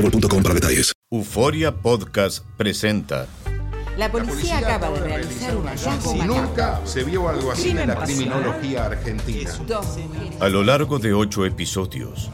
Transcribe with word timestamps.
boostmobile.com 0.00 0.42
para 0.42 0.54
detalles. 0.54 0.92
Euforia 1.10 1.74
Podcast 1.74 2.44
presenta. 2.56 3.26
La 3.96 4.12
policía 4.12 4.58
acaba 4.58 4.90
de 4.90 5.00
realizar 5.00 5.56
un 5.56 5.66
hallazgo 5.66 6.12
Si 6.12 6.18
nunca 6.20 6.80
se 6.84 7.02
vio 7.02 7.28
algo 7.28 7.50
así 7.50 7.70
en 7.70 7.88
la 7.88 7.96
criminología 7.96 8.86
argentina. 8.86 9.50
A 10.40 10.48
lo 10.48 10.62
largo 10.62 11.00
de 11.00 11.12
ocho 11.12 11.44
episodios, 11.44 12.30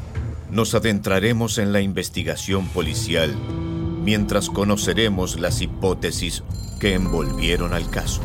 nos 0.51 0.75
adentraremos 0.75 1.57
en 1.57 1.73
la 1.73 1.81
investigación 1.81 2.69
policial 2.69 3.35
mientras 4.03 4.51
conoceremos 4.51 5.41
las 5.41 5.63
hipótesis 5.63 6.43
que 6.79 6.93
envolvieron 6.93 7.73
al 7.73 7.89
caso. 7.89 8.21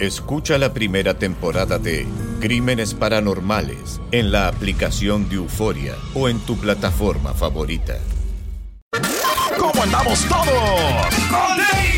Escucha 0.00 0.58
la 0.58 0.72
primera 0.72 1.14
temporada 1.14 1.78
de 1.78 2.06
Crímenes 2.40 2.94
Paranormales 2.94 4.00
en 4.12 4.30
la 4.30 4.46
aplicación 4.46 5.28
de 5.28 5.36
Euforia 5.36 5.96
o 6.14 6.28
en 6.28 6.38
tu 6.38 6.56
plataforma 6.56 7.34
favorita. 7.34 7.98
¿Cómo 9.58 9.82
andamos 9.82 10.24
todos? 10.26 11.97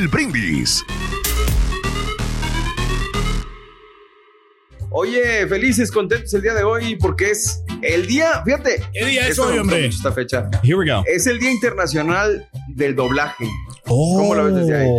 Brindis. 0.07 0.83
Oye, 4.93 5.47
felices, 5.47 5.89
contentos 5.89 6.33
el 6.33 6.41
día 6.41 6.53
de 6.53 6.63
hoy 6.63 6.97
porque 6.97 7.31
es 7.31 7.63
el 7.81 8.07
día, 8.07 8.41
fíjate. 8.43 8.81
¿Qué 8.91 9.05
día 9.05 9.25
es 9.27 9.39
hoy, 9.39 9.57
hombre? 9.57 9.85
Esta 9.85 10.11
fecha. 10.11 10.49
Here 10.63 10.75
we 10.75 10.89
go. 10.91 11.03
Es 11.07 11.27
el 11.27 11.39
Día 11.39 11.49
Internacional 11.51 12.49
del 12.67 12.95
Doblaje. 12.95 13.45
¿Cómo 13.85 14.35
lo 14.35 14.45
ves 14.45 14.55
desde 14.55 14.77
ahí? 14.83 14.89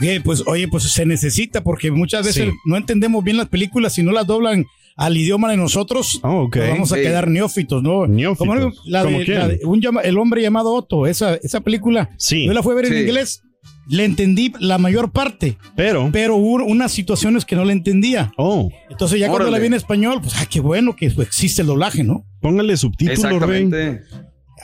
Bien, 0.00 0.22
pues 0.22 0.44
oye, 0.46 0.68
pues 0.68 0.84
se 0.84 1.04
necesita 1.04 1.64
porque 1.64 1.90
muchas 1.90 2.24
veces 2.24 2.44
Sí. 2.50 2.52
no 2.64 2.76
entendemos 2.76 3.24
bien 3.24 3.36
las 3.38 3.48
películas 3.48 3.92
si 3.94 4.04
no 4.04 4.12
las 4.12 4.26
doblan 4.26 4.66
al 4.96 5.16
idioma 5.16 5.50
de 5.50 5.56
nosotros. 5.56 6.20
Oh, 6.22 6.42
ok. 6.44 6.56
pues 6.58 6.68
vamos 6.70 6.92
a 6.92 6.96
Sí. 6.96 7.02
quedar 7.02 7.26
neófitos, 7.26 7.82
¿no? 7.82 8.06
Neófitos. 8.06 8.38
Como 8.46 8.54
la 8.86 9.00
de, 9.04 9.10
¿Cómo 9.12 9.24
quién? 9.24 9.38
la 9.38 9.48
de 9.48 9.60
un 9.64 9.80
llama- 9.80 10.02
el 10.02 10.16
hombre 10.16 10.42
llamado 10.42 10.72
Otto, 10.72 11.08
esa, 11.08 11.34
esa 11.36 11.60
película. 11.60 12.10
Sí. 12.18 12.46
Yo 12.46 12.52
la 12.52 12.62
fui 12.62 12.72
a 12.72 12.76
ver 12.76 12.86
en 12.86 12.98
inglés, 12.98 13.42
le 13.92 14.04
entendí 14.04 14.52
la 14.58 14.78
mayor 14.78 15.12
parte, 15.12 15.58
Pero, 15.76 16.08
pero 16.12 16.34
hubo 16.36 16.64
unas 16.64 16.90
situaciones 16.92 17.44
que 17.44 17.54
no 17.56 17.64
le 17.64 17.72
entendía. 17.72 18.32
oh, 18.36 18.70
Entonces 18.90 19.20
ya 19.20 19.28
cuando 19.28 19.50
la 19.50 19.58
vi 19.58 19.66
en 19.66 19.74
español, 19.74 20.18
pues 20.22 20.34
ah, 20.38 20.46
qué 20.50 20.60
bueno 20.60 20.96
que 20.96 21.06
existe 21.06 21.60
el 21.62 21.68
doblaje, 21.68 22.02
¿no? 22.02 22.24
póngale 22.40 22.76
subtítulos, 22.76 23.22
Rey. 23.22 23.62
Exactamente. 23.64 24.02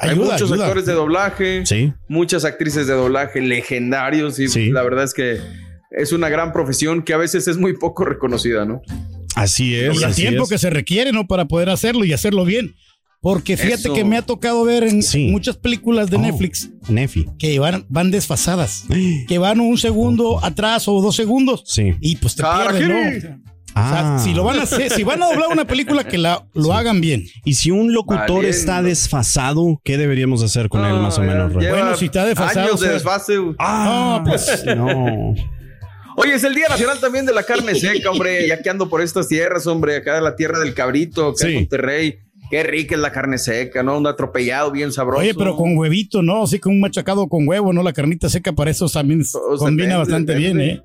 Hay 0.00 0.10
Ayuda, 0.10 0.32
muchos 0.32 0.50
ayuda. 0.52 0.64
actores 0.66 0.86
de 0.86 0.92
doblaje, 0.92 1.66
Sí. 1.66 1.92
muchas 2.08 2.44
actrices 2.44 2.86
de 2.86 2.94
doblaje 2.94 3.40
legendarios 3.40 4.38
y 4.38 4.48
Sí. 4.48 4.70
la 4.70 4.82
verdad 4.82 5.04
es 5.04 5.12
que 5.14 5.38
es 5.90 6.12
una 6.12 6.28
gran 6.28 6.52
profesión 6.52 7.02
que 7.02 7.12
a 7.14 7.16
veces 7.16 7.48
es 7.48 7.56
muy 7.56 7.74
poco 7.76 8.04
reconocida, 8.04 8.64
¿no? 8.64 8.80
Así 9.34 9.74
es. 9.76 9.94
Y 9.94 9.98
el 9.98 10.04
así 10.04 10.22
tiempo 10.22 10.44
es. 10.44 10.48
que 10.50 10.58
se 10.58 10.70
requiere, 10.70 11.12
¿no? 11.12 11.26
Para 11.26 11.44
poder 11.46 11.68
hacerlo 11.70 12.04
y 12.04 12.12
hacerlo 12.12 12.44
bien. 12.44 12.74
Porque 13.20 13.56
fíjate 13.56 13.82
Eso. 13.82 13.94
que 13.94 14.04
me 14.04 14.16
ha 14.16 14.22
tocado 14.22 14.62
ver 14.64 14.84
en 14.84 15.02
Sí. 15.02 15.26
muchas 15.28 15.56
películas 15.56 16.08
de 16.08 16.16
Oh. 16.16 16.20
Netflix 16.20 16.70
Nefi. 16.88 17.26
que 17.38 17.58
van, 17.58 17.84
van 17.88 18.10
desfasadas, 18.12 18.84
que 19.28 19.38
van 19.38 19.58
un 19.60 19.76
segundo 19.76 20.44
atrás 20.44 20.86
o 20.88 21.00
dos 21.02 21.16
segundos 21.16 21.64
Sí. 21.66 21.94
y 22.00 22.16
pues 22.16 22.36
te 22.36 22.42
pierdes, 22.44 22.88
¿no? 22.88 23.38
O 23.70 23.80
sea, 23.80 24.16
Ah. 24.16 24.18
si 24.18 24.34
lo 24.34 24.42
van 24.44 24.58
a 24.58 24.62
hacer, 24.62 24.90
si 24.90 25.04
van 25.04 25.22
a 25.22 25.26
doblar 25.26 25.48
una 25.52 25.64
película 25.66 26.02
que 26.04 26.16
la, 26.18 26.46
lo 26.54 26.72
hagan 26.72 27.00
bien. 27.00 27.24
Y 27.44 27.54
si 27.54 27.70
un 27.70 27.92
locutor 27.92 28.26
Valiendo. 28.28 28.48
está 28.48 28.82
desfasado, 28.82 29.80
¿qué 29.84 29.96
deberíamos 29.98 30.42
hacer 30.42 30.68
con 30.68 30.84
él 30.84 30.94
más 30.94 31.18
o 31.18 31.22
Ah, 31.22 31.24
menos, 31.24 31.52
Bueno, 31.52 31.96
si 31.96 32.06
está 32.06 32.24
desfasado, 32.24 32.66
Años 32.68 32.80
de 32.80 32.88
desfase. 32.90 33.34
Ah, 33.58 34.22
pues. 34.26 34.64
no. 34.76 35.34
Oye, 36.16 36.34
es 36.34 36.42
el 36.42 36.54
Día 36.54 36.66
Nacional 36.68 36.98
también 37.00 37.26
de 37.26 37.32
la 37.32 37.44
Carne 37.44 37.74
Seca, 37.76 38.10
hombre. 38.10 38.48
Ya 38.48 38.60
que 38.60 38.70
ando 38.70 38.88
por 38.88 39.00
estas 39.02 39.28
tierras, 39.28 39.66
hombre, 39.68 39.96
acá 39.96 40.16
de 40.16 40.22
la 40.22 40.34
tierra 40.34 40.58
del 40.58 40.74
cabrito, 40.74 41.28
acá 41.28 41.44
Sí. 41.46 41.48
en 41.48 41.54
Monterrey. 41.56 42.18
Qué 42.50 42.62
rica 42.62 42.94
es 42.94 43.00
la 43.00 43.12
carne 43.12 43.38
seca, 43.38 43.82
¿no? 43.82 43.98
Un 43.98 44.06
atropellado 44.06 44.70
bien 44.70 44.92
sabroso. 44.92 45.20
Oye, 45.20 45.34
pero 45.34 45.56
con 45.56 45.76
huevito, 45.76 46.22
¿no? 46.22 46.44
Así 46.44 46.58
con 46.58 46.72
un 46.72 46.80
machacado 46.80 47.28
con 47.28 47.46
huevo, 47.46 47.72
¿no? 47.72 47.82
La 47.82 47.92
carnita 47.92 48.28
seca 48.28 48.52
para 48.52 48.70
eso 48.70 48.88
también 48.88 49.24
sea, 49.24 49.40
combina 49.58 49.98
bastante 49.98 50.34
bien, 50.34 50.60
¿eh? 50.60 50.82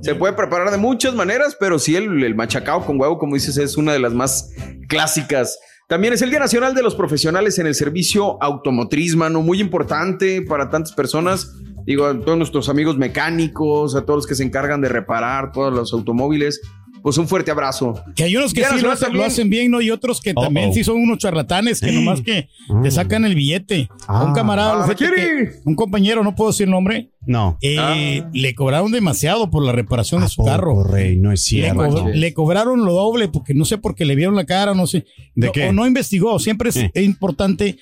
Se 0.00 0.14
puede 0.14 0.32
preparar 0.32 0.70
de 0.70 0.78
muchas 0.78 1.14
maneras, 1.14 1.56
pero 1.60 1.78
sí 1.78 1.94
el, 1.94 2.24
el 2.24 2.34
machacado 2.34 2.86
con 2.86 2.98
huevo, 2.98 3.18
como 3.18 3.34
dices, 3.34 3.58
es 3.58 3.76
una 3.76 3.92
de 3.92 3.98
las 3.98 4.14
más 4.14 4.50
clásicas. 4.88 5.58
También 5.86 6.14
es 6.14 6.22
el 6.22 6.30
Día 6.30 6.38
Nacional 6.38 6.74
de 6.74 6.82
los 6.82 6.94
Profesionales 6.94 7.58
en 7.58 7.66
el 7.66 7.74
Servicio 7.74 8.42
Automotriz, 8.42 9.14
mano. 9.16 9.42
Muy 9.42 9.60
importante 9.60 10.40
para 10.40 10.70
tantas 10.70 10.92
personas. 10.92 11.52
Digo, 11.84 12.06
a 12.06 12.18
todos 12.18 12.38
nuestros 12.38 12.70
amigos 12.70 12.96
mecánicos, 12.96 13.94
a 13.94 14.06
todos 14.06 14.18
los 14.18 14.26
que 14.26 14.34
se 14.34 14.44
encargan 14.44 14.80
de 14.80 14.88
reparar 14.88 15.52
todos 15.52 15.74
los 15.74 15.92
automóviles. 15.92 16.62
Pues 17.04 17.18
un 17.18 17.28
fuerte 17.28 17.50
abrazo. 17.50 18.02
Que 18.16 18.24
hay 18.24 18.34
unos 18.34 18.54
que 18.54 18.64
sí 18.64 18.80
lo 18.80 18.90
hacen, 18.90 19.04
también. 19.08 19.20
lo 19.20 19.24
hacen 19.26 19.50
bien, 19.50 19.70
¿no? 19.70 19.82
Y 19.82 19.90
otros 19.90 20.22
que 20.22 20.32
también 20.32 20.72
sí 20.72 20.82
son 20.82 20.96
unos 20.96 21.18
charlatanes 21.18 21.78
que 21.78 21.92
nomás 21.92 22.22
que 22.22 22.48
te 22.82 22.90
sacan 22.90 23.26
el 23.26 23.34
billete. 23.34 23.90
A 24.06 24.24
un 24.24 24.30
Ah. 24.30 24.32
camarada, 24.34 24.86
Ah, 24.88 24.94
que- 24.94 25.60
un 25.66 25.74
compañero, 25.74 26.24
no 26.24 26.34
puedo 26.34 26.50
decir 26.50 26.66
nombre, 26.66 27.10
No. 27.26 27.58
eh, 27.60 27.76
Ah. 27.78 28.30
le 28.32 28.54
cobraron 28.54 28.90
demasiado 28.90 29.50
por 29.50 29.62
la 29.62 29.72
reparación 29.72 30.22
de 30.22 30.26
¿A 30.26 30.28
su 30.30 30.36
poco, 30.36 30.48
carro. 30.48 30.82
Rey? 30.82 31.16
No 31.18 31.30
es 31.30 31.40
Le, 31.42 31.46
cierto. 31.60 31.88
co- 31.90 32.08
le 32.08 32.32
cobraron 32.32 32.86
lo 32.86 32.94
doble 32.94 33.28
porque 33.28 33.52
no 33.52 33.66
sé 33.66 33.76
por 33.76 33.94
qué 33.94 34.06
le 34.06 34.14
vieron 34.14 34.34
la 34.34 34.46
cara, 34.46 34.72
no 34.72 34.86
sé. 34.86 35.04
¿De 35.34 35.48
No- 35.48 35.52
qué? 35.52 35.68
O 35.68 35.72
no 35.74 35.86
investigó. 35.86 36.38
Siempre 36.38 36.70
es 36.70 36.76
Eh. 36.76 36.90
importante 37.02 37.76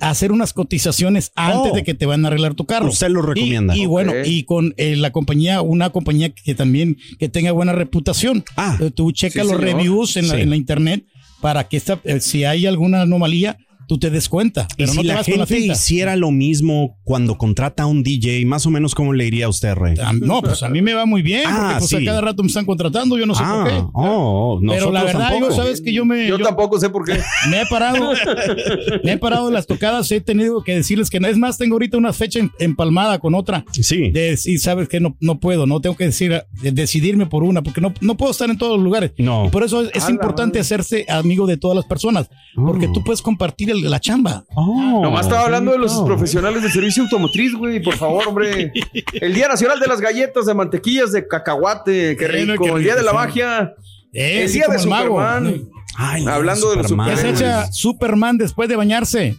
hacer 0.00 0.32
unas 0.32 0.52
cotizaciones 0.52 1.32
antes 1.34 1.72
Oh. 1.72 1.74
de 1.74 1.84
que 1.84 1.94
te 1.94 2.06
van 2.06 2.24
a 2.24 2.28
arreglar 2.28 2.54
tu 2.54 2.66
carro. 2.66 2.88
Usted 2.88 3.08
lo 3.10 3.20
Y- 3.22 3.26
recomienda. 3.26 3.76
Y, 3.76 3.86
bueno, 3.86 4.12
y 4.24 4.44
con 4.44 4.74
eh, 4.76 4.96
la 4.96 5.10
compañía, 5.10 5.60
una 5.62 5.90
compañía 5.90 6.30
que 6.30 6.54
también 6.54 6.96
que 7.18 7.28
tenga 7.28 7.52
buena 7.52 7.72
reputación. 7.72 8.44
Ah. 8.56 8.76
Eh, 8.80 8.90
tú 8.90 9.12
checa 9.12 9.42
Sí, 9.42 9.48
los 9.48 9.58
señor. 9.58 9.64
reviews 9.64 10.16
en 10.16 10.28
la, 10.28 10.34
Sí. 10.36 10.40
en 10.42 10.50
la 10.50 10.56
internet 10.56 11.04
para 11.40 11.68
que 11.68 11.76
esta, 11.76 12.00
eh, 12.04 12.20
si 12.20 12.44
hay 12.44 12.66
alguna 12.66 13.02
anomalía, 13.02 13.56
tú 13.88 13.98
te 13.98 14.10
des 14.10 14.28
cuenta. 14.28 14.68
Y 14.76 14.86
si 14.86 14.96
no 14.96 15.02
te 15.02 15.08
la 15.08 15.14
vas 15.16 15.26
con 15.26 15.38
la 15.38 15.46
gente 15.46 15.54
finta. 15.62 15.72
hiciera 15.72 16.14
lo 16.14 16.30
mismo 16.30 16.96
cuando 17.04 17.36
contrata 17.38 17.82
a 17.84 17.86
un 17.86 18.02
DJ, 18.04 18.44
más 18.46 18.66
o 18.66 18.70
menos 18.70 18.94
cómo 18.94 19.12
le 19.12 19.26
iría 19.26 19.46
a 19.46 19.48
usted, 19.48 19.74
Rey? 19.74 19.96
Ah, 20.00 20.12
No, 20.12 20.42
pues 20.42 20.62
a 20.62 20.68
mí 20.68 20.82
me 20.82 20.94
va 20.94 21.06
muy 21.06 21.22
bien, 21.22 21.42
Ah, 21.46 21.76
porque 21.78 21.78
pues 21.78 21.88
sí. 21.90 21.96
a 21.96 22.04
cada 22.04 22.20
rato 22.20 22.42
me 22.42 22.48
están 22.48 22.64
contratando, 22.66 23.18
yo 23.18 23.26
no 23.26 23.34
sé 23.34 23.42
por 23.42 23.64
qué. 23.68 23.74
Ah, 23.74 23.88
oh, 23.94 24.60
Pero 24.68 24.92
la 24.92 25.02
verdad, 25.04 25.30
tampoco. 25.30 25.50
yo 25.50 25.56
sabes 25.56 25.80
que 25.80 25.92
yo 25.92 26.04
me, 26.04 26.28
Yo, 26.28 26.38
yo 26.38 26.44
tampoco 26.44 26.78
sé 26.78 26.90
por 26.90 27.04
qué. 27.04 27.18
me 27.50 27.62
he 27.62 27.66
parado, 27.66 28.12
me 29.04 29.12
he 29.12 29.18
parado 29.18 29.48
en 29.48 29.54
las 29.54 29.66
tocadas, 29.66 30.10
he 30.12 30.20
tenido 30.20 30.62
que 30.62 30.74
decirles 30.74 31.10
que. 31.10 31.18
Es 31.18 31.36
más, 31.36 31.58
tengo 31.58 31.74
ahorita 31.74 31.96
una 31.98 32.12
fecha 32.12 32.38
em- 32.38 32.50
empalmada 32.58 33.18
con 33.18 33.34
otra. 33.34 33.64
Sí. 33.72 34.10
De 34.10 34.30
decir, 34.30 34.58
sabes 34.60 34.88
que 34.88 35.00
no, 35.00 35.16
no 35.20 35.40
puedo, 35.40 35.66
no 35.66 35.80
tengo 35.80 35.96
que 35.96 36.04
decir, 36.04 36.42
de 36.62 36.72
decidirme 36.72 37.26
por 37.26 37.42
una, 37.42 37.62
porque 37.62 37.80
no, 37.80 37.92
no 38.00 38.16
puedo 38.16 38.30
estar 38.32 38.48
en 38.50 38.56
todos 38.58 38.76
los 38.76 38.84
lugares. 38.84 39.12
No. 39.18 39.46
Y 39.46 39.48
por 39.50 39.62
eso 39.64 39.82
es, 39.82 40.08
importante 40.08 40.58
madre. 40.58 40.60
hacerse 40.60 41.06
amigo 41.08 41.46
de 41.46 41.56
todas 41.56 41.76
las 41.76 41.84
personas, 41.86 42.28
porque 42.54 42.86
Oh. 42.86 42.92
tú 42.92 43.02
puedes 43.04 43.20
compartir 43.22 43.70
el- 43.70 43.77
la 43.82 44.00
chamba. 44.00 44.44
Oh, 44.54 45.00
Nomás 45.02 45.26
estaba 45.26 45.44
hablando 45.44 45.72
de 45.72 45.78
los 45.78 45.94
no. 45.94 46.04
profesionales 46.06 46.62
del 46.62 46.72
servicio 46.72 47.02
automotriz, 47.04 47.54
güey. 47.54 47.80
Por 47.82 47.96
favor, 47.98 48.28
hombre. 48.28 48.72
El 49.12 49.34
Día 49.34 49.48
Nacional 49.48 49.78
de 49.80 49.86
las 49.86 50.00
Galletas 50.00 50.46
de 50.46 50.54
Mantequillas 50.54 51.12
de 51.12 51.26
Cacahuate. 51.28 52.16
Qué 52.16 52.26
Bueno, 52.28 52.52
rico. 52.54 52.76
El 52.76 52.82
Día 52.84 52.94
de 52.96 53.02
la. 53.02 53.12
Magia. 53.12 53.74
Eh, 54.12 54.42
El 54.42 54.48
sí, 54.48 54.54
Día 54.58 54.66
de 54.68 54.86
mago. 54.86 55.16
Superman. 55.20 55.62
Ay, 55.96 56.26
Hablando 56.26 56.70
de 56.70 56.76
los 56.76 56.88
Superman. 56.88 57.10
¿Qué 57.14 57.16
se 57.20 57.30
echa 57.30 57.72
Superman 57.72 58.38
después 58.38 58.68
de 58.68 58.76
bañarse? 58.76 59.36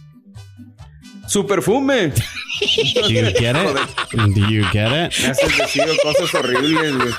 Su 1.26 1.46
perfume. 1.46 2.08
Do 2.08 3.08
you 3.08 3.24
get 3.38 3.56
it? 3.56 4.34
Do 4.34 4.48
you 4.50 4.64
get 4.72 4.88
it? 4.88 5.12
Me 5.22 5.28
haces 5.30 5.56
decir 5.58 5.84
cosas 6.02 6.34
horribles, 6.34 6.96
güey. 6.96 7.10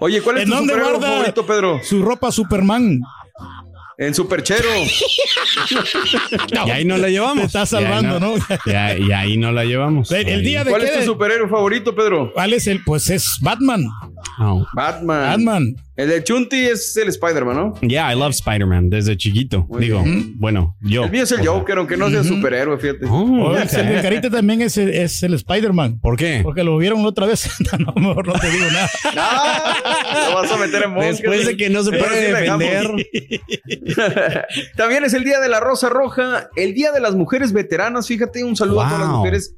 Oye, 0.00 0.20
¿cuál 0.20 0.36
es 0.38 0.42
¿En 0.44 0.48
tu 0.50 0.54
dónde 0.56 0.74
guarda 0.74 1.00
favorito, 1.08 1.46
Pedro? 1.46 1.80
su 1.82 2.02
ropa 2.02 2.30
Superman? 2.30 3.00
En 3.98 4.14
Superchero. 4.14 4.68
Y 6.66 6.70
ahí 6.70 6.84
no 6.84 6.96
la 6.98 7.08
llevamos. 7.08 7.40
Te 7.52 7.58
está 7.58 7.62
Y 7.62 7.66
salvando, 7.66 8.20
¿no? 8.20 8.34
Y 8.66 8.70
ahí, 8.72 9.06
y 9.08 9.12
ahí 9.12 9.36
no 9.38 9.52
la 9.52 9.64
llevamos. 9.64 10.10
El, 10.10 10.28
el 10.28 10.38
Ahí. 10.40 10.44
día 10.44 10.64
de 10.64 10.70
¿Cuál 10.70 10.82
qué 10.82 10.88
es 10.88 10.94
tu 10.94 11.00
de- 11.00 11.06
superhéroe 11.06 11.48
favorito, 11.48 11.94
Pedro? 11.94 12.30
¿Cuál 12.32 12.52
es 12.52 12.66
el? 12.66 12.82
Pues 12.84 13.08
es 13.10 13.38
Batman. 13.40 13.84
Oh. 14.38 14.66
Batman. 14.74 15.30
Batman. 15.30 15.76
El 15.96 16.08
de 16.10 16.22
Chunti 16.22 16.56
es 16.66 16.94
el 16.98 17.08
Spider-Man, 17.08 17.56
¿no? 17.56 17.80
Yeah, 17.80 18.12
I 18.12 18.18
love 18.18 18.32
Spider-Man 18.32 18.90
desde 18.90 19.16
chiquito. 19.16 19.64
Muy 19.68 19.80
Digo, 19.80 20.02
bien. 20.02 20.34
bueno, 20.38 20.76
yo. 20.82 21.04
El 21.04 21.10
mío 21.10 21.22
es 21.22 21.32
el 21.32 21.40
o 21.40 21.42
sea. 21.42 21.52
Joker, 21.52 21.78
aunque 21.78 21.96
no 21.96 22.10
sea 22.10 22.22
superhéroe, 22.22 22.78
fíjate. 22.78 23.06
Oh, 23.06 23.46
Oh, 23.46 23.54
de 23.54 24.02
Carita 24.02 24.28
también 24.28 24.60
es, 24.62 24.76
el- 24.76 24.90
es 24.90 25.22
el 25.22 25.32
Spider-Man. 25.34 25.98
¿Por 26.00 26.16
qué? 26.18 26.40
Porque 26.42 26.62
lo 26.64 26.76
vieron 26.76 27.04
otra 27.06 27.26
vez. 27.26 27.48
no, 27.78 27.92
mejor 27.94 28.26
no 28.26 28.34
te 28.34 28.50
digo 28.50 28.66
nada. 28.70 28.88
Ah, 29.18 30.28
lo 30.30 30.36
vas 30.36 30.52
a 30.52 30.56
meter 30.58 30.82
en 30.84 30.90
moscas. 30.90 31.18
Después 31.18 31.46
de 31.46 31.56
que 31.56 31.70
no 31.70 31.82
se 31.82 31.90
puede 31.92 32.32
defender. 32.32 32.90
También 34.76 35.04
es 35.04 35.14
el 35.14 35.24
Día 35.24 35.40
de 35.40 35.48
la 35.48 35.60
Rosa 35.60 35.88
Roja, 35.88 36.48
el 36.56 36.74
Día 36.74 36.92
de 36.92 37.00
las 37.00 37.14
Mujeres 37.14 37.52
Veteranas. 37.52 38.06
Fíjate, 38.08 38.44
un 38.44 38.56
saludo 38.56 38.82
a 38.82 38.88
todas 38.88 39.00
las 39.00 39.08
mujeres 39.10 39.54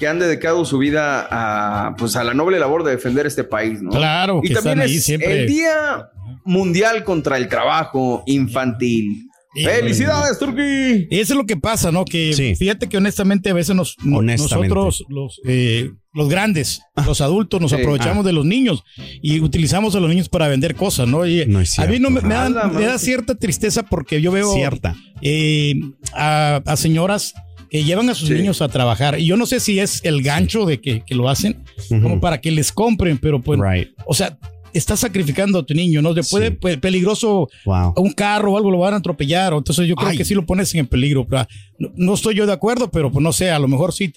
que 0.00 0.08
han 0.08 0.18
dedicado 0.18 0.64
su 0.64 0.78
vida 0.78 1.28
a, 1.30 1.94
pues, 1.96 2.16
a 2.16 2.24
la 2.24 2.34
noble 2.34 2.58
labor 2.58 2.82
de 2.82 2.92
defender 2.92 3.26
este 3.26 3.44
país, 3.44 3.80
¿no? 3.82 3.90
Claro, 3.90 4.40
Y 4.42 4.48
que 4.48 4.54
también 4.54 4.78
están 4.80 4.90
ahí 4.90 4.96
es 4.96 5.04
siempre. 5.04 5.42
el 5.42 5.46
Día 5.46 6.08
Mundial 6.44 7.04
contra 7.04 7.36
el 7.36 7.46
Trabajo 7.48 8.24
Infantil. 8.26 9.26
Y- 9.54 9.64
¡Felicidades, 9.64 10.38
Turki! 10.38 11.08
Y 11.10 11.18
eso 11.20 11.32
es 11.32 11.36
lo 11.36 11.44
que 11.44 11.56
pasa, 11.56 11.90
¿no? 11.92 12.04
Que 12.04 12.32
Sí. 12.34 12.54
fíjate 12.54 12.88
que 12.88 12.96
honestamente 12.96 13.50
a 13.50 13.52
veces 13.52 13.74
nos, 13.74 13.96
no- 14.04 14.18
Honestamente. 14.18 14.74
nosotros, 14.74 15.04
los, 15.08 15.40
eh, 15.44 15.90
los 16.14 16.28
grandes, 16.28 16.80
los 17.04 17.20
adultos, 17.20 17.60
nos 17.60 17.72
Sí. 17.72 17.76
aprovechamos 17.76 18.24
Ah. 18.24 18.28
de 18.28 18.32
los 18.32 18.44
niños 18.46 18.84
y 19.20 19.40
utilizamos 19.40 19.94
a 19.96 20.00
los 20.00 20.08
niños 20.08 20.28
para 20.28 20.46
vender 20.46 20.76
cosas, 20.76 21.08
¿no? 21.08 21.26
Y 21.26 21.44
No 21.46 21.60
es 21.60 21.76
a 21.80 21.86
mí 21.86 21.98
no 21.98 22.10
me, 22.10 22.20
me 22.20 22.32
da, 22.34 22.48
me 22.68 22.98
cierta 22.98 23.34
tristeza 23.34 23.82
porque 23.82 24.22
yo 24.22 24.30
veo 24.30 24.52
Cierta. 24.54 24.94
eh, 25.20 25.74
a, 26.14 26.62
a 26.64 26.76
señoras 26.76 27.34
que 27.70 27.84
llevan 27.84 28.10
a 28.10 28.14
sus 28.14 28.28
Sí. 28.28 28.34
niños 28.34 28.60
a 28.62 28.68
trabajar. 28.68 29.18
Y 29.20 29.26
yo 29.26 29.36
no 29.36 29.46
sé 29.46 29.60
si 29.60 29.78
es 29.78 30.00
el 30.04 30.22
gancho 30.22 30.66
de 30.66 30.80
que, 30.80 31.02
que 31.04 31.14
lo 31.14 31.28
hacen, 31.28 31.62
Ujú. 31.90 32.02
como 32.02 32.20
para 32.20 32.40
que 32.40 32.50
les 32.50 32.72
compren, 32.72 33.16
pero 33.18 33.40
pues, 33.40 33.58
Right. 33.60 33.88
o 34.06 34.12
sea, 34.14 34.36
estás 34.72 35.00
sacrificando 35.00 35.58
a 35.58 35.62
tu 35.66 35.74
niño, 35.74 36.00
¿no? 36.02 36.14
Después 36.14 36.44
Sí. 36.44 36.50
de 36.50 36.56
pues, 36.56 36.76
peligroso 36.78 37.48
Wow. 37.64 37.94
un 37.96 38.12
carro 38.12 38.52
o 38.52 38.56
algo 38.56 38.70
lo 38.70 38.78
van 38.78 38.94
a 38.94 38.98
atropellar. 38.98 39.52
Entonces 39.52 39.86
yo 39.88 39.94
creo 39.96 40.10
Ay. 40.10 40.16
que 40.16 40.24
sí 40.24 40.34
lo 40.34 40.44
pones 40.46 40.74
en 40.74 40.86
peligro. 40.86 41.26
pero, 41.26 41.46
No, 41.78 41.90
no 41.96 42.14
estoy 42.14 42.34
yo 42.34 42.46
de 42.46 42.52
acuerdo, 42.52 42.90
pero 42.90 43.10
pues 43.10 43.22
no 43.22 43.32
sé, 43.32 43.50
a 43.50 43.58
lo 43.58 43.66
mejor 43.68 43.92
sí. 43.92 44.12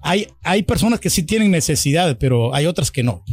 Hay, 0.00 0.28
hay 0.44 0.62
personas 0.62 1.00
que 1.00 1.10
sí 1.10 1.24
tienen 1.24 1.50
necesidad, 1.50 2.16
pero 2.20 2.54
hay 2.54 2.66
otras 2.66 2.90
que 2.92 3.02
no. 3.02 3.24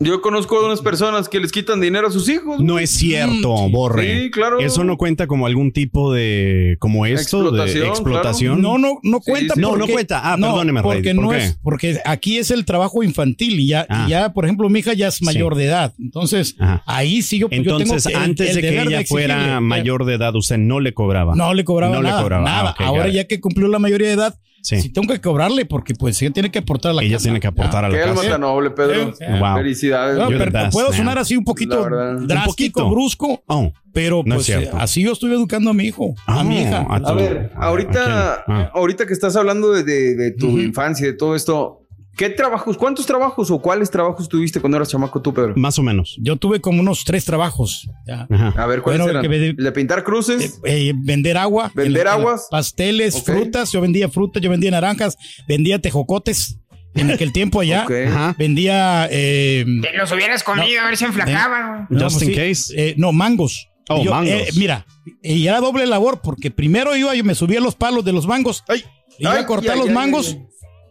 Yo 0.00 0.20
conozco 0.20 0.58
a 0.58 0.66
unas 0.66 0.80
personas 0.80 1.28
que 1.28 1.38
les 1.38 1.52
quitan 1.52 1.80
dinero 1.80 2.08
a 2.08 2.10
sus 2.10 2.28
hijos. 2.28 2.60
No 2.60 2.78
es 2.80 2.90
cierto, 2.90 3.68
Mm, 3.68 3.72
Borre. 3.72 4.22
sí, 4.24 4.30
claro. 4.30 4.58
Eso 4.58 4.82
no 4.82 4.96
cuenta 4.96 5.26
como 5.28 5.46
algún 5.46 5.72
tipo 5.72 6.12
de. 6.12 6.76
como 6.80 7.06
esto, 7.06 7.38
Explotación, 7.40 7.82
de 7.84 7.88
explotación. 7.88 8.60
No, 8.62 8.76
no, 8.76 8.98
no 9.04 9.20
cuenta. 9.20 9.54
sí. 9.54 9.60
No, 9.60 9.72
no 9.72 9.78
porque- 9.78 9.92
cuenta. 9.92 10.20
Ah, 10.32 10.36
perdóneme, 10.36 10.82
Rey. 10.82 10.90
Porque 10.92 11.14
¿Por 11.14 11.24
no 11.24 11.30
qué? 11.30 11.36
es, 11.38 11.58
porque 11.62 12.00
aquí 12.04 12.38
es 12.38 12.50
el 12.50 12.64
trabajo 12.64 13.02
infantil 13.04 13.60
y 13.60 13.68
ya, 13.68 13.86
Ah. 13.88 14.04
y 14.06 14.10
ya, 14.10 14.32
por 14.32 14.44
ejemplo, 14.44 14.68
mi 14.68 14.80
hija 14.80 14.94
ya 14.94 15.08
es 15.08 15.22
mayor 15.22 15.54
de 15.54 15.66
edad. 15.66 15.94
Entonces, 15.98 16.56
Ajá. 16.58 16.82
ahí 16.86 17.22
sí 17.22 17.38
yo, 17.38 17.48
yo 17.48 17.56
tengo 17.62 17.78
Entonces, 17.78 18.04
que- 18.08 18.12
el- 18.18 18.22
antes 18.22 18.48
el 18.50 18.54
de 18.56 18.60
que 18.62 18.82
ella 18.82 19.02
fuera 19.06 19.60
mayor 19.60 20.04
de 20.06 20.14
edad, 20.14 20.34
usted 20.34 20.58
no 20.58 20.80
le 20.80 20.92
cobraba. 20.92 21.34
No 21.36 21.54
le 21.54 21.64
cobraba 21.64 21.94
No 21.94 22.02
le 22.02 22.08
nada. 22.08 22.22
cobraba. 22.22 22.44
nada. 22.44 22.70
Ah, 22.78 22.82
got 22.82 22.86
Ahora 22.88 23.08
ya 23.08 23.24
que 23.28 23.40
cumplió 23.40 23.68
la 23.68 23.78
mayoría 23.78 24.08
de 24.08 24.14
edad, 24.14 24.38
Sí. 24.64 24.80
sí 24.80 24.88
tengo 24.88 25.12
que 25.12 25.20
cobrarle 25.20 25.66
porque 25.66 25.94
pues 25.94 26.20
ella 26.22 26.32
tiene 26.32 26.50
que 26.50 26.58
aportar 26.60 26.92
a 26.92 26.94
la 26.94 27.02
Ella 27.02 27.16
casa. 27.16 27.24
tiene 27.24 27.38
que 27.38 27.46
aportar 27.48 27.84
a 27.84 27.90
Qué 27.90 27.98
la 27.98 28.04
alma 28.04 28.14
casa. 28.16 28.30
tan 28.30 28.40
noble, 28.40 28.70
Pedro. 28.70 29.12
Sí. 29.14 29.24
Wow. 29.38 29.56
Felicidades. 29.58 30.16
No, 30.18 30.28
pero 30.28 30.70
puedo 30.70 30.88
man. 30.88 30.96
sonar 30.96 31.18
así 31.18 31.36
un 31.36 31.44
poquito 31.44 31.84
drástico, 31.84 32.40
Un 32.40 32.44
poquito. 32.46 32.90
brusco, 32.90 33.42
Oh. 33.46 33.70
pero 33.92 34.22
No 34.24 34.36
pues 34.36 34.50
así 34.78 35.02
yo 35.02 35.12
estoy 35.12 35.32
educando 35.34 35.68
a 35.70 35.74
mi 35.74 35.84
hijo, 35.84 36.14
a 36.26 36.42
mi 36.44 36.62
hija. 36.62 36.86
a 36.88 36.98
tu- 36.98 37.06
A 37.08 37.12
ver, 37.12 37.52
ahorita. 37.56 38.44
Ah. 38.48 38.70
ahorita 38.72 39.06
que 39.06 39.12
estás 39.12 39.36
hablando 39.36 39.70
de, 39.72 39.82
de- 39.84 40.14
de 40.14 40.30
tu 40.30 40.58
infancia 40.58 41.04
y 41.08 41.10
de 41.12 41.16
todo 41.18 41.36
esto, 41.36 41.83
¿qué 42.16 42.30
trabajos, 42.30 42.76
cuántos 42.76 43.06
trabajos 43.06 43.50
o 43.50 43.58
cuáles 43.60 43.90
trabajos 43.90 44.28
tuviste 44.28 44.60
cuando 44.60 44.76
eras 44.76 44.88
chamaco 44.90 45.20
tú, 45.22 45.32
Pedro? 45.34 45.54
Más 45.56 45.78
o 45.78 45.82
menos. 45.82 46.16
Yo 46.20 46.36
tuve 46.36 46.60
como 46.60 46.80
unos 46.80 47.04
tres 47.04 47.24
trabajos. 47.24 47.88
ya. 48.06 48.26
Ajá. 48.30 48.54
A 48.56 48.66
ver, 48.66 48.82
¿cuáles 48.82 49.00
Bueno, 49.02 49.10
eran? 49.10 49.22
que 49.22 49.28
me- 49.28 49.46
¿El 49.48 49.56
de 49.56 49.72
pintar 49.72 50.04
cruces? 50.04 50.60
Eh, 50.64 50.88
eh, 50.88 50.92
vender 50.96 51.36
agua. 51.36 51.70
¿Vender 51.74 52.08
aguas? 52.08 52.48
Pasteles, 52.50 53.22
frutas. 53.22 53.72
Yo 53.72 53.80
vendía 53.80 54.08
frutas, 54.08 54.42
yo 54.42 54.50
vendía 54.50 54.70
naranjas, 54.70 55.16
vendía 55.48 55.78
tejocotes 55.80 56.58
en 56.94 57.10
aquel 57.10 57.32
tiempo 57.32 57.60
allá. 57.60 57.86
Vendía. 58.38 59.08
eh, 59.10 59.64
Te 59.82 59.96
los 59.96 60.10
hubieras 60.12 60.42
comido 60.44 60.80
a 60.82 60.86
ver 60.86 60.96
si 60.96 61.04
enflacaban. 61.04 61.86
no, 61.90 62.00
Just 62.04 62.18
pues 62.18 62.22
in 62.22 62.28
sí, 62.28 62.34
case. 62.34 62.74
eh, 62.90 62.94
no, 62.96 63.12
mangos. 63.12 63.68
Oh, 63.88 64.02
yo, 64.02 64.10
mangos. 64.12 64.30
eh, 64.30 64.48
mira, 64.56 64.86
y 65.22 65.46
era 65.46 65.60
doble 65.60 65.86
labor 65.86 66.20
porque 66.22 66.50
primero 66.50 66.96
iba, 66.96 67.14
yo 67.14 67.22
me 67.24 67.34
subía 67.34 67.58
a 67.58 67.62
los 67.62 67.74
palos 67.74 68.04
de 68.04 68.12
los 68.12 68.26
mangos. 68.26 68.64
iba 69.18 69.32
Ay, 69.32 69.38
a 69.42 69.46
cortar 69.46 69.72
ay, 69.72 69.78
los 69.80 69.88
ay, 69.88 69.94
mangos. 69.94 70.36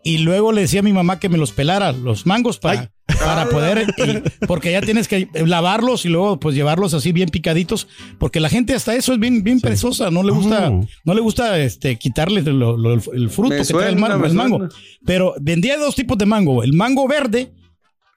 Y 0.05 0.17
luego 0.17 0.51
le 0.51 0.61
decía 0.61 0.81
a 0.81 0.83
mi 0.83 0.91
mamá 0.91 1.19
que 1.19 1.29
me 1.29 1.37
los 1.37 1.53
pelara, 1.53 1.93
los 1.93 2.25
mangos, 2.25 2.59
para, 2.59 2.91
para 3.23 3.47
poder, 3.47 3.87
y- 3.97 4.45
porque 4.47 4.71
ya 4.73 4.81
tienes 4.81 5.07
que 5.07 5.29
lavarlos 5.45 6.03
y 6.05 6.09
luego 6.09 6.39
pues 6.41 6.55
llevarlos 6.55 6.93
así 6.93 7.13
bien 7.13 7.29
picaditos, 7.29 7.87
porque 8.19 8.41
la 8.41 8.49
gente 8.49 8.73
hasta 8.73 8.95
eso 8.95 9.13
es 9.13 9.19
bien, 9.19 9.43
bien 9.43 9.61
perezosa, 9.61 10.11
no 10.11 10.21
le 10.23 10.31
gusta, 10.33 10.69
Oh. 10.71 10.85
no 11.05 11.13
le 11.13 11.21
gusta 11.21 11.57
este 11.59 11.97
quitarle 11.97 12.41
lo- 12.41 12.75
lo- 12.75 12.93
el 12.93 13.29
fruto 13.29 13.51
Me 13.51 13.57
que 13.61 13.63
trae 13.65 13.89
el, 13.89 13.97
suena, 13.97 14.09
man- 14.09 14.21
me 14.21 14.27
el 14.27 14.33
mango. 14.33 14.67
Pero 15.05 15.35
vendía 15.39 15.77
dos 15.77 15.95
tipos 15.95 16.17
de 16.17 16.25
mango, 16.25 16.63
el 16.63 16.73
mango 16.73 17.07
verde, 17.07 17.53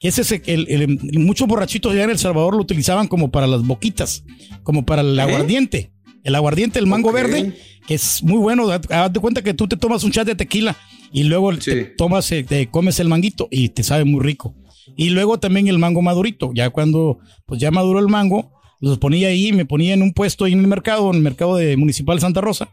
que 0.00 0.08
ese 0.08 0.22
es 0.22 0.32
el, 0.46 0.66
el- 0.68 1.18
muchos 1.20 1.46
borrachitos 1.46 1.92
allá 1.92 2.02
en 2.04 2.10
El 2.10 2.18
Salvador 2.18 2.54
lo 2.56 2.62
utilizaban 2.62 3.06
como 3.06 3.30
para 3.30 3.46
las 3.46 3.62
boquitas, 3.64 4.24
como 4.64 4.84
para 4.84 5.02
el 5.02 5.18
aguardiente. 5.20 5.92
El 6.24 6.34
aguardiente, 6.34 6.80
el 6.80 6.88
mango 6.88 7.12
verde, 7.12 7.56
que 7.86 7.94
es 7.94 8.22
muy 8.22 8.38
bueno. 8.38 8.68
Haz 8.70 9.12
de 9.12 9.20
cuenta 9.20 9.42
que 9.42 9.54
tú 9.54 9.66
te 9.68 9.76
tomas 9.76 10.02
un 10.04 10.10
chat 10.10 10.26
de 10.26 10.34
tequila 10.34 10.76
y 11.12 11.24
luego 11.24 11.52
Sí. 11.54 11.58
te 11.70 11.84
tomas, 11.84 12.30
eh, 12.32 12.44
te 12.44 12.66
comes 12.68 12.98
el 13.00 13.08
manguito 13.08 13.48
y 13.50 13.68
te 13.70 13.82
sabe 13.82 14.04
muy 14.04 14.20
rico. 14.22 14.54
Y 14.96 15.10
luego 15.10 15.38
también 15.38 15.68
el 15.68 15.78
mango 15.78 16.02
madurito. 16.02 16.52
Ya 16.54 16.70
cuando 16.70 17.18
pues 17.46 17.60
ya 17.60 17.70
maduró 17.70 17.98
el 18.00 18.08
mango, 18.08 18.52
los 18.80 18.98
ponía 18.98 19.28
ahí, 19.28 19.52
me 19.52 19.64
ponía 19.64 19.94
en 19.94 20.02
un 20.02 20.12
puesto 20.12 20.44
ahí 20.44 20.52
en 20.52 20.60
el 20.60 20.66
mercado, 20.66 21.10
en 21.10 21.16
el 21.16 21.22
mercado 21.22 21.56
de 21.56 21.76
Municipal 21.76 22.20
Santa 22.20 22.40
Rosa. 22.40 22.68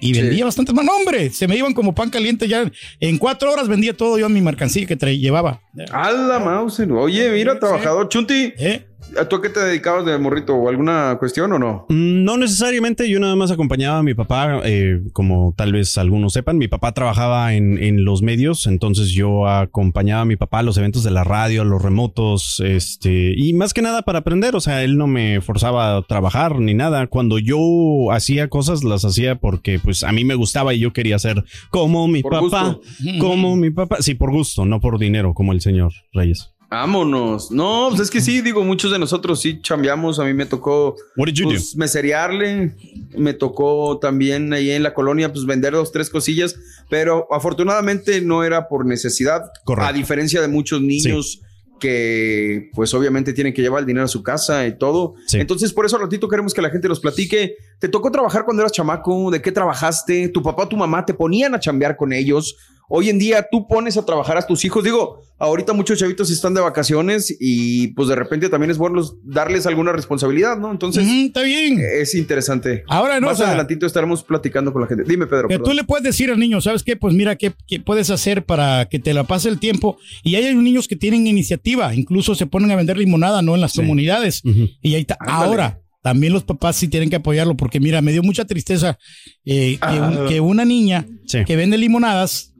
Y 0.00 0.12
Sí. 0.14 0.20
vendía 0.20 0.44
bastantes 0.44 0.74
más. 0.74 0.84
No, 0.84 0.92
hombre, 0.96 1.30
se 1.30 1.46
me 1.48 1.56
iban 1.56 1.72
como 1.72 1.94
pan 1.94 2.10
caliente 2.10 2.48
ya. 2.48 2.70
En 3.00 3.16
cuatro 3.16 3.52
horas 3.52 3.68
vendía 3.68 3.96
todo 3.96 4.18
yo 4.18 4.28
mi 4.28 4.40
mercancía 4.40 4.84
que 4.86 4.96
traía, 4.96 5.18
llevaba. 5.18 5.62
A 5.92 6.10
la 6.10 6.38
mouse. 6.40 6.80
Oye, 6.80 7.30
mira, 7.30 7.52
Sí. 7.54 7.58
trabajador. 7.60 8.08
Chunti, 8.08 8.52
¿Eh? 8.58 8.84
¿A 9.20 9.24
tú 9.28 9.36
a 9.36 9.42
qué 9.42 9.48
te 9.48 9.60
dedicabas 9.60 10.04
de 10.04 10.16
morrito? 10.18 10.54
¿O 10.54 10.68
alguna 10.68 11.16
cuestión 11.18 11.52
o 11.52 11.58
no? 11.58 11.86
Mm, 11.88 12.24
No 12.24 12.36
necesariamente, 12.36 13.08
yo 13.08 13.20
nada 13.20 13.36
más 13.36 13.50
acompañaba 13.50 13.98
a 13.98 14.02
mi 14.02 14.14
papá, 14.14 14.60
eh, 14.64 15.00
como 15.12 15.54
tal 15.56 15.72
vez 15.72 15.96
algunos 15.98 16.32
sepan, 16.32 16.58
mi 16.58 16.68
papá 16.68 16.92
trabajaba 16.92 17.54
en, 17.54 17.82
en 17.82 18.04
los 18.04 18.22
medios, 18.22 18.66
entonces 18.66 19.10
yo 19.10 19.46
acompañaba 19.48 20.22
a 20.22 20.24
mi 20.24 20.36
papá 20.36 20.60
a 20.60 20.62
los 20.62 20.76
eventos 20.78 21.04
de 21.04 21.10
la 21.10 21.24
radio, 21.24 21.62
a 21.62 21.64
los 21.64 21.82
remotos, 21.82 22.60
este, 22.64 23.34
y 23.36 23.52
más 23.54 23.74
que 23.74 23.82
nada 23.82 24.02
para 24.02 24.20
aprender, 24.20 24.54
o 24.56 24.60
sea, 24.60 24.82
él 24.82 24.96
no 24.96 25.06
me 25.06 25.40
forzaba 25.40 25.96
a 25.96 26.02
trabajar 26.02 26.58
ni 26.58 26.74
nada, 26.74 27.06
cuando 27.06 27.38
yo 27.38 28.10
hacía 28.12 28.48
cosas 28.48 28.84
las 28.84 29.04
hacía 29.04 29.36
porque 29.36 29.78
pues 29.78 30.02
a 30.04 30.12
mí 30.12 30.24
me 30.24 30.34
gustaba 30.34 30.74
y 30.74 30.78
yo 30.80 30.92
quería 30.92 31.18
ser 31.18 31.44
como 31.70 32.08
mi 32.08 32.22
Por 32.22 32.32
papá, 32.32 32.64
gusto. 32.74 32.80
como 33.20 33.56
mi 33.56 33.70
papá, 33.70 33.96
sí, 34.00 34.14
por 34.14 34.30
gusto, 34.32 34.64
no 34.64 34.80
por 34.80 34.98
dinero, 34.98 35.34
como 35.34 35.52
el 35.52 35.60
señor 35.60 35.92
Reyes. 36.12 36.53
Vámonos. 36.74 37.52
No, 37.52 37.86
pues 37.90 38.00
es 38.00 38.10
que 38.10 38.20
sí, 38.20 38.40
digo, 38.40 38.64
muchos 38.64 38.90
de 38.90 38.98
nosotros 38.98 39.40
sí 39.40 39.60
chambeamos. 39.62 40.18
A 40.18 40.24
mí 40.24 40.34
me 40.34 40.44
tocó 40.44 40.96
pues, 41.14 41.76
meserearle. 41.76 42.74
Me 43.16 43.32
tocó 43.32 43.98
también 44.00 44.52
ahí 44.52 44.72
en 44.72 44.82
la 44.82 44.92
colonia, 44.92 45.32
pues 45.32 45.46
vender 45.46 45.72
dos, 45.72 45.92
tres 45.92 46.10
cosillas. 46.10 46.56
Pero 46.90 47.28
afortunadamente 47.30 48.20
no 48.20 48.42
era 48.42 48.66
por 48.66 48.86
necesidad. 48.86 49.42
Correcto. 49.62 49.88
A 49.88 49.92
diferencia 49.92 50.40
de 50.40 50.48
muchos 50.48 50.82
niños 50.82 51.42
que, 51.78 52.70
pues 52.74 52.92
obviamente 52.92 53.32
tienen 53.32 53.54
que 53.54 53.62
llevar 53.62 53.80
el 53.80 53.86
dinero 53.86 54.06
a 54.06 54.08
su 54.08 54.24
casa 54.24 54.66
y 54.66 54.76
todo. 54.76 55.14
Sí. 55.28 55.38
Entonces, 55.38 55.72
por 55.72 55.86
eso 55.86 55.94
al 55.94 56.02
ratito 56.02 56.28
queremos 56.28 56.52
que 56.52 56.60
la 56.60 56.70
gente 56.70 56.88
nos 56.88 56.98
platique. 56.98 57.54
¿Te 57.78 57.88
tocó 57.88 58.10
trabajar 58.10 58.44
cuando 58.44 58.62
eras 58.62 58.72
chamaco? 58.72 59.30
¿De 59.30 59.40
qué 59.40 59.52
trabajaste? 59.52 60.28
¿Tu 60.28 60.42
papá 60.42 60.64
o 60.64 60.68
tu 60.68 60.76
mamá 60.76 61.06
te 61.06 61.14
ponían 61.14 61.54
a 61.54 61.60
chambear 61.60 61.96
con 61.96 62.12
ellos? 62.12 62.56
Hoy 62.88 63.08
en 63.08 63.18
día 63.18 63.46
tú 63.50 63.66
pones 63.66 63.96
a 63.96 64.04
trabajar 64.04 64.36
a 64.36 64.46
tus 64.46 64.64
hijos. 64.64 64.84
Digo, 64.84 65.20
ahorita 65.38 65.72
muchos 65.72 65.98
chavitos 65.98 66.30
están 66.30 66.52
de 66.54 66.60
vacaciones 66.60 67.34
y 67.40 67.88
pues 67.88 68.08
de 68.08 68.14
repente 68.14 68.48
también 68.50 68.70
es 68.70 68.78
bueno 68.78 69.02
darles 69.24 69.66
alguna 69.66 69.92
responsabilidad, 69.92 70.58
¿no? 70.58 70.70
Entonces 70.70 71.06
está 71.08 71.42
bien. 71.42 71.80
es 71.80 72.14
interesante. 72.14 72.84
Ahora 72.88 73.20
no, 73.20 73.28
Más 73.28 73.36
o 73.36 73.38
sea, 73.38 73.48
adelantito 73.48 73.86
estaremos 73.86 74.22
platicando 74.22 74.72
con 74.72 74.82
la 74.82 74.88
gente. 74.88 75.04
Dime, 75.06 75.26
Pedro. 75.26 75.48
Que 75.48 75.54
perdón. 75.54 75.70
tú 75.70 75.76
le 75.76 75.84
puedes 75.84 76.04
decir 76.04 76.30
al 76.30 76.38
niño, 76.38 76.60
¿sabes 76.60 76.82
qué? 76.82 76.96
Pues 76.96 77.14
mira, 77.14 77.36
¿qué, 77.36 77.52
qué 77.66 77.80
puedes 77.80 78.10
hacer 78.10 78.44
para 78.44 78.86
que 78.90 78.98
te 78.98 79.14
la 79.14 79.24
pase 79.24 79.48
el 79.48 79.58
tiempo? 79.58 79.96
Y 80.22 80.34
hay 80.36 80.54
niños 80.54 80.86
que 80.86 80.96
tienen 80.96 81.26
iniciativa, 81.26 81.94
incluso 81.94 82.34
se 82.34 82.46
ponen 82.46 82.70
a 82.70 82.76
vender 82.76 82.98
limonada, 82.98 83.40
¿no? 83.42 83.54
En 83.54 83.60
las 83.62 83.72
comunidades. 83.74 84.42
Y 84.82 84.94
ahí 84.94 85.00
está. 85.00 85.16
Ándale. 85.20 85.44
Ahora, 85.46 85.80
también 86.02 86.34
los 86.34 86.44
papás 86.44 86.76
sí 86.76 86.88
tienen 86.88 87.08
que 87.08 87.16
apoyarlo, 87.16 87.56
porque 87.56 87.80
mira, 87.80 88.02
me 88.02 88.12
dio 88.12 88.22
mucha 88.22 88.44
tristeza 88.44 88.98
eh, 89.46 89.78
que, 89.78 89.78
Ah. 89.80 90.12
un- 90.20 90.28
que 90.28 90.40
una 90.40 90.66
niña 90.66 91.06
Sí. 91.26 91.44
que 91.46 91.56
vende 91.56 91.78
limonadas. 91.78 92.50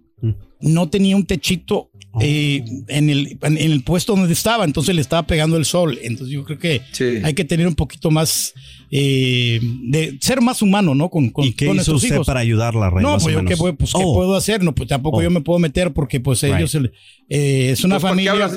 No 0.61 0.89
tenía 0.89 1.17
un 1.17 1.27
techito 1.27 1.91
eh, 2.21 2.65
en, 2.89 3.11
el, 3.11 3.39
en 3.43 3.59
el 3.59 3.83
puesto 3.83 4.15
donde 4.15 4.33
estaba, 4.33 4.65
entonces 4.65 4.95
le 4.95 5.01
estaba 5.01 5.27
pegando 5.27 5.57
el 5.57 5.65
sol. 5.65 5.99
Entonces 6.03 6.33
yo 6.33 6.45
creo 6.45 6.59
que 6.59 6.81
Sí. 6.93 7.05
hay 7.25 7.35
que 7.35 7.45
tener 7.45 7.67
un 7.67 7.75
poquito 7.75 8.11
más 8.11 8.55
eh, 8.91 9.59
de 9.63 10.17
ser 10.21 10.41
más 10.41 10.63
humano, 10.63 10.95
¿no? 10.95 11.09
Con, 11.11 11.31
con, 11.31 11.45
¿Y 11.45 11.53
qué 11.53 11.67
con 11.67 11.75
hizo 11.75 11.91
nuestros 11.93 12.03
usted 12.05 12.15
hijos. 12.15 12.27
para 12.29 12.41
ayudarla, 12.41 12.91
Rey? 12.91 13.03
No, 13.03 13.19
pues 13.19 13.35
yo 13.35 13.45
qué, 13.45 13.57
puedo- 13.57 13.75
pues, 13.77 13.93
¿qué 13.93 14.03
Oh. 14.05 14.15
puedo 14.15 14.37
hacer, 14.37 14.63
no, 14.63 14.73
pues 14.75 14.89
tampoco 14.89 15.19
Oh. 15.19 15.23
yo 15.23 15.31
me 15.31 15.41
puedo 15.41 15.59
meter 15.59 15.93
porque 15.93 16.21
pues 16.21 16.43
ellos 16.45 16.73
Right. 16.75 16.93
Eh, 17.29 17.71
es 17.73 17.85
una 17.85 17.99
¿para 17.99 18.15
qué 18.17 18.25
familia. 18.27 18.33
habla, 18.47 18.49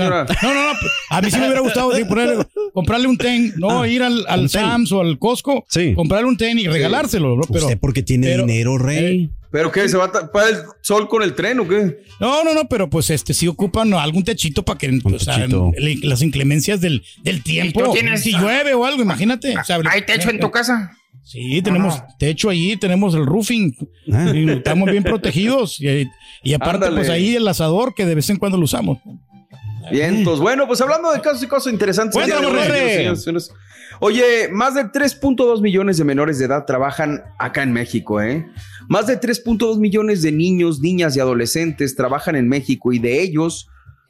no, 0.41 0.53
no, 0.53 0.71
no, 0.73 0.79
pues, 0.79 0.91
a 1.09 1.21
mí 1.21 1.31
sí 1.31 1.37
me 1.37 1.45
hubiera 1.45 1.61
gustado 1.61 1.95
sí, 1.95 2.03
ponerle- 2.03 2.45
comprarle 2.73 3.07
un 3.07 3.17
ten, 3.17 3.53
no 3.57 3.81
Ah, 3.83 3.87
ir 3.87 4.03
al, 4.03 4.25
al 4.27 4.41
ten. 4.41 4.61
Sam's 4.61 4.91
o 4.91 5.01
al 5.01 5.17
Costco, 5.19 5.65
Sí. 5.69 5.93
comprarle 5.95 6.27
un 6.27 6.37
ten 6.37 6.59
y 6.59 6.67
regalárselo. 6.67 7.39
Pero, 7.51 7.65
Usted 7.65 7.77
porque 7.79 8.03
tiene 8.03 8.27
pero- 8.27 8.45
dinero, 8.45 8.77
Rey. 8.77 9.29
¿Pero 9.49 9.71
qué? 9.71 9.87
¿Se 9.87 9.95
va 9.95 10.05
a 10.05 10.11
tapar 10.11 10.49
el 10.49 10.57
sol 10.81 11.07
con 11.07 11.23
el 11.23 11.33
tren 11.33 11.59
o 11.61 11.67
qué? 11.67 11.99
no, 12.19 12.43
no, 12.43 12.53
no, 12.53 12.67
pero 12.67 12.89
pues 12.89 13.09
este 13.09 13.33
sí 13.33 13.47
ocupan 13.47 13.93
algún 13.93 14.23
techito 14.25 14.63
para 14.63 14.77
que 14.77 14.89
pues, 15.01 15.25
le- 15.77 15.95
las 16.03 16.21
inclemencias 16.21 16.81
del, 16.81 17.01
del 17.23 17.43
tiempo. 17.43 17.93
si 18.17 18.33
llueve 18.33 18.73
o 18.73 18.85
algo, 18.85 19.01
imagínate. 19.01 19.57
o 19.57 19.63
sea, 19.63 19.79
¿Hay 19.89 20.01
techo 20.05 20.29
en 20.29 20.39
tu 20.41 20.51
casa? 20.51 20.96
Sí, 21.27 21.61
tenemos 21.61 22.01
techo 22.17 22.49
allí, 22.49 22.77
tenemos 22.77 23.13
el 23.13 23.25
roofing. 23.25 23.75
Ah. 24.13 24.31
y 24.33 24.49
estamos 24.49 24.89
bien 24.89 25.03
protegidos. 25.03 25.79
Y, 25.81 26.09
y 26.41 26.53
aparte, 26.53 26.85
Ándale. 26.85 26.95
pues 26.95 27.09
ahí 27.09 27.35
el 27.35 27.45
asador 27.47 27.93
que 27.93 28.05
de 28.05 28.15
vez 28.15 28.29
en 28.29 28.37
cuando 28.37 28.57
lo 28.57 28.63
usamos. 28.63 28.99
Bien, 29.91 30.15
entonces, 30.15 30.41
bueno, 30.41 30.67
pues 30.67 30.79
hablando 30.79 31.11
de 31.11 31.19
casos 31.19 31.43
y 31.43 31.47
cosas 31.47 31.73
interesantes. 31.73 32.23
señores, 32.23 33.23
señores. 33.23 33.51
Oye, 33.99 34.47
más 34.51 34.75
de 34.75 34.83
3.2 34.85 35.61
millones 35.61 35.97
de 35.97 36.03
menores 36.05 36.39
de 36.39 36.45
edad 36.45 36.65
trabajan 36.65 37.23
acá 37.39 37.63
en 37.63 37.73
México, 37.73 38.21
¿eh? 38.21 38.47
Más 38.87 39.07
de 39.07 39.19
3.2 39.19 39.79
millones 39.79 40.21
de 40.21 40.31
niños, 40.31 40.79
niñas 40.79 41.17
y 41.17 41.19
adolescentes 41.19 41.95
trabajan 41.95 42.35
en 42.35 42.47
México 42.47 42.93
y 42.93 42.99
de 42.99 43.21
ellos, 43.21 43.67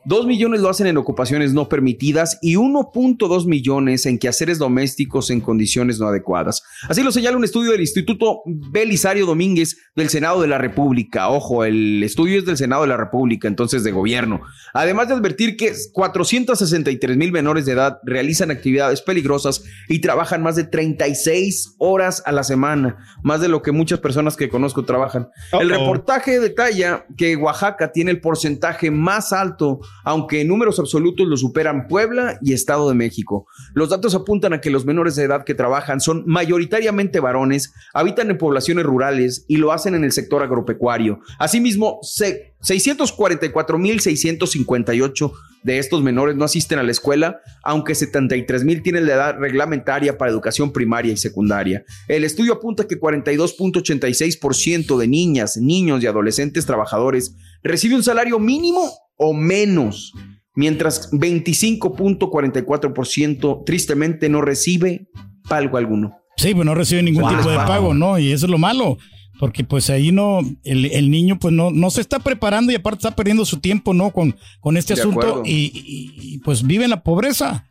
2 0.08 0.26
millones 0.26 0.62
lo 0.62 0.70
hacen 0.70 0.88
en 0.88 0.96
ocupaciones 0.96 1.54
no 1.54 1.68
permitidas 1.68 2.40
y 2.42 2.56
1.2 2.56 3.46
millones 3.46 4.06
en 4.06 4.18
quehaceres 4.18 4.58
domésticos 4.58 5.30
en 5.32 5.42
condiciones 5.42 6.00
no 6.00 6.08
adecuadas. 6.08 6.64
Así 6.88 7.04
lo 7.04 7.12
señala 7.12 7.36
un 7.36 7.44
estudio 7.44 7.72
del 7.72 7.82
Instituto 7.82 8.42
Belisario 8.46 9.26
Domínguez 9.26 9.76
del 9.98 10.08
Senado 10.08 10.42
de 10.42 10.48
la 10.48 10.60
República. 10.60 11.28
Ojo, 11.28 11.66
el 11.66 12.02
estudio 12.04 12.40
es 12.40 12.46
del 12.46 12.56
Senado 12.56 12.84
de 12.84 12.88
la 12.88 12.96
República, 12.96 13.50
entonces 13.50 13.84
de 13.84 13.92
gobierno. 13.92 14.40
Además 14.74 15.10
de 15.10 15.16
advertir 15.16 15.58
que 15.58 15.74
463 15.92 17.18
mil 17.18 17.34
menores 17.34 17.66
de 17.66 17.74
edad 17.74 18.00
realizan 18.06 18.50
actividades 18.50 19.02
peligrosas 19.02 19.66
y 19.90 20.00
trabajan 20.00 20.42
más 20.42 20.56
de 20.56 20.64
36 20.64 21.76
horas 21.80 22.24
a 22.26 22.32
la 22.32 22.46
semana, 22.46 22.96
más 23.24 23.42
de 23.42 23.50
lo 23.50 23.62
que 23.62 23.74
muchas 23.74 24.00
personas 24.00 24.38
que 24.38 24.48
conozco 24.48 24.86
trabajan. 24.86 25.28
El 25.52 25.70
reportaje 25.70 26.40
detalla 26.40 27.06
que 27.18 27.36
Oaxaca 27.36 27.92
tiene 27.92 28.12
el 28.12 28.22
porcentaje 28.22 28.90
más 28.90 29.34
alto, 29.34 29.82
aunque 30.04 30.42
en 30.42 30.48
números 30.48 30.80
absolutos 30.80 31.28
lo 31.28 31.38
superan 31.38 31.88
Puebla 31.88 32.40
y 32.42 32.54
Estado 32.54 32.90
de 32.90 32.96
México. 32.96 33.46
Los 33.74 33.90
datos 33.90 34.16
apuntan 34.16 34.54
a 34.54 34.62
que 34.62 34.70
los 34.70 34.86
menores 34.86 35.16
de 35.16 35.24
edad 35.24 35.44
que 35.44 35.54
trabajan 35.54 36.00
son 36.00 36.24
mayoritariamente 36.26 37.20
varones, 37.20 37.74
habitan 37.94 38.30
en 38.32 38.38
poblaciones 38.38 38.86
rurales 38.86 39.46
y 39.48 39.58
lo 39.58 39.72
hacen 39.72 39.96
en 39.96 40.04
el 40.04 40.12
sector 40.12 40.42
agropecuario. 40.44 41.20
Asimismo, 41.40 42.00
se- 42.02 42.54
644.658 42.60 45.32
de 45.64 45.80
estos 45.80 46.02
menores 46.02 46.36
no 46.36 46.46
asisten 46.46 46.80
a 46.80 46.84
la 46.84 46.92
escuela, 46.92 47.42
aunque 47.64 47.94
73.000 47.94 48.84
tienen 48.84 49.06
la 49.06 49.14
edad 49.14 49.38
reglamentaria 49.38 50.18
para 50.18 50.32
educación 50.32 50.72
primaria 50.72 51.12
y 51.14 51.18
secundaria. 51.18 51.84
El 52.08 52.24
estudio 52.24 52.54
apunta 52.54 52.88
que 52.88 53.00
42.86% 53.00 54.98
de 54.98 55.08
niñas, 55.08 55.58
niños 55.58 56.02
y 56.04 56.08
adolescentes 56.08 56.66
trabajadores 56.66 57.36
recibe 57.64 57.96
un 57.96 58.04
salario 58.04 58.40
mínimo 58.40 58.92
o 59.18 59.34
menos, 59.34 60.14
mientras 60.56 61.12
25.44% 61.12 63.64
tristemente 63.66 64.30
no 64.30 64.42
recibe 64.42 65.08
pago 65.48 65.78
alguno. 65.78 66.14
Sí, 66.38 66.54
pues 66.54 66.66
no 66.66 66.76
reciben 66.76 67.06
ningún 67.06 67.24
Wow. 67.24 67.38
tipo 67.38 67.50
de 67.50 67.56
pago, 67.58 67.94
¿no? 67.94 68.20
Y 68.20 68.32
eso 68.32 68.46
es 68.46 68.52
lo 68.52 68.58
malo. 68.58 68.98
Porque 69.40 69.64
pues 69.64 69.90
ahí 69.92 70.12
no, 70.12 70.40
el, 70.64 70.86
el 70.86 71.12
niño 71.12 71.38
pues 71.40 71.54
no, 71.54 71.70
no 71.70 71.92
se 71.92 72.02
está 72.02 72.18
preparando 72.20 72.72
y 72.72 72.76
aparte 72.76 72.98
está 73.08 73.16
perdiendo 73.16 73.46
su 73.46 73.60
tiempo, 73.60 73.94
¿no? 73.94 74.10
Con, 74.12 74.36
con 74.60 74.78
este 74.78 74.96
De 74.96 75.02
asunto 75.02 75.20
acuerdo. 75.20 75.44
y, 75.46 75.72
y- 75.76 76.12
y, 76.34 76.40
pues 76.40 76.66
vive 76.66 76.86
en 76.86 76.90
la 76.90 77.04
pobreza. 77.04 77.67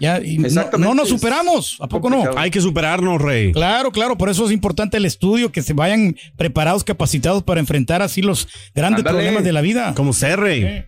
Ya, 0.00 0.20
y 0.20 0.38
no- 0.38 0.46
Exactamente. 0.46 0.88
no, 0.88 0.94
nos 0.94 1.08
superamos, 1.08 1.76
¿a 1.80 1.86
poco 1.86 2.10
no? 2.10 2.24
Hay 2.36 2.50
que 2.50 2.60
superarnos, 2.60 3.20
Rey. 3.22 3.52
Claro, 3.52 3.92
claro, 3.92 4.18
por 4.18 4.28
eso 4.28 4.44
es 4.44 4.50
importante 4.52 4.96
el 4.96 5.04
estudio, 5.04 5.52
que 5.52 5.62
se 5.62 5.72
vayan 5.72 6.16
preparados, 6.36 6.82
capacitados 6.82 7.42
para 7.44 7.60
enfrentar 7.60 8.02
así 8.02 8.20
los 8.20 8.48
grandes 8.74 9.00
Ándale. 9.00 9.18
problemas 9.18 9.44
de 9.44 9.52
la 9.52 9.60
vida. 9.60 9.94
Como 9.96 10.10
usted, 10.10 10.36
Rey. 10.36 10.84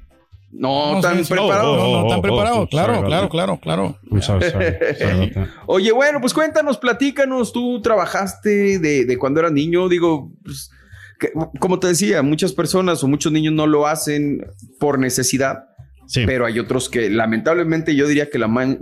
No, 0.51 0.95
No, 0.95 1.01
tan 1.01 1.23
preparado. 1.25 1.77
No, 1.77 1.83
no, 1.83 2.07
Oh, 2.07 2.09
tan 2.09 2.19
oh, 2.19 2.23
preparado, 2.23 2.61
oh, 2.61 2.67
claro, 2.69 2.95
sorry 2.95 3.07
claro, 3.07 3.29
claro, 3.29 3.61
claro. 3.61 3.99
Oye, 5.67 5.93
bueno, 5.93 6.21
pues 6.21 6.33
cuéntanos, 6.33 6.79
platícanos, 6.79 7.53
tú 7.53 7.81
trabajaste 7.83 8.79
de, 8.79 9.05
de 9.05 9.19
cuando 9.19 9.41
eras 9.41 9.53
niño, 9.53 9.89
digo, 9.89 10.33
pues, 10.45 10.71
que- 11.19 11.33
como 11.61 11.79
te 11.79 11.89
decía, 11.89 12.23
muchas 12.23 12.53
personas 12.53 13.03
o 13.05 13.09
muchos 13.09 13.33
niños 13.33 13.55
no 13.55 13.67
lo 13.67 13.87
hacen 13.87 14.47
por 14.81 14.99
necesidad, 14.99 15.65
Sí. 16.07 16.25
pero 16.27 16.47
hay 16.47 16.59
otros 16.59 16.89
que 16.89 17.11
lamentablemente 17.11 17.95
yo 17.97 18.07
diría 18.07 18.31
que 18.31 18.39
la 18.39 18.49
más 18.49 18.77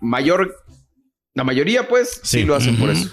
mayor, 0.00 0.54
la 1.34 1.44
mayoría 1.44 1.88
pues 1.88 2.20
sí, 2.22 2.40
Sí. 2.40 2.44
lo 2.44 2.54
hacen 2.54 2.76
por 2.76 2.90
eso. 2.90 3.10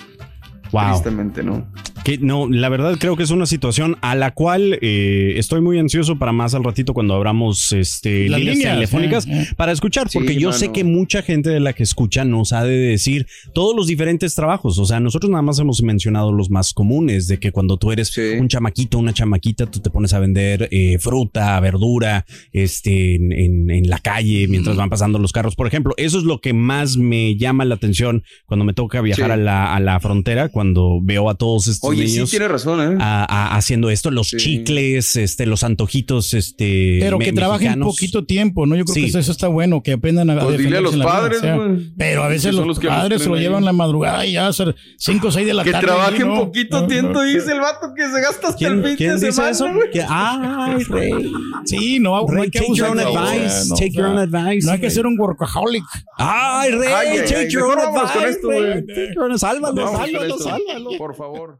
Wow. 0.72 0.92
Tristemente, 0.92 1.44
¿no? 1.44 1.70
Que 2.04 2.18
no, 2.18 2.50
la 2.50 2.68
verdad 2.70 2.98
creo 3.00 3.16
que 3.16 3.22
es 3.22 3.30
una 3.30 3.46
situación 3.46 3.96
a 4.02 4.16
la 4.16 4.32
cual 4.32 4.80
eh, 4.82 5.34
estoy 5.38 5.62
muy 5.62 5.78
ansioso 5.78 6.18
para 6.18 6.32
más 6.32 6.56
al 6.56 6.64
ratito 6.64 6.96
cuando 6.96 7.14
abramos 7.14 7.72
este, 7.74 8.28
Las 8.28 8.40
líneas, 8.40 8.58
líneas, 8.58 8.74
telefónicas 8.74 9.28
eh, 9.28 9.42
eh. 9.44 9.48
para 9.56 9.72
escuchar, 9.72 10.10
Sí, 10.10 10.18
porque 10.18 10.34
yo 10.34 10.48
mano. 10.50 10.58
sé 10.58 10.72
que 10.72 10.84
mucha 10.84 11.22
gente 11.22 11.52
de 11.52 11.60
la 11.60 11.74
que 11.74 11.84
escucha 11.84 12.26
nos 12.26 12.54
ha 12.54 12.64
de 12.64 12.76
decir 12.76 13.28
todos 13.54 13.76
los 13.76 13.86
diferentes 13.86 14.34
trabajos. 14.34 14.80
O 14.80 14.86
sea, 14.86 15.00
nosotros 15.00 15.30
nada 15.30 15.44
más 15.44 15.60
hemos 15.60 15.84
mencionado 15.84 16.32
los 16.32 16.50
más 16.50 16.74
comunes, 16.74 17.28
de 17.28 17.38
que 17.38 17.52
cuando 17.52 17.78
tú 17.78 17.92
eres 17.92 18.08
Sí. 18.08 18.22
un 18.40 18.48
chamaquito, 18.48 18.98
una 18.98 19.14
chamaquita, 19.14 19.68
tú 19.70 19.80
te 19.80 19.92
pones 19.92 20.14
a 20.14 20.20
vender 20.20 20.70
eh, 20.72 20.98
fruta, 20.98 21.60
verdura, 21.60 22.26
este, 22.52 23.14
en, 23.16 23.32
en- 23.32 23.70
en 23.70 23.90
la 23.92 24.00
calle 24.00 24.48
mientras 24.48 24.76
van 24.76 24.90
pasando 24.90 25.20
los 25.20 25.32
carros. 25.34 25.56
Por 25.56 25.68
ejemplo, 25.68 25.94
eso 25.98 26.18
es 26.18 26.24
lo 26.24 26.42
que 26.42 26.54
más 26.54 26.98
me 26.98 27.36
llama 27.38 27.64
la 27.64 27.76
atención 27.76 28.24
cuando 28.48 28.66
me 28.66 28.74
toca 28.74 29.02
viajar 29.02 29.28
Sí. 29.28 29.32
a, 29.34 29.38
la, 29.38 29.76
a 29.76 29.80
la 29.80 30.00
frontera, 30.00 30.50
cuando 30.50 31.00
veo 31.04 31.30
a 31.30 31.36
todos 31.36 31.68
estos 31.68 31.91
Oye, 31.92 32.08
sí 32.08 32.24
tienes 32.26 32.50
razón, 32.52 32.94
¿eh? 32.94 32.98
a- 33.00 33.24
a- 33.24 33.56
haciendo 33.58 33.90
esto, 33.90 34.12
los 34.12 34.30
Sí. 34.30 34.38
chicles, 34.38 35.16
este, 35.16 35.46
los 35.46 35.64
antojitos, 35.64 36.34
este, 36.34 36.98
Pero 37.02 37.20
que 37.20 37.32
me- 37.32 37.38
trabajen 37.40 37.68
mexicanos. 37.68 37.88
poquito 37.96 38.26
tiempo, 38.26 38.66
¿no? 38.66 38.76
Yo 38.76 38.86
creo 38.86 38.96
Sí. 38.96 39.02
que 39.02 39.08
eso, 39.08 39.20
eso 39.20 39.32
está 39.32 39.48
bueno, 39.48 39.82
que 39.84 39.94
aprendan 39.94 40.30
a, 40.30 40.34
a 40.34 40.40
Pues 40.46 40.58
dile 40.58 40.78
a 40.78 40.82
los 40.82 40.96
vida, 40.96 41.06
padres, 41.06 41.38
o 41.40 41.42
sea, 41.42 41.56
güey. 41.58 41.92
Pero 41.98 42.24
a 42.24 42.28
veces 42.28 42.56
Que 42.56 42.66
los, 42.66 42.80
que 42.80 42.88
padres 42.88 43.22
se 43.24 43.30
lo 43.30 43.36
ahí. 43.36 43.42
llevan 43.42 43.66
la 43.66 43.74
madrugada 43.74 44.26
y 44.26 44.34
ya 44.34 44.48
a 44.48 44.54
ser 44.54 44.76
5 44.98 45.28
o 45.28 45.32
6 45.32 45.46
de 45.48 45.54
la 45.54 45.64
que 45.64 45.72
tarde. 45.72 45.88
trabajen 45.88 46.28
¿no? 46.28 46.36
poquito 46.46 46.82
No, 46.82 46.88
tiempo, 46.88 47.14
no. 47.14 47.22
dice 47.24 47.52
el 47.52 47.60
vato 47.60 47.88
que 47.96 48.04
se 48.04 48.22
gasta 48.22 48.48
hasta 48.50 48.56
¿Quién, 48.58 48.74
el 48.80 48.84
fin 48.86 48.96
quién 48.96 49.10
de 49.12 49.16
dice 49.16 49.32
semana, 49.32 49.52
eso? 49.52 49.66
Que- 49.92 50.06
ay, 50.08 50.84
Rey. 50.90 51.32
Sí, 51.66 52.00
no, 52.00 52.22
no 52.22 52.28
Rey, 52.28 52.44
hay 52.44 52.50
que 52.52 52.60
take 52.60 52.74
your 52.76 52.88
own 52.90 53.00
advice, 53.00 53.70
take 53.78 53.92
your 53.92 54.06
own 54.06 54.18
advice, 54.18 54.66
No 54.66 54.72
hay 54.74 54.80
que 54.80 54.90
ser 54.90 55.06
un 55.06 55.18
workaholic. 55.20 55.84
Ay, 56.18 56.72
Rey, 56.72 57.20
take 57.28 57.50
your 57.50 57.64
own 57.64 57.80
advice. 57.80 58.40
Take 58.42 59.14
your 59.16 59.24
own- 59.32 59.38
Sálvalo, 59.42 59.88
sálvalo, 59.88 60.38
sálvalo. 60.38 60.90
Por 60.98 61.16
favor. 61.16 61.60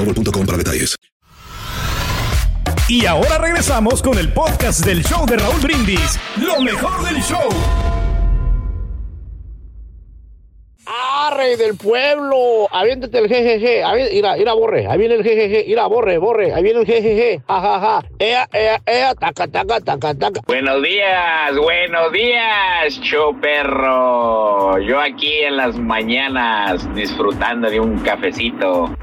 boostmobile.com 0.05 0.45
para 0.45 0.57
detalles. 0.57 0.95
Y 2.87 3.05
ahora 3.05 3.37
regresamos 3.37 4.01
con 4.01 4.17
el 4.17 4.33
podcast 4.33 4.85
del 4.85 5.03
show 5.03 5.25
de 5.25 5.37
Raúl 5.37 5.61
Brindis. 5.61 6.19
Lo 6.37 6.59
mejor 6.61 7.03
del 7.05 7.21
show. 7.23 7.47
¡Ah, 10.85 11.33
rey 11.37 11.55
del 11.55 11.77
pueblo! 11.77 12.67
Aviéntate 12.69 13.17
el 13.19 13.29
jejeje. 13.29 13.81
Avi- 13.83 14.09
Mira, 14.11 14.35
mira, 14.35 14.53
borre. 14.53 14.87
Ahí 14.87 14.97
viene 14.97 15.13
el 15.15 15.23
jejeje. 15.23 15.63
Mira, 15.67 15.85
borre, 15.87 16.17
borre. 16.17 16.53
Ahí 16.53 16.63
viene 16.63 16.81
el 16.81 16.85
jejeje. 16.85 17.41
Jajaja. 17.47 18.03
Ea, 18.19 18.47
ea, 18.51 18.81
ea. 18.85 19.15
Taca, 19.15 19.47
taca, 19.47 19.79
taca, 19.79 20.13
taca. 20.15 20.41
Buenos 20.47 20.81
días, 20.83 21.55
buenos 21.55 22.11
días, 22.11 22.99
show 23.01 23.39
perro. 23.39 24.79
Yo 24.79 24.99
aquí 24.99 25.31
en 25.47 25.55
las 25.57 25.77
mañanas 25.77 26.93
disfrutando 26.93 27.69
de 27.69 27.79
un 27.79 27.97
cafecito. 27.99 28.93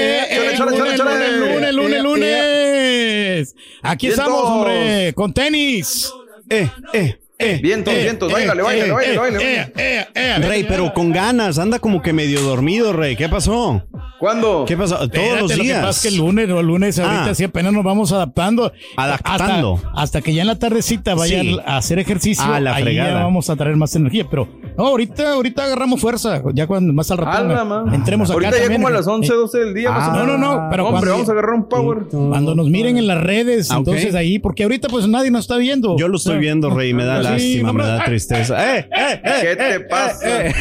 Eh, 0.00 0.56
lunes, 0.58 0.98
lunes, 0.98 1.74
lunes, 1.74 2.02
lunes. 2.02 3.56
Aquí 3.82 4.08
estamos, 4.08 4.42
hombre, 4.44 5.12
con 5.14 5.32
tenis. 5.32 6.12
Eh, 6.48 6.68
eh, 6.92 7.18
eh. 7.38 7.60
Vientos, 7.62 7.94
vientos, 7.94 8.32
báilale, 8.32 8.62
báilale, 8.62 8.92
báilale, 8.92 9.18
báilale. 9.18 9.60
eh, 9.76 10.06
eh, 10.14 10.38
Rey, 10.38 10.64
pero 10.68 10.92
con 10.92 11.12
ganas, 11.12 11.58
anda 11.58 11.78
como 11.78 12.02
que 12.02 12.12
medio 12.12 12.40
dormido, 12.42 12.92
Rey. 12.92 13.16
¿Qué 13.16 13.28
pasó? 13.28 13.82
¿Cuándo? 14.18 14.64
¿Qué 14.66 14.76
pasó? 14.76 14.96
Todos 14.96 15.12
Espérate, 15.12 15.40
los 15.42 15.50
Lo 15.52 15.56
que 15.58 15.62
días. 15.62 15.78
pasa 15.84 15.90
es 15.90 16.02
que 16.02 16.08
el 16.08 16.16
lunes, 16.16 16.50
o 16.50 16.58
el 16.58 16.66
lunes 16.66 16.98
ahorita 16.98 17.30
Ah. 17.30 17.34
sí 17.36 17.44
apenas 17.44 17.72
nos 17.72 17.84
vamos 17.84 18.10
adaptando. 18.10 18.72
Adaptando. 18.96 19.74
Hasta, 19.76 19.90
hasta 20.02 20.20
que 20.22 20.34
ya 20.34 20.40
en 20.42 20.48
la 20.48 20.58
tardecita 20.58 21.14
vayan 21.14 21.46
Sí. 21.46 21.58
a 21.64 21.76
hacer 21.76 22.00
ejercicio, 22.00 22.44
Ah, 22.46 22.58
la 22.58 22.74
ahí 22.74 22.82
fregada. 22.82 23.10
ya 23.12 23.24
vamos 23.24 23.48
a 23.48 23.54
traer 23.54 23.76
más 23.76 23.94
energía. 23.94 24.26
Pero 24.28 24.48
no, 24.76 24.86
ahorita, 24.88 25.34
ahorita 25.34 25.64
agarramos 25.66 26.00
fuerza. 26.00 26.42
Ya 26.52 26.66
cuando 26.66 26.92
más 26.92 27.08
al 27.12 27.18
man. 27.24 27.94
entremos 27.94 28.28
acá 28.28 28.34
Ahorita 28.34 28.50
ya 28.56 28.58
también. 28.62 28.80
como 28.82 28.88
a 28.88 28.90
las 28.90 29.06
11, 29.06 29.32
12 29.32 29.58
del 29.58 29.74
día. 29.74 29.88
Ah, 29.92 30.12
no, 30.16 30.26
no, 30.26 30.36
no, 30.36 30.66
pero 30.68 30.86
Hombre, 30.86 30.98
cuando- 31.00 31.12
vamos 31.12 31.28
a 31.28 31.32
agarrar 31.32 31.52
un 31.54 31.68
power. 31.68 31.98
Cuando 32.10 32.56
nos 32.56 32.68
miren 32.68 32.98
en 32.98 33.06
las 33.06 33.22
redes, 33.22 33.70
Ah, 33.70 33.76
entonces 33.78 34.16
ahí, 34.16 34.40
porque 34.40 34.64
ahorita 34.64 34.88
pues 34.88 35.06
nadie 35.06 35.30
nos 35.30 35.42
está 35.42 35.56
viendo. 35.58 35.96
Yo 35.96 36.08
lo 36.08 36.16
estoy 36.16 36.36
Ah, 36.36 36.38
viendo, 36.38 36.70
Rey, 36.70 36.92
me 36.92 37.04
da 37.04 37.22
sí, 37.22 37.27
lástima, 37.32 37.72
me 37.72 37.82
da 37.84 38.04
tristeza. 38.04 38.76
¡Eh, 38.76 38.88
eh, 38.90 39.20
eh! 39.24 39.38
¿Qué 39.40 39.52
eh, 39.52 39.56
te 39.56 39.74
eh, 39.74 39.80
pasa, 39.80 40.46
eh, 40.46 40.52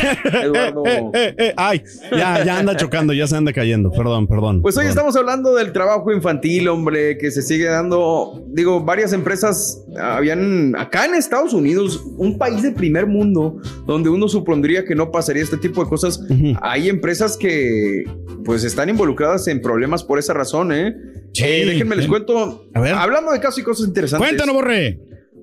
Eduardo? 0.44 0.84
eh, 0.86 1.10
eh, 1.14 1.36
eh, 1.38 1.54
Ay, 1.58 1.84
ya, 2.12 2.44
ya 2.44 2.60
anda 2.60 2.76
chocando, 2.76 3.14
ya 3.14 3.28
se 3.28 3.36
anda 3.36 3.54
cayendo. 3.54 3.92
Perdón, 3.92 4.28
perdón. 4.28 4.62
Pues 4.62 4.76
hoy 4.78 4.82
perdón. 4.84 4.92
estamos 4.92 5.16
hablando 5.16 5.56
del 5.56 5.72
trabajo 5.74 6.12
infantil, 6.12 6.68
hombre, 6.68 7.18
que 7.18 7.32
se 7.32 7.42
sigue 7.42 7.66
dando. 7.66 8.44
Digo, 8.48 8.82
varias 8.84 9.14
empresas 9.14 9.84
habían 10.00 10.76
acá 10.76 11.06
en 11.06 11.16
Estados 11.16 11.54
Unidos, 11.54 12.04
un 12.18 12.38
país 12.38 12.62
de 12.64 12.72
primer 12.72 13.08
mundo, 13.08 13.58
donde 13.86 14.10
uno 14.10 14.28
supondría 14.28 14.86
que 14.86 14.96
no 14.96 15.12
pasaría 15.12 15.44
este 15.44 15.58
tipo 15.58 15.84
de 15.84 15.90
cosas. 15.90 16.22
Hay 16.62 16.90
empresas 16.90 17.38
que, 17.38 18.04
pues, 18.46 18.64
están 18.64 18.90
involucradas 18.90 19.48
en 19.48 19.62
problemas 19.62 20.04
por 20.04 20.20
esa 20.20 20.34
razón, 20.34 20.72
¿eh? 20.72 20.96
Sí, 21.34 21.44
Eh, 21.44 21.66
déjenme 21.66 21.96
les 21.96 22.08
cuento. 22.08 22.68
A 22.74 22.80
ver. 22.80 22.94
Hablando 22.96 23.32
de 23.32 23.40
casos 23.40 23.60
y 23.60 23.64
cosas 23.64 23.88
interesantes. 23.88 24.28
Cuéntanos, 24.28 24.56
Borre. 24.56 25.00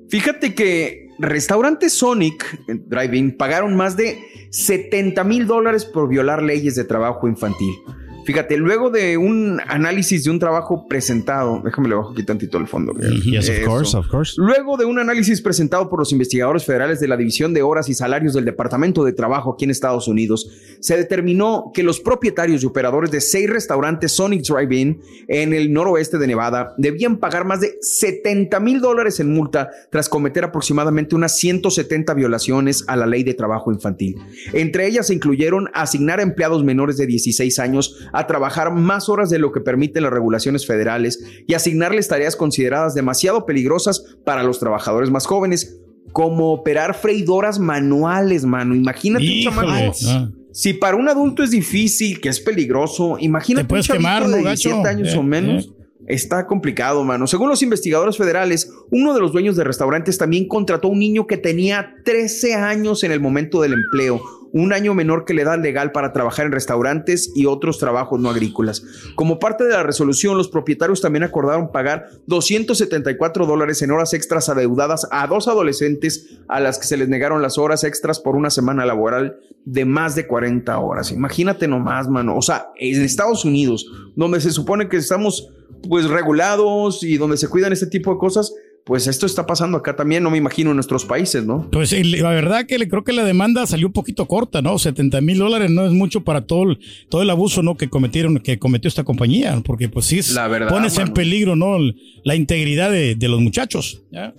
Fíjate 0.09 0.55
que 0.55 1.04
restaurante 1.19 1.89
Sonic 1.89 2.63
en 2.69 2.89
Drive-In 2.89 3.37
pagaron 3.37 3.77
más 3.77 3.97
de 3.97 4.19
70 4.51 5.25
mil 5.25 5.47
dólares 5.47 5.85
por 5.85 6.09
violar 6.09 6.43
leyes 6.43 6.75
de 6.75 6.85
trabajo 6.85 7.29
infantil. 7.29 7.75
Fíjate, 8.25 8.57
luego 8.57 8.91
de 8.91 9.17
un 9.17 9.61
análisis 9.67 10.25
de 10.25 10.31
un 10.31 10.39
trabajo 10.39 10.87
presentado, 10.89 11.61
déjame 11.65 11.89
le 11.89 11.95
bajo 11.95 12.13
aquí 12.13 12.23
tantito 12.23 12.59
el 12.59 12.67
fondo. 12.67 12.93
Yes, 12.95 13.51
of 13.51 13.65
course, 13.65 13.97
of 13.97 14.09
course. 14.09 14.35
Luego 14.37 14.77
de 14.77 14.85
un 14.85 14.99
análisis 14.99 15.41
presentado 15.41 15.89
por 15.89 15.99
los 15.99 16.13
investigadores 16.13 16.65
federales 16.65 17.01
de 17.01 17.09
la 17.09 17.17
División 17.17 17.53
de 17.53 17.63
Horas 17.63 17.89
y 17.89 17.95
Salarios 17.95 18.35
del 18.35 18.45
Departamento 18.45 19.05
de 19.05 19.13
Trabajo 19.13 19.55
aquí 19.55 19.65
en 19.65 19.71
Estados 19.71 20.09
Unidos, 20.09 20.51
se 20.81 20.97
determinó 20.97 21.71
que 21.75 21.83
los 21.83 22.01
propietarios 22.01 22.63
y 22.63 22.67
operadores 22.67 23.11
de 23.11 23.21
seis 23.21 23.49
restaurantes 23.49 24.13
Sonic 24.13 24.43
Drive-In 24.43 25.01
en 25.29 25.53
el 25.53 25.73
noroeste 25.73 26.19
de 26.19 26.27
Nevada 26.27 26.75
debían 26.79 27.19
pagar 27.19 27.45
más 27.45 27.61
de 27.61 27.77
70 27.81 28.59
mil 28.61 28.81
dólares 28.81 29.21
en 29.21 29.33
multa 29.33 29.71
tras 29.91 30.09
cometer 30.09 30.45
aproximadamente 30.45 31.15
unas 31.15 31.37
170 31.39 32.15
violaciones 32.15 32.85
a 32.87 32.97
la 32.97 33.07
ley 33.07 33.23
de 33.23 33.35
trabajo 33.35 33.73
infantil. 33.73 34.17
Entre 34.53 34.87
ellas 34.87 35.09
se 35.09 35.15
incluyeron 35.15 35.69
asignar 35.75 36.21
a 36.21 36.23
empleados 36.23 36.65
menores 36.65 36.97
de 36.97 37.07
16 37.07 37.59
años 37.59 37.99
a 38.15 38.27
trabajar 38.27 38.73
más 38.73 39.09
horas 39.09 39.29
de 39.29 39.39
lo 39.39 39.53
que 39.53 39.61
permiten 39.61 40.05
las 40.05 40.13
regulaciones 40.13 40.67
federales 40.67 41.23
y 41.47 41.55
asignarles 41.55 42.09
tareas 42.09 42.37
consideradas 42.37 42.95
demasiado 42.95 43.45
peligrosas 43.45 44.17
para 44.25 44.43
los 44.43 44.59
trabajadores 44.61 45.11
más 45.11 45.27
jóvenes, 45.27 45.81
como 46.13 46.53
operar 46.53 46.95
freidoras 46.95 47.59
manuales, 47.59 48.45
mano. 48.45 48.75
Imagínate 48.75 49.25
un 49.25 49.31
Híjole, 49.31 49.57
chamaco. 49.91 49.97
ah. 50.09 50.31
Si 50.53 50.73
para 50.75 50.97
un 50.97 51.09
adulto 51.09 51.43
es 51.43 51.51
difícil, 51.51 52.21
que 52.21 52.29
es 52.29 52.39
peligroso, 52.39 53.17
imagínate 53.19 53.75
un 53.75 53.81
chavito 53.81 53.95
quemar, 54.09 54.23
de 54.29 54.29
¿no, 54.43 54.49
17 54.49 54.77
gacho? 54.77 54.89
años 54.89 55.13
Eh, 55.15 55.19
o 55.19 55.23
menos. 55.25 55.67
eh. 55.67 55.71
Está 56.07 56.47
complicado, 56.47 57.03
mano. 57.03 57.27
Según 57.27 57.49
los 57.49 57.63
investigadores 57.63 58.17
federales, 58.19 58.71
uno 58.91 59.15
de 59.15 59.21
los 59.21 59.33
dueños 59.33 59.57
de 59.57 59.65
restaurantes 59.65 60.19
también 60.19 60.47
contrató 60.47 60.89
a 60.89 60.91
un 60.91 60.99
niño 60.99 61.27
que 61.27 61.39
tenía 61.39 61.95
13 62.05 62.55
años 62.55 63.03
en 63.05 63.11
el 63.11 63.21
momento 63.21 63.61
del 63.63 63.73
empleo, 63.73 64.21
un 64.55 64.73
año 64.73 64.95
menor 64.95 65.25
que 65.25 65.35
la 65.35 65.43
edad 65.43 65.59
legal 65.59 65.91
para 65.91 66.13
trabajar 66.13 66.47
en 66.47 66.53
restaurantes 66.53 67.33
y 67.35 67.47
otros 67.47 67.79
trabajos 67.79 68.21
no 68.21 68.31
agrícolas. 68.31 68.85
Como 69.17 69.41
parte 69.41 69.65
de 69.65 69.71
la 69.71 69.83
resolución, 69.83 70.39
los 70.39 70.49
propietarios 70.49 71.01
también 71.01 71.25
acordaron 71.25 71.73
pagar 71.73 72.09
274 72.29 73.47
dólares 73.47 73.83
en 73.83 73.91
horas 73.91 74.15
extras 74.15 74.49
adeudadas 74.49 75.09
a 75.11 75.27
dos 75.27 75.49
adolescentes 75.49 76.39
a 76.47 76.61
las 76.61 76.79
que 76.79 76.87
se 76.87 76.97
les 76.97 77.09
negaron 77.09 77.43
las 77.43 77.59
horas 77.59 77.83
extras 77.83 78.21
por 78.21 78.37
una 78.37 78.49
semana 78.49 78.87
laboral 78.87 79.41
de 79.65 79.85
más 79.85 80.15
de 80.15 80.29
40 80.29 80.79
horas. 80.79 81.11
Imagínate 81.11 81.67
nomás, 81.67 82.09
mano. 82.09 82.37
O 82.37 82.43
sea, 82.43 82.69
en 82.77 83.03
Estados 83.03 83.45
Unidos, 83.45 83.91
donde 84.15 84.41
se 84.41 84.53
supone 84.53 84.89
que 84.89 84.99
estamos 84.99 85.49
pues 85.89 86.09
regulados 86.09 87.03
y 87.03 87.17
donde 87.17 87.37
se 87.37 87.49
cuidan 87.49 87.73
este 87.73 87.89
tipo 87.89 88.13
de 88.13 88.19
cosas, 88.19 88.55
pues 88.85 89.07
esto 89.07 89.25
está 89.25 89.47
pasando 89.47 89.79
acá 89.79 89.97
también, 89.97 90.23
no 90.23 90.31
me 90.31 90.37
imagino 90.39 90.71
en 90.71 90.77
nuestros 90.77 91.05
países, 91.07 91.45
¿no? 91.45 91.69
Pues 91.71 91.93
la 91.93 92.29
verdad 92.31 92.67
que 92.67 92.79
le 92.79 92.87
creo 92.87 93.03
que 93.03 93.15
la 93.15 93.25
demanda 93.25 93.67
salió 93.67 93.87
un 93.87 93.93
poquito 93.95 94.27
corta, 94.29 94.61
¿no? 94.61 94.79
70 94.79 95.23
mil 95.23 95.39
dólares 95.39 95.71
no 95.71 95.87
es 95.87 95.93
mucho 95.93 96.23
para 96.23 96.43
todo 96.47 96.65
el, 96.71 96.79
todo 97.09 97.23
el 97.23 97.31
abuso, 97.31 97.63
¿no? 97.63 97.77
Que 97.79 97.89
cometieron, 97.89 98.39
que 98.39 98.59
cometió 98.59 98.89
esta 98.89 99.03
compañía, 99.03 99.61
porque 99.65 99.89
pues 99.89 100.05
sí, 100.07 100.19
es- 100.19 100.33
La 100.35 100.49
verdad, 100.49 100.69
pones 100.69 100.99
en 100.99 101.15
peligro, 101.15 101.57
¿no? 101.57 101.79
La 102.25 102.35
integridad 102.35 102.91
de, 102.91 103.15
de 103.15 103.29
los 103.29 103.41
muchachos. 103.41 104.03
¿ya? 104.13 104.35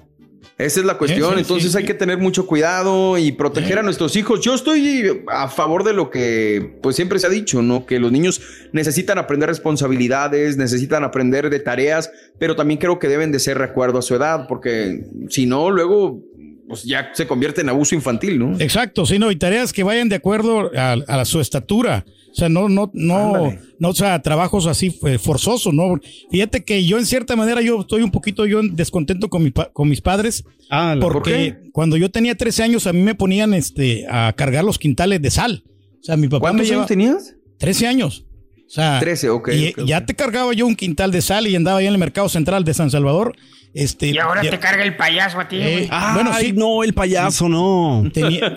Esa 0.57 0.79
es 0.79 0.85
la 0.85 0.97
cuestión, 0.97 1.29
Sí, 1.29 1.35
sí, 1.35 1.41
entonces 1.41 1.71
sí, 1.71 1.77
hay 1.77 1.85
que 1.85 1.93
tener 1.93 2.17
mucho 2.17 2.45
cuidado 2.45 3.17
y 3.17 3.31
proteger 3.31 3.79
a 3.79 3.83
nuestros 3.83 4.15
hijos. 4.15 4.41
Yo 4.41 4.53
estoy 4.53 5.23
a 5.27 5.47
favor 5.47 5.83
de 5.83 5.93
lo 5.93 6.09
que 6.09 6.77
pues 6.81 6.95
siempre 6.95 7.19
se 7.19 7.27
ha 7.27 7.29
dicho, 7.29 7.61
¿no? 7.61 7.85
Que 7.85 7.99
los 7.99 8.11
niños 8.11 8.41
necesitan 8.71 9.17
aprender 9.17 9.49
responsabilidades, 9.49 10.57
necesitan 10.57 11.03
aprender 11.03 11.49
de 11.49 11.59
tareas, 11.59 12.11
pero 12.39 12.55
también 12.55 12.79
creo 12.79 12.99
que 12.99 13.07
deben 13.07 13.31
de 13.31 13.39
ser 13.39 13.57
recuerdo 13.57 13.99
a 13.99 14.01
su 14.01 14.15
edad, 14.15 14.47
porque 14.47 15.05
si 15.29 15.45
no, 15.45 15.71
luego 15.71 16.21
pues 16.67 16.83
ya 16.83 17.11
se 17.13 17.27
convierte 17.27 17.61
en 17.61 17.69
abuso 17.69 17.95
infantil, 17.95 18.39
¿no? 18.39 18.59
Exacto, 18.59 19.05
sí, 19.05 19.19
no, 19.19 19.31
y 19.31 19.35
tareas 19.35 19.71
que 19.71 19.83
vayan 19.83 20.09
de 20.09 20.15
acuerdo 20.15 20.71
a, 20.75 20.93
a 21.07 21.25
su 21.25 21.39
estatura. 21.39 22.05
O 22.35 22.37
sea, 22.37 22.49
no, 22.49 22.67
no, 22.67 22.91
no, 22.93 23.35
Ándale. 23.35 23.59
no, 23.79 23.89
o 23.89 23.93
sea, 23.95 24.21
trabajos 24.21 24.67
así 24.67 24.93
eh, 25.05 25.17
forzosos, 25.17 25.73
¿no? 25.73 25.97
Fíjate 26.29 26.65
que 26.65 26.83
yo 26.85 26.97
en 26.99 27.05
cierta 27.05 27.37
manera 27.37 27.61
yo 27.61 27.79
estoy 27.79 28.01
un 28.03 28.11
poquito 28.11 28.45
yo 28.45 28.59
descontento 28.61 29.29
con, 29.29 29.43
mi 29.43 29.51
con 29.51 29.87
mis 29.87 30.01
padres 30.01 30.43
Ah, 30.69 30.95
la- 30.95 31.01
¿Por 31.01 31.13
porque 31.13 31.57
cuando 31.71 31.95
yo 31.95 32.11
tenía 32.11 32.35
13 32.35 32.63
años 32.63 32.87
a 32.87 32.93
mí 32.93 33.01
me 33.01 33.15
ponían 33.15 33.53
este 33.53 34.05
a 34.09 34.33
cargar 34.33 34.65
los 34.65 34.77
quintales 34.77 35.21
de 35.21 35.31
sal. 35.31 35.63
O 36.01 36.03
sea, 36.03 36.17
mi 36.17 36.27
papá 36.27 36.47
me 36.51 36.57
¿Cuántos 36.59 36.67
lleva 36.67 36.81
años 36.81 36.87
tenías? 36.89 37.35
13 37.57 37.87
años. 37.87 38.25
O 38.67 38.69
sea, 38.69 38.99
13, 38.99 39.29
ok, 39.29 39.49
Y 39.53 39.85
ya 39.85 40.05
te 40.05 40.13
cargaba 40.15 40.51
yo 40.53 40.65
un 40.67 40.75
quintal 40.75 41.11
de 41.11 41.21
sal 41.21 41.47
y 41.47 41.55
andaba 41.55 41.77
allá 41.79 41.87
en 41.87 41.93
el 41.93 41.99
mercado 41.99 42.27
central 42.27 42.65
de 42.65 42.73
San 42.73 42.89
Salvador 42.91 43.35
Este, 43.75 44.07
Y 44.07 44.17
ahora 44.17 44.41
ya- 44.41 44.51
te 44.51 44.57
carga 44.59 44.83
el 44.83 44.95
payaso 44.95 45.37
a 45.39 45.47
ti, 45.49 45.57
Eh. 45.59 45.87
Ah, 45.91 46.13
bueno, 46.15 46.31
sí. 46.39 46.53
no, 46.53 46.81
el 46.83 46.93
payaso, 46.93 47.49
no. 47.49 48.03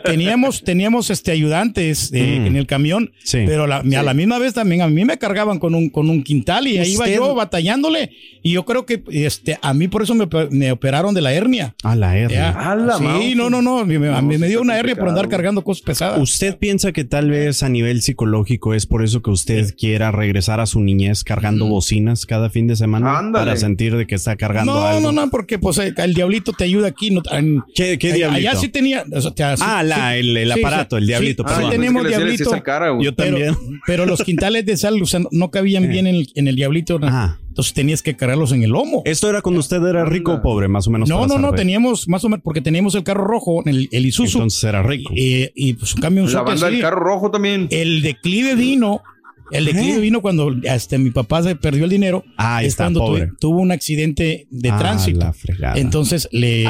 Teníamos, 0.04 0.62
teníamos 0.62 1.10
este 1.10 1.32
ayudantes 1.32 2.10
eh, 2.14 2.38
Mm. 2.40 2.46
en 2.46 2.56
el 2.56 2.66
camión, 2.66 3.12
Sí. 3.24 3.42
pero 3.46 3.66
la- 3.66 3.78
a 3.78 4.02
la 4.02 4.14
misma 4.14 4.38
vez 4.38 4.54
también 4.54 4.82
a 4.82 4.88
mí 4.88 5.04
me 5.04 5.18
cargaban 5.18 5.58
con 5.58 5.74
un, 5.74 5.90
con 5.90 6.08
un 6.08 6.22
quintal 6.22 6.66
y 6.68 6.78
ahí 6.78 6.92
iba 6.92 7.08
yo 7.08 7.34
batallándole. 7.34 8.10
Y 8.42 8.52
yo 8.52 8.64
creo 8.64 8.86
que 8.86 9.02
este, 9.10 9.58
a 9.60 9.74
mí 9.74 9.88
por 9.88 10.02
eso 10.02 10.14
me, 10.14 10.24
ope- 10.24 10.48
me 10.50 10.70
operaron 10.72 11.14
de 11.14 11.20
la 11.20 11.32
hernia. 11.32 11.74
A 11.82 11.96
la 11.96 12.16
R. 12.16 12.32
Ya. 12.32 12.50
A 12.50 12.76
la 12.76 12.96
sí, 12.98 13.02
mouse. 13.04 13.36
no, 13.36 13.50
no, 13.50 13.60
no. 13.62 13.84
me- 13.84 14.08
A 14.08 14.22
mí 14.22 14.38
me 14.38 14.46
dio 14.48 14.60
una 14.60 14.78
hernia 14.78 14.94
por 14.96 15.08
andar 15.08 15.28
cargando 15.28 15.62
cosas 15.64 15.82
pesadas. 15.82 16.20
¿Usted 16.20 16.56
piensa 16.56 16.92
que 16.92 17.04
tal 17.04 17.30
vez 17.30 17.62
a 17.62 17.68
nivel 17.68 18.02
psicológico 18.02 18.74
es 18.74 18.86
por 18.86 19.02
eso 19.02 19.20
que 19.22 19.30
usted 19.30 19.74
quiera 19.76 20.12
regresar 20.12 20.60
a 20.60 20.66
su 20.66 20.80
niñez 20.80 21.24
cargando 21.24 21.66
bocinas 21.66 22.24
cada 22.26 22.50
fin 22.50 22.68
de 22.68 22.76
semana? 22.76 23.18
Ándale. 23.18 23.46
Para 23.46 23.56
sentir 23.56 23.96
de 23.96 24.06
que 24.06 24.14
está 24.14 24.36
cargando 24.36 24.74
No, 24.74 24.86
algo. 24.86 25.00
no, 25.00 25.07
no, 25.12 25.30
porque 25.30 25.58
pues 25.58 25.78
eh, 25.78 25.92
el 25.96 26.14
diablito 26.14 26.52
te 26.52 26.64
ayuda 26.64 26.88
aquí. 26.88 27.10
No, 27.10 27.22
en- 27.30 27.62
¿Qué, 27.74 27.96
diablito? 27.96 28.30
Allá 28.30 28.54
sí 28.56 28.68
tenía. 28.68 29.04
o 29.12 29.20
sea, 29.20 29.30
te- 29.32 29.42
Ah, 29.42 29.56
sí- 29.56 29.88
la- 29.88 30.16
el- 30.16 30.52
aparato, 30.52 30.96
sí, 30.96 31.02
el 31.02 31.06
diablito, 31.08 31.44
Sí, 31.46 31.54
Pensé 31.54 31.70
tenemos 31.70 32.02
que 32.02 32.08
diablito. 32.08 32.42
esa 32.50 32.62
cara, 32.62 32.90
güey. 32.90 33.04
Yo 33.04 33.14
pero, 33.14 33.30
también. 33.38 33.80
pero 33.86 34.06
los 34.06 34.22
quintales 34.22 34.64
de 34.66 34.76
sal 34.76 35.00
o 35.00 35.06
sea, 35.06 35.20
no, 35.20 35.28
no 35.32 35.50
cabían 35.50 35.88
bien 35.88 36.06
en 36.06 36.14
el, 36.16 36.28
en 36.34 36.48
el 36.48 36.56
diablito. 36.56 36.98
Ajá. 37.02 37.38
Entonces 37.48 37.74
tenías 37.74 38.02
que 38.02 38.14
cargarlos 38.14 38.52
en 38.52 38.62
el 38.62 38.70
lomo. 38.70 39.02
¿Esto 39.04 39.28
era 39.28 39.42
cuando 39.42 39.58
usted 39.58 39.82
era 39.84 40.04
rico 40.04 40.32
o 40.34 40.42
pobre, 40.42 40.68
más 40.68 40.86
o 40.86 40.90
menos? 40.90 41.08
No, 41.08 41.26
no, 41.26 41.38
no, 41.38 41.52
teníamos 41.54 42.06
más 42.06 42.24
o 42.24 42.28
menos, 42.28 42.42
porque 42.44 42.60
teníamos 42.60 42.94
el 42.94 43.02
carro 43.02 43.24
rojo, 43.24 43.62
el, 43.66 43.88
el 43.90 44.06
Isuzu. 44.06 44.38
Entonces 44.38 44.62
era 44.62 44.80
rico. 44.82 45.12
Eh, 45.16 45.50
y 45.56 45.72
pues 45.74 45.94
un 45.94 46.00
camión 46.00 46.32
La 46.32 46.42
banda 46.42 46.70
del 46.70 46.80
carro 46.80 47.00
rojo 47.00 47.30
también. 47.32 47.66
El 47.70 48.02
declive 48.02 48.54
vino, 48.54 49.02
el 49.50 49.64
declive 49.64 49.98
vino 50.00 50.20
cuando 50.22 50.54
este, 50.62 50.98
mi 50.98 51.10
papá 51.10 51.42
se 51.42 51.56
perdió 51.56 51.84
el 51.84 51.90
dinero. 51.90 52.24
Ah, 52.36 52.58
ahí 52.58 52.66
es 52.66 52.72
está, 52.74 52.84
cuando 52.84 53.00
pobre. 53.00 53.26
tuve- 53.28 53.36
tuvo 53.40 53.60
un 53.60 53.70
accidente 53.72 54.46
de 54.50 54.70
Ah, 54.70 54.78
tránsito. 54.78 55.18
la 55.20 55.32
fregada. 55.32 55.78
Entonces 55.78 56.28
le, 56.32 56.64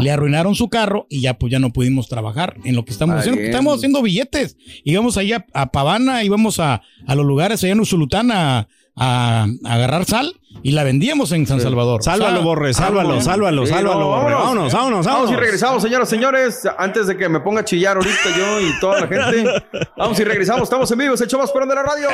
le 0.00 0.10
arruinaron 0.10 0.54
su 0.54 0.68
carro 0.68 1.06
y 1.10 1.20
ya 1.20 1.38
pues 1.38 1.50
ya 1.50 1.58
no 1.58 1.72
pudimos 1.72 2.08
trabajar 2.08 2.56
en 2.64 2.74
lo 2.76 2.84
que 2.84 2.92
estamos 2.92 3.16
haciendo. 3.16 3.40
Estamos 3.40 3.76
haciendo 3.76 4.02
billetes. 4.02 4.56
Íbamos 4.84 5.16
allá 5.16 5.46
a 5.52 5.72
Pavana, 5.72 6.22
íbamos 6.24 6.60
a, 6.60 6.82
a 7.06 7.14
los 7.14 7.26
lugares 7.26 7.62
allá 7.64 7.72
en 7.72 7.80
Usulután 7.80 8.30
a, 8.30 8.68
a- 8.96 9.46
a 9.64 9.72
agarrar 9.74 10.04
sal 10.04 10.40
y 10.62 10.72
la 10.72 10.82
vendíamos 10.84 11.32
en 11.32 11.46
San 11.46 11.60
Salvador. 11.60 12.02
Sálvalo, 12.02 12.42
Borre, 12.42 12.72
sálvalo, 12.74 13.20
sálvalo, 13.20 13.66
Sí, 13.66 13.72
sálvalo, 13.72 14.00
no, 14.00 14.06
Borre. 14.06 14.34
Vámonos, 14.34 14.72
vámonos, 14.72 14.72
Vamos 14.72 15.06
vámonos. 15.06 15.30
y 15.32 15.36
regresamos, 15.36 15.82
señoras, 15.82 16.08
señores. 16.08 16.62
Antes 16.78 17.06
de 17.06 17.16
que 17.16 17.28
me 17.28 17.40
ponga 17.40 17.60
a 17.60 17.64
chillar 17.64 17.96
ahorita 17.96 18.36
yo 18.36 18.60
y 18.60 18.78
toda 18.80 19.00
la 19.00 19.06
gente. 19.06 19.44
Vamos 19.96 20.18
y 20.18 20.24
regresamos. 20.24 20.62
Estamos 20.64 20.90
en 20.90 20.98
vivo. 20.98 21.14
Es 21.14 21.20
el 21.20 21.28
show 21.28 21.40
más 21.40 21.50
perrón 21.52 21.68
de 21.68 21.74
la 21.74 21.82
radio. 21.82 22.08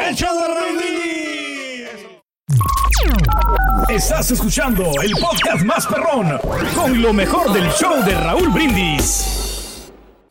Estás 3.88 4.31
escuchando 4.31 4.85
el 5.03 5.12
podcast 5.12 5.64
más 5.64 5.87
perrón 5.87 6.38
con 6.75 7.01
lo 7.03 7.12
mejor 7.12 7.53
del 7.53 7.68
show 7.73 8.03
de 8.05 8.14
Raúl 8.14 8.49
Brindis. 8.49 9.41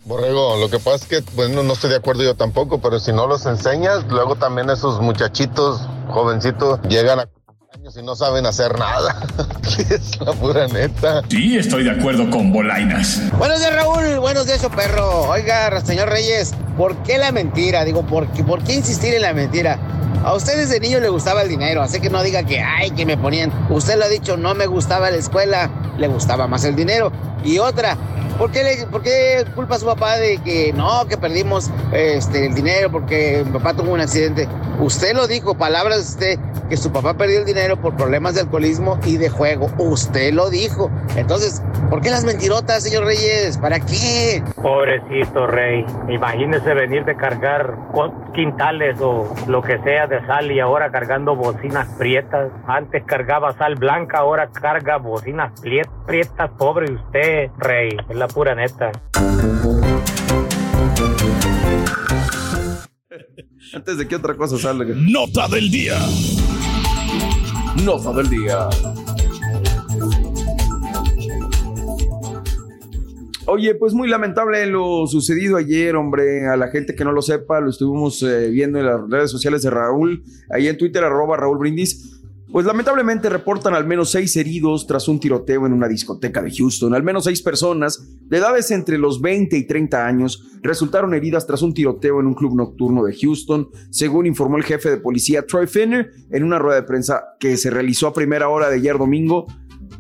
Borrego, 0.04 0.58
lo 0.58 0.70
que 0.70 0.80
pasa 0.80 0.96
es 0.96 1.06
que, 1.06 1.32
bueno, 1.36 1.62
no 1.62 1.74
estoy 1.74 1.92
de 1.92 1.98
acuerdo 1.98 2.24
yo 2.24 2.36
tampoco, 2.36 2.82
pero 2.82 3.00
si 3.00 3.14
no 3.14 3.28
los 3.28 3.46
enseñas, 3.46 4.04
luego 4.10 4.36
también 4.36 4.70
esos 4.72 5.00
muchachitos, 5.00 5.82
jovencitos, 6.10 6.80
llegan 6.90 7.20
a 7.20 7.30
años 7.74 7.96
y 7.96 8.04
no 8.04 8.16
saben 8.16 8.46
hacer 8.46 8.78
nada. 8.78 9.16
es 9.90 10.20
la 10.20 10.34
pura 10.34 10.68
neta. 10.68 11.22
Sí, 11.30 11.58
estoy 11.58 11.84
de 11.84 11.92
acuerdo 11.92 12.30
con 12.30 12.52
Bolainas. 12.52 13.22
Buenos 13.38 13.60
días, 13.60 13.76
Raúl. 13.76 14.20
Buenos 14.20 14.46
días, 14.46 14.66
perro. 14.76 15.30
Oiga, 15.30 15.80
señor 15.82 16.10
Reyes, 16.10 16.54
¿por 16.78 16.96
qué 17.04 17.18
la 17.18 17.32
mentira? 17.32 17.86
Digo, 17.86 18.06
¿por 18.06 18.28
qué, 18.34 18.44
¿por 18.44 18.64
qué 18.64 18.74
insistir 18.74 19.14
en 19.14 19.22
la 19.22 19.34
mentira? 19.34 19.80
A 20.24 20.34
usted 20.34 20.58
desde 20.58 20.80
niño 20.80 21.00
le 21.00 21.10
gustaba 21.10 21.42
el 21.44 21.50
dinero, 21.50 21.82
así 21.82 22.00
que 22.00 22.10
no 22.10 22.22
diga 22.22 22.44
que, 22.44 22.60
ay, 22.60 22.92
que 22.92 23.06
me 23.06 23.18
ponían. 23.18 23.52
Usted 23.70 23.98
lo 23.98 24.06
ha 24.06 24.10
dicho, 24.10 24.36
no 24.36 24.54
me 24.54 24.66
gustaba 24.66 25.10
la 25.10 25.18
escuela, 25.18 25.70
le 25.98 26.08
gustaba 26.08 26.48
más 26.48 26.64
el 26.64 26.76
dinero. 26.76 27.12
Y 27.44 27.58
otra, 27.58 27.98
¿por 28.42 28.50
qué, 28.50 28.64
le, 28.64 28.88
por 28.88 29.04
qué 29.04 29.46
culpa 29.54 29.76
a 29.76 29.80
su 29.80 29.86
papá 29.86 30.18
de 30.18 30.40
que 30.40 30.74
no, 30.74 31.06
que 31.08 31.16
perdimos 31.16 31.70
este, 31.94 32.48
el 32.48 32.56
dinero 32.56 32.92
porque 32.92 33.44
mi 33.46 33.52
papá 33.52 33.76
tuvo 33.76 33.92
un 33.92 34.00
accidente? 34.00 34.48
Usted 34.80 35.14
lo 35.14 35.28
dijo, 35.28 35.54
palabras 35.54 35.98
de 35.98 36.38
usted, 36.38 36.40
que 36.72 36.78
su 36.78 36.90
papá 36.90 37.16
perdió 37.16 37.40
el 37.40 37.46
dinero 37.46 37.76
por 37.76 37.98
problemas 37.98 38.36
de 38.36 38.42
alcoholismo 38.42 38.98
y 39.06 39.18
de 39.18 39.28
juego. 39.28 39.70
Usted 39.78 40.32
lo 40.32 40.50
dijo. 40.50 40.90
Entonces, 41.18 41.62
¿por 41.90 42.00
qué 42.00 42.10
las 42.10 42.24
mentirotas, 42.24 42.84
señor 42.84 43.04
Reyes? 43.04 43.58
¿Para 43.58 43.82
qué? 43.82 44.42
Pobrecito 44.56 45.48
rey, 45.48 45.86
imagínese 46.08 46.74
venir 46.74 47.04
de 47.04 47.18
cargar 47.18 47.76
quintales 48.34 48.96
o 49.02 49.36
lo 49.48 49.62
que 49.62 49.80
sea 49.80 50.08
de 50.08 50.26
sal 50.26 50.50
y 50.50 50.62
ahora 50.62 50.90
cargando 50.94 51.36
bocinas 51.36 51.90
prietas. 51.98 52.50
Antes 52.66 53.04
cargaba 53.06 53.52
sal 53.58 53.76
blanca, 53.76 54.20
ahora 54.20 54.50
carga 54.50 54.96
bocinas 54.96 55.52
prietas. 55.60 56.52
Pobre 56.58 56.94
usted, 56.94 57.50
rey, 57.58 57.90
es 58.08 58.16
la 58.16 58.30
pura 58.30 58.56
neta. 58.56 58.94
Antes 63.74 63.98
de 63.98 64.08
que 64.08 64.16
otra 64.16 64.36
cosa 64.38 64.58
salga. 64.58 64.96
Nota 64.96 65.50
del 65.50 65.70
día. 65.70 65.98
Nota 67.78 68.14
del 68.14 68.30
día. 68.30 68.70
Oye, 73.48 73.76
pues 73.76 73.94
muy 73.94 74.08
lamentable 74.08 74.66
lo 74.68 75.08
sucedido 75.08 75.58
ayer, 75.58 75.96
hombre. 75.96 76.48
A 76.48 76.56
la 76.56 76.68
gente 76.68 76.96
que 76.96 77.04
no 77.04 77.12
lo 77.12 77.22
sepa, 77.22 77.60
lo 77.60 77.70
estuvimos 77.70 78.22
eh, 78.24 78.50
viendo 78.50 78.80
en 78.80 78.86
las 78.86 79.10
redes 79.10 79.32
sociales 79.32 79.64
de 79.64 79.70
Raúl, 79.70 80.24
ahí 80.50 80.68
en 80.68 80.78
Twitter, 80.78 81.04
arroba 81.04 81.38
Raúl 81.38 81.58
Brindis. 81.58 82.21
Pues 82.52 82.66
lamentablemente 82.66 83.30
reportan 83.30 83.76
al 83.76 83.88
menos 83.88 84.12
seis 84.12 84.36
heridos 84.36 84.86
tras 84.86 85.08
un 85.08 85.22
tiroteo 85.22 85.66
en 85.66 85.72
una 85.72 85.88
discoteca 85.88 86.42
de 86.42 86.52
Houston. 86.52 86.94
Al 86.94 87.02
menos 87.02 87.24
seis 87.24 87.42
personas 87.42 88.06
de 88.28 88.38
edades 88.38 88.72
entre 88.72 88.98
los 88.98 89.22
20 89.22 89.58
y 89.58 89.66
30 89.66 90.06
años 90.06 90.44
resultaron 90.62 91.14
heridas 91.14 91.48
tras 91.48 91.62
un 91.62 91.74
tiroteo 91.74 92.20
en 92.20 92.28
un 92.28 92.34
club 92.34 92.54
nocturno 92.58 93.06
de 93.06 93.16
Houston, 93.16 93.70
según 93.90 94.26
informó 94.26 94.58
el 94.58 94.66
jefe 94.66 94.90
de 94.90 94.98
policía 94.98 95.46
Troy 95.46 95.66
Finner 95.66 96.12
en 96.30 96.44
una 96.44 96.60
rueda 96.60 96.82
de 96.82 96.88
prensa 96.88 97.24
que 97.40 97.56
se 97.56 97.70
realizó 97.70 98.08
a 98.08 98.14
primera 98.14 98.50
hora 98.50 98.70
de 98.70 98.76
ayer 98.76 98.98
domingo 98.98 99.48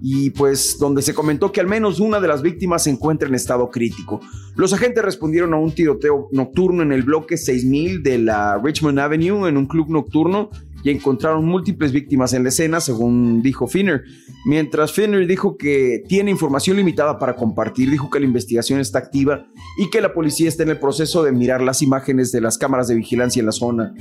y 0.01 0.31
pues 0.31 0.77
donde 0.77 1.01
se 1.03 1.13
comentó 1.13 1.53
que 1.53 1.61
al 1.61 1.67
menos 1.67 2.01
una 2.01 2.19
de 2.19 2.27
las 2.27 2.41
víctimas 2.41 2.83
se 2.83 2.89
encuentra 2.89 3.29
en 3.29 3.35
estado 3.35 3.69
crítico. 3.69 4.19
Los 4.55 4.73
agentes 4.73 5.05
respondieron 5.05 5.53
a 5.53 5.57
un 5.57 5.71
tiroteo 5.71 6.27
nocturno 6.33 6.83
en 6.83 6.91
el 6.91 7.03
bloque 7.03 7.37
6000 7.37 8.03
de 8.03 8.17
la 8.17 8.59
Richmond 8.61 8.99
Avenue 8.99 9.47
en 9.47 9.55
un 9.55 9.67
club 9.67 9.89
nocturno 9.89 10.49
y 10.83 10.89
encontraron 10.89 11.45
múltiples 11.45 11.91
víctimas 11.91 12.33
en 12.33 12.43
la 12.43 12.49
escena, 12.49 12.79
según 12.79 13.41
dijo 13.41 13.67
Finner. 13.67 14.03
Mientras 14.45 14.91
Finner 14.91 15.27
dijo 15.27 15.57
que 15.57 16.03
tiene 16.07 16.31
información 16.31 16.77
limitada 16.77 17.19
para 17.19 17.35
compartir, 17.35 17.89
dijo 17.89 18.09
que 18.09 18.19
la 18.19 18.25
investigación 18.25 18.79
está 18.79 18.99
activa 18.99 19.45
y 19.77 19.89
que 19.89 20.01
la 20.01 20.13
policía 20.13 20.47
está 20.47 20.63
en 20.63 20.69
el 20.69 20.79
proceso 20.79 21.23
de 21.23 21.31
mirar 21.31 21.61
las 21.61 21.81
imágenes 21.81 22.31
de 22.31 22.41
las 22.41 22.57
cámaras 22.57 22.87
de 22.87 22.95
vigilancia 22.95 23.39
en 23.39 23.45
la 23.45 23.51
zona. 23.51 23.93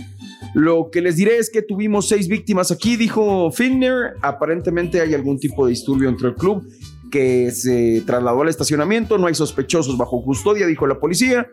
Lo 0.54 0.90
que 0.90 1.02
les 1.02 1.16
diré 1.16 1.36
es 1.36 1.50
que 1.50 1.62
tuvimos 1.62 2.08
seis 2.08 2.28
víctimas 2.28 2.70
aquí, 2.70 2.96
dijo 2.96 3.50
Finner. 3.50 4.14
Aparentemente 4.22 5.00
hay 5.00 5.14
algún 5.14 5.38
tipo 5.38 5.66
de 5.66 5.70
disturbio 5.70 6.08
entre 6.08 6.28
el 6.28 6.34
club 6.34 6.66
que 7.10 7.50
se 7.50 8.02
trasladó 8.06 8.42
al 8.42 8.48
estacionamiento. 8.48 9.18
No 9.18 9.26
hay 9.26 9.34
sospechosos 9.34 9.98
bajo 9.98 10.22
custodia, 10.24 10.66
dijo 10.66 10.86
la 10.86 10.98
policía. 10.98 11.46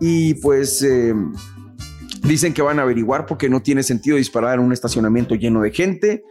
Y 0.00 0.34
pues 0.34 0.82
eh, 0.82 1.14
dicen 2.22 2.52
que 2.54 2.62
van 2.62 2.78
a 2.78 2.82
averiguar 2.82 3.26
porque 3.26 3.48
no 3.48 3.60
tiene 3.62 3.82
sentido 3.82 4.16
disparar 4.16 4.58
en 4.58 4.64
un 4.64 4.72
estacionamiento 4.72 5.34
lleno 5.34 5.62
de 5.62 5.70
gente. 5.72 6.22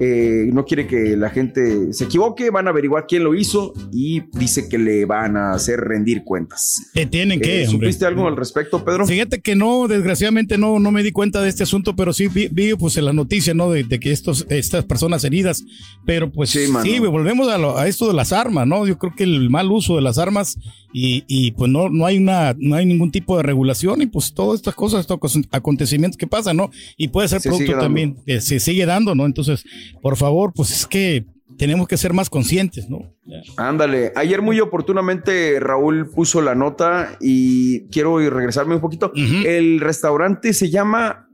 Eh, 0.00 0.50
no 0.52 0.64
quiere 0.64 0.88
que 0.88 1.16
la 1.16 1.30
gente 1.30 1.92
se 1.92 2.06
equivoque, 2.06 2.50
van 2.50 2.66
a 2.66 2.70
averiguar 2.70 3.04
quién 3.06 3.22
lo 3.22 3.36
hizo 3.36 3.72
y 3.92 4.22
dice 4.36 4.68
que 4.68 4.78
le 4.78 5.04
van 5.04 5.36
a 5.36 5.52
hacer 5.52 5.78
rendir 5.78 6.24
cuentas. 6.24 6.90
Te 6.92 7.06
tienen 7.06 7.40
que, 7.40 7.62
Eh, 7.62 7.68
hombre. 7.68 7.86
¿Supiste 7.86 8.04
algo 8.04 8.26
al 8.26 8.36
respecto, 8.36 8.84
Pedro? 8.84 9.06
Fíjate 9.06 9.40
que 9.40 9.54
no, 9.54 9.86
desgraciadamente 9.86 10.58
no, 10.58 10.80
no 10.80 10.90
me 10.90 11.04
di 11.04 11.12
cuenta 11.12 11.40
de 11.40 11.48
este 11.50 11.62
asunto, 11.62 11.94
pero 11.94 12.12
sí 12.12 12.26
vi, 12.26 12.48
vi, 12.50 12.74
pues 12.74 12.96
en 12.96 13.04
la 13.04 13.12
noticia, 13.12 13.54
¿no? 13.54 13.70
De, 13.70 13.84
de 13.84 14.00
que 14.00 14.10
estos, 14.10 14.44
estas 14.48 14.84
personas 14.86 15.22
heridas, 15.22 15.62
pero 16.04 16.32
pues 16.32 16.50
sí, 16.50 16.66
volvemos 16.98 17.46
a, 17.48 17.56
lo- 17.56 17.78
a 17.78 17.86
esto 17.86 18.08
de 18.08 18.14
las 18.14 18.32
armas, 18.32 18.66
¿no? 18.66 18.88
Yo 18.88 18.98
creo 18.98 19.14
que 19.14 19.22
el 19.22 19.50
mal 19.50 19.70
uso 19.70 19.94
de 19.94 20.02
las 20.02 20.18
armas 20.18 20.58
y, 20.98 21.24
y 21.28 21.50
pues 21.50 21.70
no, 21.70 21.90
no 21.90 22.06
hay 22.06 22.16
una, 22.16 22.54
no 22.58 22.74
hay 22.74 22.86
ningún 22.86 23.10
tipo 23.10 23.36
de 23.36 23.42
regulación 23.42 24.00
y 24.00 24.06
pues 24.06 24.32
todas 24.32 24.60
estas 24.60 24.74
cosas, 24.74 25.00
estos 25.00 25.18
acon- 25.18 25.46
acontecimientos 25.50 26.16
que 26.16 26.26
pasan, 26.26 26.56
¿no? 26.56 26.70
Y 26.96 27.08
puede 27.08 27.28
ser 27.28 27.40
Se 27.42 27.50
producto 27.50 27.72
también, 27.78 28.16
que 28.24 28.40
se 28.40 28.58
sigue 28.60 28.86
dando, 28.86 29.14
¿no? 29.14 29.26
Entonces, 29.26 29.62
por 30.00 30.16
favor, 30.16 30.52
pues 30.54 30.70
es 30.70 30.86
que 30.86 31.26
tenemos 31.58 31.86
que 31.86 31.98
ser 31.98 32.14
más 32.14 32.30
conscientes, 32.30 32.88
¿no? 32.88 33.12
Ándale, 33.58 34.12
ayer 34.16 34.40
muy 34.40 34.58
oportunamente 34.60 35.60
Raúl 35.60 36.08
puso 36.08 36.40
la 36.40 36.54
nota 36.54 37.16
y 37.20 37.82
quiero 37.88 38.20
ir- 38.22 38.32
regresarme 38.32 38.74
un 38.76 38.80
poquito. 38.80 39.12
El 39.14 39.80
restaurante 39.80 40.54
se 40.54 40.70
llama 40.70 41.28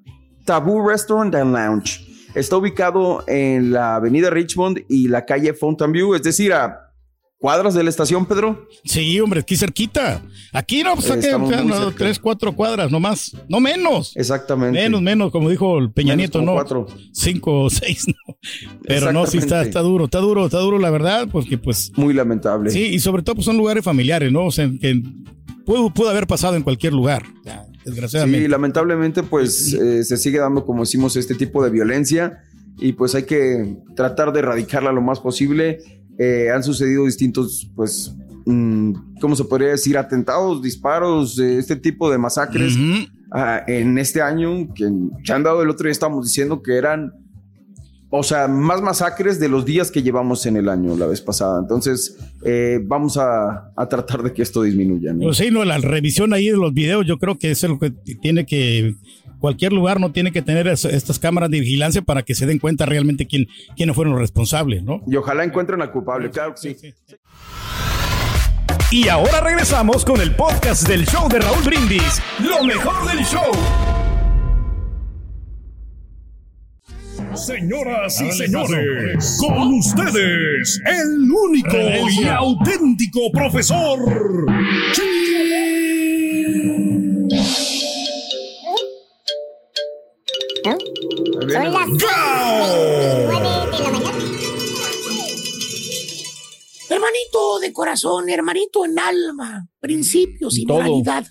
Taboo 0.44 0.88
Restaurant 0.88 1.32
and 1.36 1.54
Lounge. 1.54 2.00
Está 2.34 2.56
ubicado 2.56 3.22
en 3.28 3.70
la 3.72 3.96
avenida 3.96 4.28
Richmond 4.30 4.80
y 4.88 5.06
la 5.08 5.24
calle 5.24 5.52
Fountain 5.54 5.92
View, 5.92 6.14
es 6.14 6.22
decir, 6.22 6.52
a 6.52 6.81
cuadras 7.42 7.74
de 7.74 7.82
la 7.82 7.90
estación, 7.90 8.24
Pedro. 8.24 8.68
Sí, 8.84 9.18
hombre, 9.18 9.40
aquí 9.40 9.56
cerquita. 9.56 10.22
Aquí 10.52 10.84
no, 10.84 10.94
pues 10.94 11.10
Eh, 11.10 11.34
aquí, 11.34 11.66
no, 11.66 11.90
tres, 11.90 12.20
cuatro 12.20 12.54
cuadras, 12.54 12.92
no 12.92 13.00
más, 13.00 13.36
no 13.48 13.58
menos. 13.58 14.16
Exactamente. 14.16 14.80
Menos, 14.80 15.02
menos, 15.02 15.32
como 15.32 15.50
dijo 15.50 15.76
el 15.76 15.90
Peña 15.90 16.12
Menos 16.12 16.18
Nieto, 16.18 16.38
como 16.38 16.52
¿no? 16.52 16.54
cuatro. 16.54 16.86
Cinco 17.12 17.62
o 17.64 17.68
seis, 17.70 18.06
¿no? 18.28 18.36
Pero 18.86 19.12
no, 19.12 19.26
sí 19.26 19.38
está, 19.38 19.62
está 19.62 19.80
duro, 19.80 20.04
está 20.04 20.18
duro, 20.20 20.44
está 20.46 20.58
duro, 20.58 20.78
la 20.78 20.90
verdad, 20.90 21.26
porque 21.32 21.58
pues. 21.58 21.90
Muy 21.96 22.14
lamentable. 22.14 22.70
Sí, 22.70 22.84
y 22.84 23.00
sobre 23.00 23.24
todo 23.24 23.34
pues 23.34 23.44
son 23.44 23.56
lugares 23.56 23.84
familiares, 23.84 24.30
¿no? 24.30 24.46
O 24.46 24.52
sea, 24.52 24.70
que 24.80 25.02
pudo, 25.66 25.92
pudo 25.92 26.10
haber 26.10 26.28
pasado 26.28 26.54
en 26.54 26.62
cualquier 26.62 26.92
lugar, 26.92 27.24
desgraciadamente. 27.84 28.44
Sí, 28.44 28.48
lamentablemente, 28.48 29.24
pues 29.24 29.72
eh, 29.72 30.04
se 30.04 30.16
sigue 30.16 30.38
dando, 30.38 30.64
como 30.64 30.82
decimos, 30.82 31.16
este 31.16 31.34
tipo 31.34 31.64
de 31.64 31.70
violencia 31.70 32.44
y 32.78 32.92
pues 32.92 33.16
hay 33.16 33.24
que 33.24 33.78
tratar 33.96 34.32
de 34.32 34.38
erradicarla 34.38 34.92
lo 34.92 35.02
más 35.02 35.18
posible. 35.18 35.80
Eh, 36.18 36.50
han 36.54 36.62
sucedido 36.62 37.06
distintos, 37.06 37.70
pues, 37.74 38.14
mm, 38.46 39.18
¿cómo 39.20 39.34
se 39.34 39.44
podría 39.44 39.68
decir? 39.68 39.96
Atentados, 39.96 40.62
disparos, 40.62 41.38
eh, 41.38 41.58
este 41.58 41.76
tipo 41.76 42.10
de 42.10 42.18
masacres 42.18 42.76
ah, 43.32 43.62
en 43.66 43.98
este 43.98 44.20
año 44.20 44.72
que 44.74 44.90
se 45.24 45.32
han 45.32 45.42
dado 45.42 45.62
el 45.62 45.70
otro 45.70 45.84
día, 45.84 45.92
estábamos 45.92 46.26
diciendo 46.26 46.62
que 46.62 46.76
eran, 46.76 47.12
o 48.10 48.22
sea, 48.22 48.46
más 48.46 48.82
masacres 48.82 49.40
de 49.40 49.48
los 49.48 49.64
días 49.64 49.90
que 49.90 50.02
llevamos 50.02 50.44
en 50.44 50.56
el 50.58 50.68
año 50.68 50.96
la 50.96 51.06
vez 51.06 51.22
pasada. 51.22 51.60
Entonces, 51.60 52.18
eh, 52.44 52.78
vamos 52.84 53.16
a, 53.16 53.72
a 53.74 53.88
tratar 53.88 54.22
de 54.22 54.32
que 54.34 54.42
esto 54.42 54.62
disminuya. 54.62 55.14
¿no? 55.14 55.20
Pues 55.20 55.38
sí, 55.38 55.50
no, 55.50 55.64
la 55.64 55.78
revisión 55.78 56.34
ahí 56.34 56.50
de 56.50 56.56
los 56.58 56.74
videos, 56.74 57.06
yo 57.06 57.18
creo 57.18 57.38
que 57.38 57.52
es 57.52 57.62
lo 57.62 57.78
que 57.78 57.90
tiene 57.90 58.44
que. 58.44 58.96
Cualquier 59.42 59.72
lugar 59.72 59.98
no 59.98 60.12
tiene 60.12 60.30
que 60.30 60.40
tener 60.40 60.68
es- 60.68 60.84
estas 60.84 61.18
cámaras 61.18 61.50
de 61.50 61.58
vigilancia 61.58 62.00
para 62.00 62.22
que 62.22 62.32
se 62.36 62.46
den 62.46 62.60
cuenta 62.60 62.86
realmente 62.86 63.26
quién, 63.26 63.48
quiénes 63.76 63.96
fueron 63.96 64.12
los 64.12 64.20
responsables, 64.20 64.84
¿no? 64.84 65.02
Y 65.04 65.16
ojalá 65.16 65.42
encuentren 65.42 65.82
al 65.82 65.90
culpable, 65.90 66.30
claro 66.30 66.54
que 66.54 66.74
sí. 66.76 66.94
Y 68.92 69.08
ahora 69.08 69.40
regresamos 69.40 70.04
con 70.04 70.20
el 70.20 70.36
podcast 70.36 70.86
del 70.86 71.04
show 71.06 71.28
de 71.28 71.40
Raúl 71.40 71.64
Brindis. 71.64 72.22
Lo 72.38 72.62
mejor 72.62 73.04
del 73.10 73.24
show. 73.24 73.50
Señoras 77.34 78.20
y 78.20 78.30
señores, 78.30 79.38
con 79.40 79.74
ustedes, 79.74 80.80
el 80.86 81.30
único 81.30 81.76
y 82.20 82.28
auténtico 82.28 83.32
profesor. 83.32 83.98
Son 91.48 91.72
las 91.72 91.88
Hermanito 96.88 97.58
de 97.60 97.72
corazón, 97.72 98.28
hermanito 98.28 98.84
en 98.84 98.98
alma, 98.98 99.66
principios 99.80 100.58
y 100.58 100.66
Todo. 100.66 100.76
moralidad. 100.78 101.26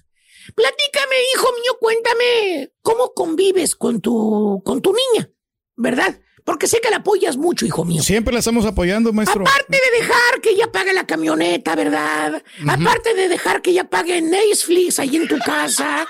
Platícame, 0.55 1.15
hijo 1.33 1.47
mío, 1.61 1.77
cuéntame 1.79 2.73
cómo 2.81 3.13
convives 3.13 3.75
con 3.75 4.01
tu, 4.01 4.61
con 4.65 4.81
tu 4.81 4.93
niña, 4.93 5.31
¿verdad? 5.75 6.19
Porque 6.43 6.67
sé 6.67 6.79
que 6.81 6.89
la 6.89 6.97
apoyas 6.97 7.37
mucho, 7.37 7.65
hijo 7.65 7.85
mío. 7.85 8.01
Siempre 8.01 8.33
la 8.33 8.39
estamos 8.39 8.65
apoyando, 8.65 9.13
maestro. 9.13 9.43
Aparte 9.43 9.77
de 9.77 9.99
dejar 10.01 10.41
que 10.41 10.49
ella 10.51 10.71
pague 10.71 10.91
la 10.93 11.05
camioneta, 11.05 11.75
¿verdad? 11.75 12.41
Aparte 12.67 13.13
de 13.13 13.27
dejar 13.29 13.61
que 13.61 13.71
ella 13.71 13.83
pague 13.83 14.21
Netflix 14.21 14.99
ahí 14.99 15.15
en 15.15 15.27
tu 15.27 15.37
casa. 15.39 16.01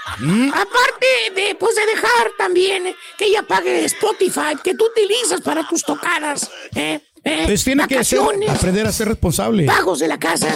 Aparte 0.53 1.07
de, 1.35 1.55
pues, 1.55 1.75
de 1.75 1.85
dejar 1.85 2.31
también 2.37 2.95
que 3.17 3.25
ella 3.25 3.43
pague 3.43 3.85
Spotify 3.85 4.55
que 4.63 4.73
tú 4.75 4.85
utilizas 4.85 5.41
para 5.41 5.67
tus 5.67 5.83
tocadas. 5.83 6.49
¿eh? 6.75 7.01
¿eh? 7.23 7.43
Pues 7.45 7.63
tiene 7.63 7.87
que 7.87 8.03
ser- 8.03 8.19
aprender 8.49 8.85
a 8.87 8.91
ser 8.91 9.07
responsable. 9.09 9.65
pagos 9.65 9.99
de 9.99 10.07
la 10.07 10.19
casa. 10.19 10.47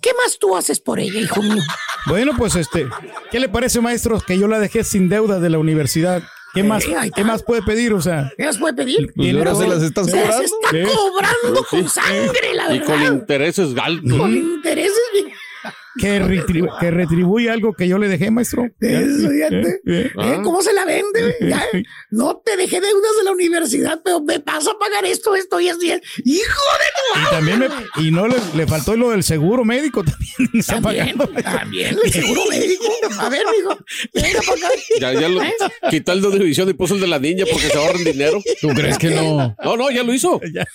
¿Qué 0.00 0.10
más 0.24 0.38
tú 0.38 0.56
haces 0.56 0.80
por 0.80 1.00
ella, 1.00 1.18
hijo 1.20 1.42
mío? 1.42 1.62
Bueno, 2.06 2.32
pues 2.38 2.54
este, 2.54 2.86
¿qué 3.32 3.40
le 3.40 3.48
parece, 3.48 3.80
maestro, 3.80 4.20
que 4.20 4.38
yo 4.38 4.46
la 4.46 4.60
dejé 4.60 4.84
sin 4.84 5.08
deuda 5.08 5.40
de 5.40 5.50
la 5.50 5.58
universidad? 5.58 6.22
¿Qué 6.54 6.62
más, 6.62 6.84
Eh, 6.84 7.10
¿qué 7.14 7.24
más 7.24 7.42
puede 7.42 7.62
pedir? 7.62 7.92
O 7.92 8.00
sea, 8.00 8.32
¿Qué 8.36 8.44
más 8.46 8.56
puede 8.58 8.74
pedir? 8.74 9.12
Pues 9.14 9.34
ahora 9.34 9.54
se 9.54 9.68
las 9.68 9.82
estás 9.82 10.06
Se 10.06 10.12
cobrando. 10.12 10.42
está 10.44 10.70
¿Qué? 10.70 10.82
cobrando 10.84 11.64
con 11.68 11.88
sangre, 11.88 12.54
la 12.54 12.74
Y 12.74 12.80
con 12.80 12.98
verdad. 13.00 13.12
intereses 13.12 13.68
altos. 13.76 14.18
Con 14.18 14.34
intereses. 14.36 14.92
Que, 16.00 16.20
retribu- 16.22 16.78
que 16.78 16.90
retribuye 16.90 17.50
algo 17.50 17.72
que 17.74 17.88
yo 17.88 17.98
le 17.98 18.08
dejé, 18.08 18.30
maestro. 18.30 18.66
Eso, 18.80 19.28
fíjate. 19.30 19.80
Eh, 19.88 20.10
¿Eh? 20.20 20.38
¿Cómo 20.44 20.60
se 20.62 20.72
la 20.72 20.84
vende? 20.84 21.36
Ya, 21.48 21.64
No 22.10 22.42
te 22.44 22.56
dejé 22.56 22.80
deudas 22.80 23.16
de 23.18 23.24
la 23.24 23.32
universidad, 23.32 24.00
pero 24.04 24.20
me 24.20 24.38
paso 24.40 24.72
a 24.72 24.78
pagar 24.78 25.04
esto, 25.06 25.34
esto 25.34 25.60
y 25.60 25.68
esto. 25.68 25.84
y 25.84 25.90
esto. 25.92 26.06
¡Hijo 26.24 26.62
de 26.78 27.20
tu 27.20 27.20
Y 27.26 27.30
también 27.30 27.58
me- 27.60 27.68
y 28.06 28.10
no 28.10 28.28
le, 28.28 28.36
le 28.54 28.66
faltó 28.66 28.96
lo 28.96 29.10
del 29.10 29.22
seguro 29.22 29.64
médico 29.64 30.04
también. 30.04 30.28
Está 30.54 30.80
También, 30.80 31.16
pagando. 31.16 31.42
también 31.42 31.96
el 32.04 32.12
seguro 32.12 32.42
médico. 32.50 32.84
A 33.18 33.28
ver, 33.28 33.42
mijo, 33.56 33.78
venga 34.14 34.40
para 34.42 34.52
acá. 34.58 34.68
Ya, 35.00 35.12
ya 35.14 35.28
lo 35.28 35.42
¿Eh? 35.42 35.52
quitó 35.90 36.12
el 36.12 36.20
de 36.22 36.30
división 36.38 36.68
y 36.68 36.74
puso 36.74 36.94
el 36.94 37.00
de 37.00 37.06
la 37.06 37.18
niña 37.18 37.44
porque 37.50 37.68
se 37.68 37.78
ahorran 37.78 38.04
dinero. 38.04 38.40
¿Tú 38.60 38.68
crees 38.68 38.98
que 38.98 39.10
no? 39.10 39.56
No, 39.64 39.76
no, 39.76 39.90
ya 39.90 40.02
lo 40.02 40.12
hizo. 40.12 40.40
Ya, 40.52 40.66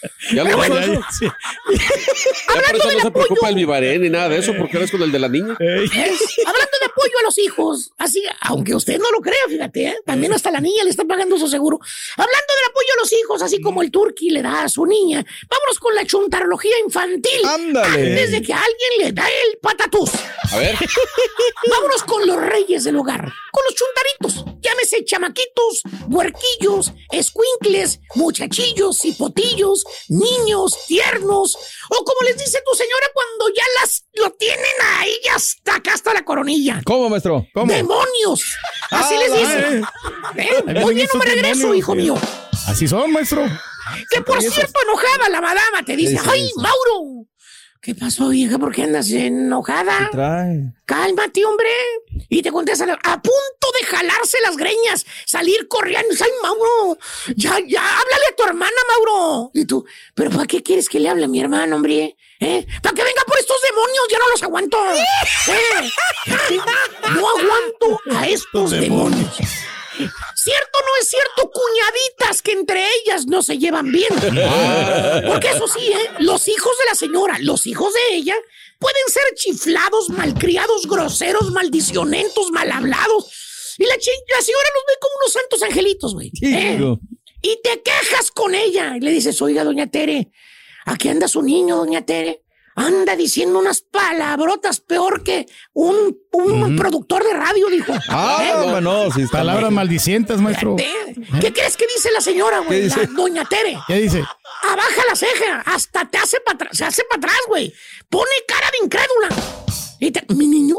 lo 0.43 0.49
hizo. 0.49 0.67
ya, 0.73 0.79
eso. 0.83 0.93
ya, 0.93 1.07
sí. 1.11 1.25
Ya 1.25 2.61
por 2.67 2.75
eso 2.77 2.91
no 2.93 2.99
se 2.99 3.11
preocupa 3.11 3.49
el 3.49 3.55
Vivarén 3.55 4.01
ni 4.01 4.09
nada 4.09 4.29
de 4.29 4.37
eso, 4.39 4.53
porque 4.57 4.77
ahora 4.77 4.85
es 4.85 4.91
con 4.91 5.01
el 5.01 5.11
de 5.13 5.19
la 5.19 5.29
niña. 5.29 5.55
¿Eh? 5.59 5.85
Hablando 6.45 6.77
de 6.81 6.85
apoyo 6.85 7.13
a 7.19 7.23
los 7.23 7.37
hijos, 7.37 7.93
así, 7.97 8.23
aunque 8.41 8.75
usted 8.75 8.99
no 8.99 9.09
lo 9.11 9.21
crea, 9.21 9.39
fíjate, 9.47 9.85
¿eh? 9.85 9.97
también 10.05 10.33
hasta 10.33 10.51
la 10.51 10.59
niña 10.59 10.83
le 10.83 10.89
está 10.89 11.05
pagando 11.05 11.37
su 11.37 11.47
seguro. 11.47 11.79
Hablando 12.17 12.33
del 12.33 12.71
apoyo 12.71 12.87
a 12.97 13.01
los 13.01 13.13
hijos, 13.13 13.41
así 13.41 13.61
como 13.61 13.81
el 13.81 13.91
turqui 13.91 14.29
le 14.29 14.41
da 14.41 14.63
a 14.63 14.69
su 14.69 14.85
niña, 14.85 15.23
vámonos 15.49 15.79
con 15.79 15.95
la 15.95 16.05
chuntarología 16.05 16.77
infantil. 16.85 17.45
Ándale. 17.45 18.09
Antes 18.09 18.31
de 18.31 18.41
que 18.41 18.53
alguien 18.53 18.91
le 18.99 19.11
da 19.13 19.25
el 19.27 19.57
patatús. 19.59 20.11
A 20.51 20.57
ver. 20.57 20.75
Vámonos 21.69 22.03
con 22.03 22.27
los 22.27 22.37
reyes 22.37 22.83
del 22.83 22.97
hogar, 22.97 23.21
con 23.51 23.63
los 23.65 23.75
chuntaritos. 23.75 24.52
Llámese 24.63 25.03
chamaquitos, 25.05 25.81
huerquillos, 26.07 26.91
escuincles, 27.11 27.99
muchachillos, 28.15 29.03
hipotillos, 29.03 29.83
niños, 30.07 30.77
tiernos, 30.87 31.55
o 31.89 32.03
como 32.03 32.21
les 32.25 32.37
dice 32.37 32.59
tu 32.65 32.75
señora 32.75 33.07
cuando 33.13 33.49
ya 33.55 33.63
las 33.81 34.05
lo 34.13 34.31
tienen 34.31 34.65
ahí 34.99 35.15
hasta 35.35 35.75
acá 35.75 35.93
hasta 35.93 36.13
la 36.13 36.23
coronilla. 36.23 36.81
¿Cómo, 36.85 37.09
maestro? 37.09 37.45
¿Cómo? 37.53 37.71
¡Demonios! 37.71 38.43
Así 38.89 39.15
Ah, 39.15 39.19
les 39.19 39.33
dice. 39.33 39.81
Ahí 40.65 40.83
Muy 40.83 40.95
vienen 40.95 40.95
bien, 40.95 41.07
no 41.13 41.19
me 41.19 41.25
regreso, 41.25 41.75
hijo 41.75 41.95
mío. 41.95 42.15
Así 42.67 42.87
son, 42.87 43.11
maestro. 43.11 43.45
Que 44.09 44.21
por 44.21 44.41
cierto, 44.41 44.79
enojada 44.87 45.29
la 45.29 45.41
madama 45.41 45.83
te 45.85 45.95
dice, 45.97 46.17
¡ay. 46.25 46.49
Mauro! 46.55 47.27
¿Qué 47.83 47.93
pasó, 47.93 48.29
vieja? 48.29 48.57
¿Por 48.57 48.73
qué 48.73 48.83
andas 48.83 49.11
enojada? 49.11 50.07
Trae. 50.09 50.71
Cálmate, 50.85 51.43
hombre. 51.43 51.67
Y 52.29 52.41
te 52.41 52.49
contesta, 52.49 52.85
a 52.85 53.21
punto 53.21 53.67
de 53.77 53.85
jalarse 53.85 54.37
las 54.41 54.55
greñas, 54.55 55.05
salir 55.25 55.67
corriendo. 55.67 56.07
¡Ay, 56.17 56.31
Mauro! 56.41 56.97
Ya, 57.35 57.59
ya, 57.67 57.81
háblale 57.81 58.25
a 58.31 58.35
tu 58.37 58.43
hermana, 58.45 58.71
Mauro. 58.87 59.51
Y 59.53 59.65
tú, 59.65 59.85
¿pero 60.15 60.29
para 60.31 60.45
qué 60.45 60.63
quieres 60.63 60.87
que 60.87 61.01
le 61.01 61.09
hable 61.09 61.25
a 61.25 61.27
mi 61.27 61.41
hermano, 61.41 61.75
hombre? 61.75 62.15
¿Eh? 62.39 62.65
¿Para 62.81 62.95
que 62.95 63.03
venga 63.03 63.21
por 63.27 63.37
estos 63.37 63.57
demonios? 63.61 64.05
Ya 64.09 64.19
no 64.19 64.29
los 64.29 64.43
aguanto. 64.43 64.77
¿Eh? 65.49 65.89
No 67.15 67.27
aguanto 67.27 67.99
a 68.17 68.27
estos 68.29 68.71
demonios. 68.71 69.41
¿Cierto 69.97 70.79
o 70.79 70.85
no 70.85 71.01
es 71.01 71.07
cierto, 71.07 71.51
cuñaditas, 71.51 72.41
que 72.41 72.51
entre 72.51 72.83
ellas 73.01 73.25
no 73.27 73.41
se 73.41 73.57
llevan 73.57 73.91
bien? 73.91 74.09
Porque 75.27 75.49
eso 75.49 75.67
sí, 75.67 75.87
¿eh? 75.87 76.09
Los 76.19 76.47
hijos 76.47 76.73
de 76.79 76.85
la 76.89 76.95
señora, 76.95 77.37
los 77.39 77.65
hijos 77.67 77.93
de 77.93 78.15
ella, 78.15 78.35
pueden 78.79 79.07
ser 79.07 79.23
chiflados, 79.35 80.09
malcriados, 80.09 80.87
groseros, 80.87 81.51
maldicionentos, 81.51 82.51
mal 82.51 82.71
hablados. 82.71 83.75
Y 83.77 83.85
la, 83.85 83.95
señora 83.95 84.69
los 84.75 84.83
ve 84.87 84.93
como 84.99 85.15
unos 85.21 85.33
santos 85.33 85.63
angelitos, 85.63 86.13
güey. 86.13 86.31
¿eh? 86.41 86.79
Y 87.41 87.59
te 87.61 87.81
quejas 87.81 88.31
con 88.31 88.55
ella. 88.55 88.95
Y 88.97 88.99
le 88.99 89.11
dices, 89.11 89.41
oiga, 89.41 89.63
doña 89.63 89.87
Tere, 89.87 90.31
aquí 90.85 91.09
anda 91.09 91.27
su 91.27 91.41
niño, 91.41 91.77
doña 91.77 92.05
Tere. 92.05 92.42
Anda 92.75 93.15
diciendo 93.15 93.59
unas 93.59 93.81
palabrotas 93.81 94.79
peor 94.79 95.23
que 95.23 95.45
un, 95.73 96.17
un 96.31 96.75
productor 96.75 97.23
de 97.23 97.33
radio, 97.33 97.67
dijo. 97.69 97.93
Ah, 98.09 98.43
¿Eh? 98.65 98.69
bueno, 98.71 99.11
sí 99.11 99.21
está 99.21 99.39
Palabras 99.39 99.65
mal. 99.65 99.73
maldicientas, 99.85 100.39
maestro. 100.41 100.75
¿Eh? 100.79 101.15
¿Qué 101.41 101.53
crees 101.53 101.77
que 101.77 101.85
dice 101.87 102.09
la 102.11 102.21
señora, 102.21 102.59
¿Qué 102.61 102.65
güey? 102.65 102.89
La 102.89 103.05
doña 103.15 103.45
Tere. 103.45 103.77
¿Qué 103.87 103.95
dice? 103.95 104.23
Abaja 104.63 105.01
la 105.09 105.15
ceja, 105.15 105.61
hasta 105.65 106.09
te 106.09 106.17
hace 106.17 106.39
para 106.41 106.55
atrás, 106.55 106.77
se 106.77 106.85
hace 106.85 107.03
para 107.09 107.19
atrás, 107.19 107.37
güey. 107.47 107.73
Pone 108.09 108.31
cara 108.47 108.67
de 108.71 108.85
incrédula. 108.85 109.29
Y 109.99 110.11
te- 110.11 110.25
mi 110.33 110.47
niño. 110.47 110.77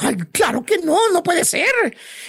Ay, 0.00 0.16
claro 0.32 0.64
que 0.64 0.78
no, 0.78 1.08
no 1.10 1.22
puede 1.22 1.44
ser. 1.44 1.66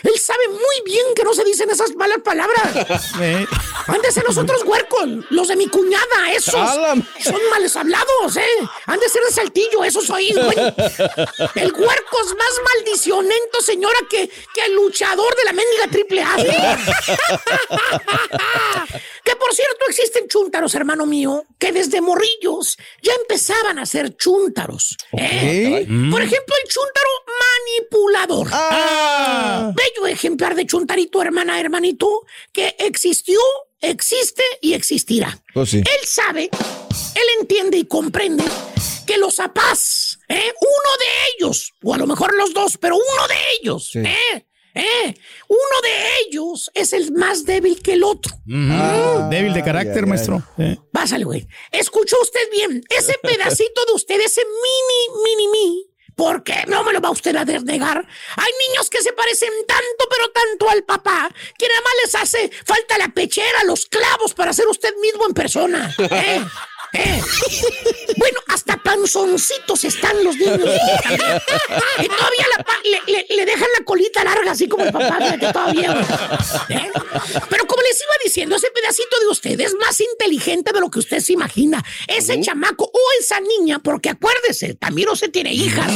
Él 0.04 0.20
sabe 0.20 0.48
muy 0.48 0.82
bien 0.86 1.06
que 1.16 1.24
no 1.24 1.34
se 1.34 1.44
dicen 1.44 1.70
esas 1.70 1.94
malas 1.96 2.20
palabras. 2.24 2.70
Eh, 3.22 3.46
Han 3.88 4.02
de 4.02 4.12
ser 4.12 4.24
los 4.24 4.38
otros 4.38 4.64
huercos, 4.64 5.06
los 5.30 5.48
de 5.50 5.56
mi 5.58 5.68
cuñada, 5.68 6.32
esos 6.32 6.54
son 6.54 7.40
males 7.52 7.76
hablados, 7.76 8.38
¿eh? 8.38 8.46
Han 8.86 9.00
de 9.00 9.10
ser 9.10 9.22
de 9.24 9.32
saltillo, 9.32 9.84
esos 9.84 10.06
sois, 10.06 10.34
güey. 10.34 10.58
El 11.56 11.74
huerco 11.74 12.18
es 12.26 12.36
más 12.38 12.62
maldicionento, 12.76 13.62
señora, 13.62 13.98
que, 14.10 14.30
que 14.54 14.62
el 14.66 14.76
luchador 14.76 15.36
de 15.36 15.44
la 15.44 15.54
mendiga 15.54 15.88
triple 15.92 16.22
A. 16.24 16.38
por 19.50 19.56
cierto, 19.56 19.86
existen 19.90 20.28
chúntaros, 20.28 20.76
hermano 20.76 21.08
mío, 21.08 21.44
que 21.58 21.72
desde 21.72 22.02
morrillos 22.02 22.78
ya 23.02 23.14
empezaban 23.14 23.80
a 23.80 23.86
ser 23.88 24.16
chúntaros. 24.16 24.96
¿eh? 25.18 25.88
Mm. 25.90 26.12
Por 26.12 26.22
ejemplo, 26.22 26.54
el 26.64 26.70
chúntaro 26.70 27.10
manipulador. 27.82 28.48
Ah. 28.52 29.74
Bello 29.76 30.06
ejemplar 30.06 30.54
de 30.54 30.68
chuntarito, 30.68 31.20
hermana, 31.20 31.60
hermanito, 31.60 32.28
que 32.54 32.76
existió, 32.78 33.40
existe 33.82 34.44
y 34.62 34.74
existirá. 34.74 35.36
Pues 35.52 35.72
sí. 35.72 35.78
Él 35.78 36.08
sabe, 36.08 36.44
él 36.44 37.24
entiende 37.40 37.78
y 37.78 37.86
comprende 37.86 38.44
que 39.08 39.18
los 39.18 39.38
zapás, 39.38 40.20
¿eh? 40.28 40.54
uno 40.62 40.98
de 41.00 41.06
ellos, 41.34 41.74
o 41.82 41.96
a 41.96 41.98
lo 41.98 42.06
mejor 42.06 42.36
los 42.36 42.54
dos, 42.54 42.78
pero 42.78 42.98
uno 42.98 43.28
de 43.28 43.36
ellos, 43.60 43.96
¿eh? 43.96 44.46
¿Eh? 44.74 45.16
Uno 45.48 45.82
de 45.84 46.28
ellos 46.28 46.70
es 46.74 46.94
el 46.94 47.12
más 47.12 47.46
débil 47.46 47.82
que 47.82 47.94
el 47.94 48.04
otro. 48.04 48.36
Ah, 48.52 49.28
débil 49.30 49.54
de 49.54 49.64
carácter, 49.64 50.06
maestro. 50.06 50.44
Eh. 50.58 50.78
Pásale, 50.92 51.26
güey. 51.26 51.48
Escuchó 51.72 52.18
usted 52.22 52.50
bien. 52.52 52.84
Ese 52.90 53.18
pedacito 53.24 53.86
de 53.86 53.94
usted, 53.94 54.20
ese 54.20 54.42
mini, 54.46 55.24
mini, 55.24 55.48
mini. 55.48 55.86
Porque 56.16 56.66
no 56.68 56.84
me 56.84 56.92
lo 56.92 57.00
va 57.00 57.12
usted 57.12 57.34
a 57.38 57.46
negar. 57.46 58.06
Hay 58.36 58.52
niños 58.68 58.90
que 58.90 59.02
se 59.02 59.14
parecen 59.14 59.54
tanto, 59.66 60.06
pero 60.10 60.30
tanto 60.32 60.70
al 60.70 60.84
papá, 60.84 61.34
que 61.58 61.66
nada 61.66 61.80
más 61.80 61.94
les 62.04 62.16
hace 62.16 62.52
falta 62.66 62.98
la 62.98 63.08
pechera, 63.08 63.64
los 63.64 63.86
clavos 63.86 64.34
para 64.34 64.52
ser 64.52 64.68
usted 64.68 64.94
mismo 65.02 65.26
en 65.28 65.34
persona. 65.34 65.96
¿Eh? 65.98 66.42
¿Eh? 66.94 67.22
Bueno, 68.18 68.40
hasta 68.48 68.78
panzoncitos 68.78 69.84
están 69.84 70.24
los 70.24 70.36
niños. 70.36 70.60
Y 72.02 72.08
todavía 72.08 72.46
la 72.58 72.66
le, 72.84 73.14
le- 73.14 73.26
le 73.36 73.46
dejan 73.46 73.68
la 73.78 73.84
colita 73.86 74.24
larga, 74.24 74.52
así 74.52 74.68
como 74.68 74.86
el 74.86 74.92
papá, 74.92 75.18
fíjate, 75.18 75.52
todavía. 75.52 75.92
¿Eh? 76.70 76.92
Pero 77.50 77.66
como 77.68 77.82
les 77.84 78.00
iba 78.00 78.12
diciendo, 78.24 78.56
ese 78.56 78.72
pedacito 78.72 79.20
de 79.20 79.28
usted 79.28 79.60
es 79.60 79.76
más 79.76 80.00
inteligente 80.00 80.72
de 80.74 80.80
lo 80.80 80.90
que 80.90 81.00
usted 81.00 81.20
se 81.20 81.34
imagina. 81.34 81.84
Ese 82.08 82.40
chamaco 82.42 82.86
o 82.86 83.00
esa 83.20 83.40
niña, 83.42 83.80
porque 83.80 84.10
acuérdese, 84.10 84.76
también 84.76 85.10
usted 85.10 85.30
tiene 85.32 85.54
hijas. 85.54 85.92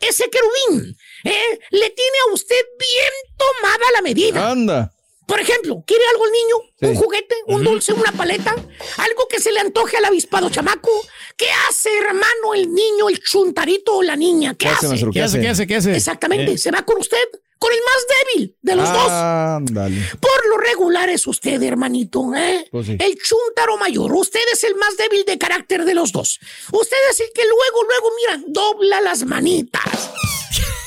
Ese 0.00 0.28
querubín, 0.30 0.96
¿eh? 1.24 1.58
le 1.70 1.90
tiene 1.90 2.18
a 2.28 2.34
usted 2.34 2.60
bien 2.78 3.12
tomada 3.36 3.84
la 3.94 4.02
medida. 4.02 4.50
Anda. 4.50 4.93
Por 5.26 5.40
ejemplo, 5.40 5.82
¿quiere 5.86 6.04
algo 6.12 6.26
el 6.26 6.32
niño? 6.32 6.56
Sí. 6.80 6.86
¿Un 6.86 6.94
juguete? 6.96 7.34
¿Un 7.46 7.64
dulce? 7.64 7.92
¿Una 7.92 8.12
paleta? 8.12 8.52
¿Algo 8.52 9.28
que 9.28 9.40
se 9.40 9.52
le 9.52 9.60
antoje 9.60 9.96
al 9.96 10.04
avispado 10.04 10.50
chamaco? 10.50 10.90
¿Qué 11.36 11.46
hace, 11.68 11.88
hermano, 11.98 12.54
el 12.54 12.72
niño, 12.72 13.08
el 13.08 13.20
chuntarito 13.20 13.96
o 13.96 14.02
la 14.02 14.16
niña? 14.16 14.54
¿Qué, 14.54 14.66
¿Qué 14.66 14.68
hace, 14.68 14.88
maestro? 14.88 15.10
¿Qué 15.10 15.20
¿Qué 15.20 15.24
hace? 15.24 15.40
¿Qué 15.40 15.48
hace? 15.48 15.66
¿Qué 15.66 15.76
hace? 15.76 15.96
Exactamente. 15.96 16.52
Eh. 16.52 16.58
Se 16.58 16.70
va 16.70 16.82
con 16.82 16.98
usted, 16.98 17.26
con 17.58 17.72
el 17.72 17.78
más 17.78 18.06
débil 18.34 18.56
de 18.60 18.76
los 18.76 18.92
dos. 18.92 19.10
Ándale. 19.10 19.96
Por 20.20 20.46
lo 20.48 20.58
regular 20.58 21.08
es 21.08 21.26
usted, 21.26 21.62
hermanito, 21.62 22.34
¿eh? 22.34 22.68
Pues 22.70 22.86
sí. 22.86 22.96
El 22.98 23.16
chuntaro 23.16 23.78
mayor. 23.78 24.12
Usted 24.12 24.42
es 24.52 24.64
el 24.64 24.74
más 24.74 24.96
débil 24.96 25.24
de 25.24 25.38
carácter 25.38 25.84
de 25.84 25.94
los 25.94 26.12
dos. 26.12 26.38
Usted 26.72 26.96
es 27.10 27.20
el 27.20 27.28
que 27.34 27.42
luego, 27.44 27.84
luego, 27.84 28.10
mira, 28.16 28.44
dobla 28.48 29.00
las 29.00 29.24
manitas. 29.24 30.10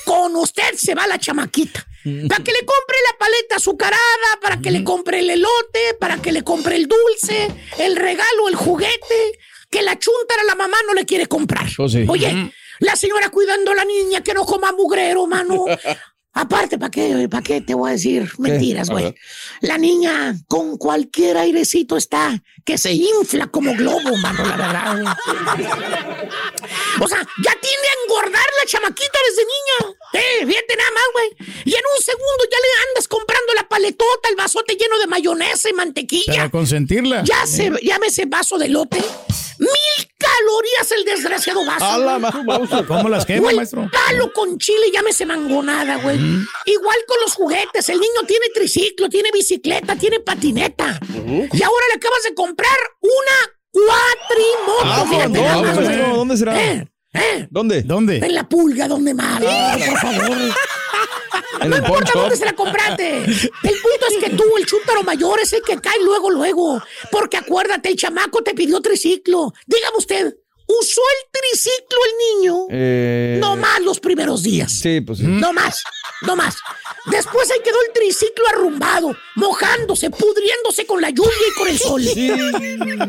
Con 0.08 0.36
usted 0.38 0.74
se 0.76 0.96
va 0.96 1.06
la 1.06 1.20
chamaquita. 1.20 1.86
Para 2.30 2.42
que 2.42 2.54
le 2.54 2.60
compre 2.60 2.98
la 3.12 3.18
paleta 3.20 3.58
azucarada, 3.58 4.30
para 4.42 4.62
que 4.62 4.72
le 4.72 4.82
compre 4.86 5.20
el 5.20 5.30
elote, 5.30 5.94
para 6.00 6.16
que 6.22 6.32
le 6.32 6.42
compre 6.42 6.78
el 6.78 6.88
dulce, 6.88 7.54
el 7.80 7.98
regalo, 7.98 8.48
el 8.48 8.56
juguete, 8.56 9.38
que 9.70 9.82
la 9.82 10.00
chuntara 10.00 10.46
la 10.46 10.56
mamá 10.56 10.78
no 10.88 10.94
le 10.94 11.06
quiere 11.06 11.28
comprar. 11.28 11.68
Sí. 11.70 12.06
Oye, 12.08 12.28
Ujú. 12.34 12.52
la 12.80 12.96
señora 12.96 13.28
cuidando 13.30 13.72
a 13.72 13.76
la 13.76 13.84
niña 13.84 14.24
que 14.24 14.34
no 14.34 14.46
coma 14.46 14.72
mugrero, 14.72 15.28
mano. 15.28 15.66
Aparte, 16.40 16.78
¿para 16.78 16.92
qué, 16.92 17.28
¿para 17.30 17.42
qué 17.44 17.62
te 17.62 17.74
voy 17.74 17.90
a 17.90 17.94
decir 17.94 18.32
mentiras, 18.38 18.90
güey? 18.90 19.16
La 19.62 19.78
niña 19.78 20.36
con 20.48 20.78
cualquier 20.78 21.36
airecito 21.38 21.98
está 21.98 22.44
que 22.64 22.78
se 22.78 22.94
infla 22.94 23.48
como 23.48 23.74
globo, 23.76 24.16
mano, 24.22 24.46
la 24.46 24.56
verdad, 24.58 25.02
güey. 25.02 25.58
O 27.02 27.08
sea, 27.08 27.20
ya 27.20 27.52
tiende 27.52 27.88
a 27.88 28.04
engordar 28.04 28.46
la 28.60 28.66
chamaquita 28.68 29.20
desde 29.30 29.44
niña. 29.44 29.96
Eh, 30.14 30.46
fíjate 30.46 30.76
nada 30.76 30.92
más, 30.92 31.04
güey. 31.14 31.30
Y 31.66 31.74
en 31.74 31.82
un 31.98 32.04
segundo 32.04 32.44
ya 32.52 32.58
le 32.58 32.90
andas 32.90 33.08
comprando 33.08 33.54
la 33.56 33.68
paletota, 33.68 34.30
el 34.30 34.36
vasote 34.36 34.76
lleno 34.76 34.98
de 35.00 35.08
mayonesa 35.08 35.70
y 35.70 35.74
mantequilla. 35.74 36.34
Para 36.36 36.50
consentirla. 36.52 37.24
Ya 37.24 37.46
se, 37.46 37.68
Eh. 37.68 37.72
llámese 37.84 38.26
vaso 38.26 38.58
de 38.58 38.68
lote. 38.70 39.04
Mil 39.60 40.08
calorías 40.18 40.92
el 40.92 41.06
desgraciado 41.06 41.66
vaso. 41.66 41.86
A 41.86 41.98
la 41.98 42.18
güey. 42.18 42.48
ma- 42.48 42.86
¿Cómo 42.88 43.10
las 43.10 43.26
quema, 43.26 43.52
maestro? 43.52 43.90
Palo 43.92 44.32
con 44.34 44.58
chile, 44.58 44.88
llámese 44.94 45.26
mangonada, 45.26 45.98
güey. 45.98 46.18
Igual 46.18 46.98
con 47.08 47.18
los 47.24 47.34
juguetes. 47.34 47.90
El 47.90 48.00
niño 48.00 48.22
tiene 48.28 48.48
triciclo, 48.54 49.10
tiene 49.10 49.30
bicicleta, 49.34 49.96
tiene 49.96 50.20
patineta. 50.20 51.00
Y 51.14 51.64
ahora 51.64 51.86
le 51.90 51.96
acabas 51.96 52.24
de 52.24 52.34
comprar 52.36 52.78
una 53.02 53.54
cuatrimoto. 53.72 54.84
Ah, 54.84 55.06
¿dónde? 55.10 55.98
¿Dónde 56.14 56.38
será? 56.38 56.64
Eh, 56.64 56.88
eh. 57.14 57.48
¿Dónde? 57.50 57.82
¿Dónde? 57.84 58.18
En 58.18 58.34
la 58.36 58.48
pulga, 58.48 58.88
donde 58.88 59.14
más. 59.14 59.42
por 59.42 59.98
favor. 60.00 60.38
En 61.62 61.70
no 61.70 61.76
el 61.76 61.82
importa 61.84 62.12
dónde 62.14 62.36
se 62.36 62.46
la 62.46 62.54
compraste. 62.54 63.18
El 63.24 63.26
punto 63.82 64.06
es 64.10 64.18
que 64.24 64.30
tú, 64.32 64.44
el 64.58 64.66
chúntaro 64.66 65.04
mayor, 65.04 65.40
es 65.42 65.54
el 65.54 65.62
que 65.62 65.78
cae 65.80 66.02
luego, 66.04 66.30
luego. 66.30 66.82
Porque 67.12 67.38
acuérdate, 67.38 67.90
el 67.90 67.96
chamaco 67.96 68.42
te 68.44 68.54
pidió 68.54 68.80
triciclo. 68.82 69.54
Dígame 69.66 69.98
usted, 69.98 70.36
¿usó 70.68 71.02
el 71.02 71.40
triciclo 71.42 71.98
el 72.06 72.42
niño? 72.42 72.58
Eh, 72.70 73.38
No 73.40 73.56
más 73.56 73.80
los 73.82 74.00
primeros 74.00 74.44
días. 74.44 74.72
Sí, 74.72 75.02
pues 75.02 75.20
sí. 75.20 75.26
No 75.26 75.54
más, 75.54 75.82
no 76.22 76.36
más. 76.36 76.56
Después 77.06 77.50
ahí 77.52 77.60
quedó 77.64 77.78
el 77.88 77.94
triciclo 77.94 78.46
arrumbado, 78.50 79.16
mojándose, 79.36 80.10
pudriéndose 80.10 80.86
con 80.86 81.02
la 81.02 81.10
lluvia 81.10 81.32
y 81.50 81.58
con 81.58 81.68
el 81.70 81.80
sol. 81.80 82.02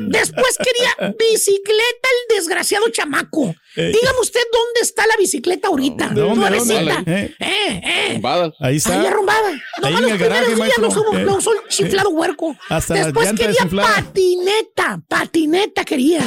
Después 0.09 0.57
quería 0.59 1.15
bicicleta 1.19 2.09
el 2.31 2.37
desgraciado 2.37 2.89
chamaco. 2.91 3.55
Eh. 3.81 3.93
Dígame 3.93 4.19
usted 4.21 4.41
dónde 4.53 4.81
está 4.83 5.07
la 5.07 5.17
bicicleta 5.17 5.69
ahorita. 5.69 6.09
¿Dónde, 6.09 6.35
Nuevecita. 6.35 6.95
dónde? 6.95 7.13
Eh. 7.15 7.37
Eh, 7.39 7.83
eh. 8.19 8.21
Ahí 8.61 8.77
está. 8.77 9.01
Ahí 9.01 9.07
arrumbada. 9.07 9.49
Ahí 9.51 9.61
Nomás 9.83 9.99
en 9.99 10.03
los 10.03 10.11
el 10.13 10.19
primeros 10.19 10.21
garaje, 10.21 10.47
días 10.47 10.59
maestro. 10.59 10.83
lo 10.83 10.89
usó, 10.89 11.17
Eh. 11.19 11.27
usó 11.39 11.53
el 11.53 11.59
chiflado 11.69 12.11
huerco. 12.11 12.57
Hasta 12.69 12.95
Después 12.95 13.31
quería 13.31 13.47
desinflada. 13.49 13.95
patineta, 13.95 15.01
patineta 15.09 15.85
quería. 15.85 16.23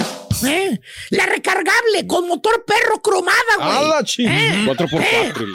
¿eh? 0.47 0.79
La 1.09 1.25
recargable 1.25 2.07
con 2.07 2.27
motor 2.27 2.63
perro 2.65 3.01
cromada, 3.01 3.35
güey. 3.57 3.69
¡A 3.69 3.81
la 3.81 4.03
chi- 4.03 4.25
¿Eh? 4.25 4.63
Cuatro 4.65 4.87
por 4.87 5.01
¿Eh? 5.01 5.07
cuatro. 5.33 5.45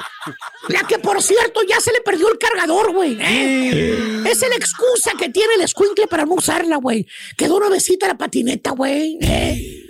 La 0.69 0.83
que, 0.87 0.99
por 0.99 1.23
cierto, 1.23 1.61
ya 1.69 1.81
se 1.81 1.93
le 1.93 2.01
perdió 2.03 2.31
el 2.31 2.39
cargador, 2.39 2.93
güey. 2.93 3.17
¿eh? 3.21 4.23
Esa 4.29 4.47
es 4.47 4.51
la 4.51 4.57
excusa 4.57 5.13
que 5.19 5.29
tiene 5.31 5.55
el 5.55 5.63
escuincle 5.63 6.07
para 6.09 6.25
no 6.27 6.35
usarla, 6.35 6.77
güey. 6.77 7.07
Quedó 7.37 7.59
nuevecita 7.61 8.07
la 8.09 8.19
patineta, 8.19 8.71
güey. 8.73 9.19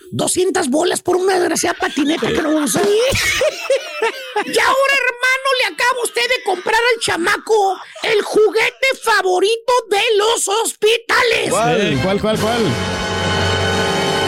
¿Eh? 0.06 0.08
200 0.12 0.68
bolas 0.68 1.02
por 1.02 1.16
una 1.16 1.34
desgraciada 1.34 1.76
patineta 1.78 2.28
que 2.28 2.42
no 2.42 2.50
usa. 2.50 2.82
y 4.44 4.58
ahora, 4.58 4.94
hermano, 5.04 5.48
le 5.58 5.74
acaba 5.74 6.02
usted 6.04 6.22
de 6.22 6.42
comprar 6.44 6.80
al 6.94 7.00
chamaco 7.00 7.76
el 8.02 8.22
juguete 8.22 8.86
favorito 9.02 9.72
de 9.90 10.02
los 10.16 10.48
hospitales. 10.48 11.52
Eh, 11.78 11.98
¿Cuál, 12.02 12.20
cuál, 12.20 12.38
cuál? 12.38 12.62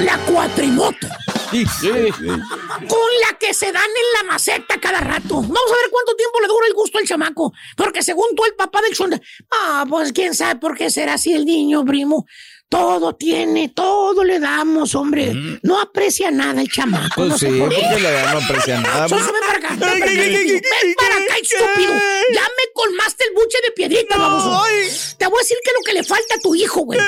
La 0.04 0.18
cuatrimoto. 0.18 1.08
Con 1.50 3.10
la 3.22 3.38
que 3.38 3.54
se 3.54 3.72
dan 3.72 3.82
en 3.82 4.26
la 4.26 4.32
maceta 4.32 4.78
cada 4.78 5.00
rato. 5.00 5.36
Vamos 5.36 5.70
a 5.70 5.80
ver 5.80 5.90
cuánto 5.90 6.14
tiempo 6.14 6.40
le 6.40 6.46
dura 6.46 6.66
el 6.66 6.74
gusto 6.74 6.98
al 6.98 7.06
chamaco. 7.06 7.52
Porque 7.74 8.02
según 8.02 8.26
tú, 8.36 8.44
el 8.44 8.54
papá 8.54 8.82
del 8.82 8.94
chonda. 8.94 9.18
Ah, 9.50 9.86
pues 9.88 10.12
quién 10.12 10.34
sabe 10.34 10.60
por 10.60 10.76
qué 10.76 10.90
será 10.90 11.14
así 11.14 11.32
el 11.32 11.46
niño, 11.46 11.84
primo. 11.86 12.26
Todo 12.68 13.14
tiene, 13.14 13.70
todo 13.70 14.22
le 14.24 14.38
damos, 14.38 14.94
hombre. 14.94 15.32
No 15.62 15.80
aprecia 15.80 16.30
nada 16.30 16.60
el 16.60 16.70
chamaco. 16.70 17.14
Pues 17.16 17.28
no 17.28 17.38
sé 17.38 17.50
sí, 17.50 17.58
por 17.58 17.70
qué. 17.70 17.82
no 18.32 18.38
aprecia 18.38 18.80
nada. 18.82 19.08
Soso, 19.08 19.32
ven 19.32 19.42
para 19.46 19.58
acá. 19.58 19.68
Ven 19.70 19.78
para 19.78 19.96
acá, 19.96 20.04
estúpido. 20.12 20.60
Ven 20.82 20.94
para 20.94 21.14
acá, 21.16 21.34
estúpido. 21.40 21.92
Ya 22.34 22.42
me 22.42 22.72
colmaste 22.74 23.24
el 23.24 23.34
buche 23.34 23.58
de 23.64 23.70
piedrita, 23.72 24.18
baboso. 24.18 24.64
Te 25.16 25.26
voy 25.26 25.38
a 25.38 25.42
decir 25.42 25.56
que 25.64 25.70
es 25.70 25.76
lo 25.76 25.82
que 25.84 25.92
le 25.94 26.04
falta 26.04 26.34
a 26.34 26.40
tu 26.40 26.54
hijo, 26.54 26.80
güey. 26.82 27.00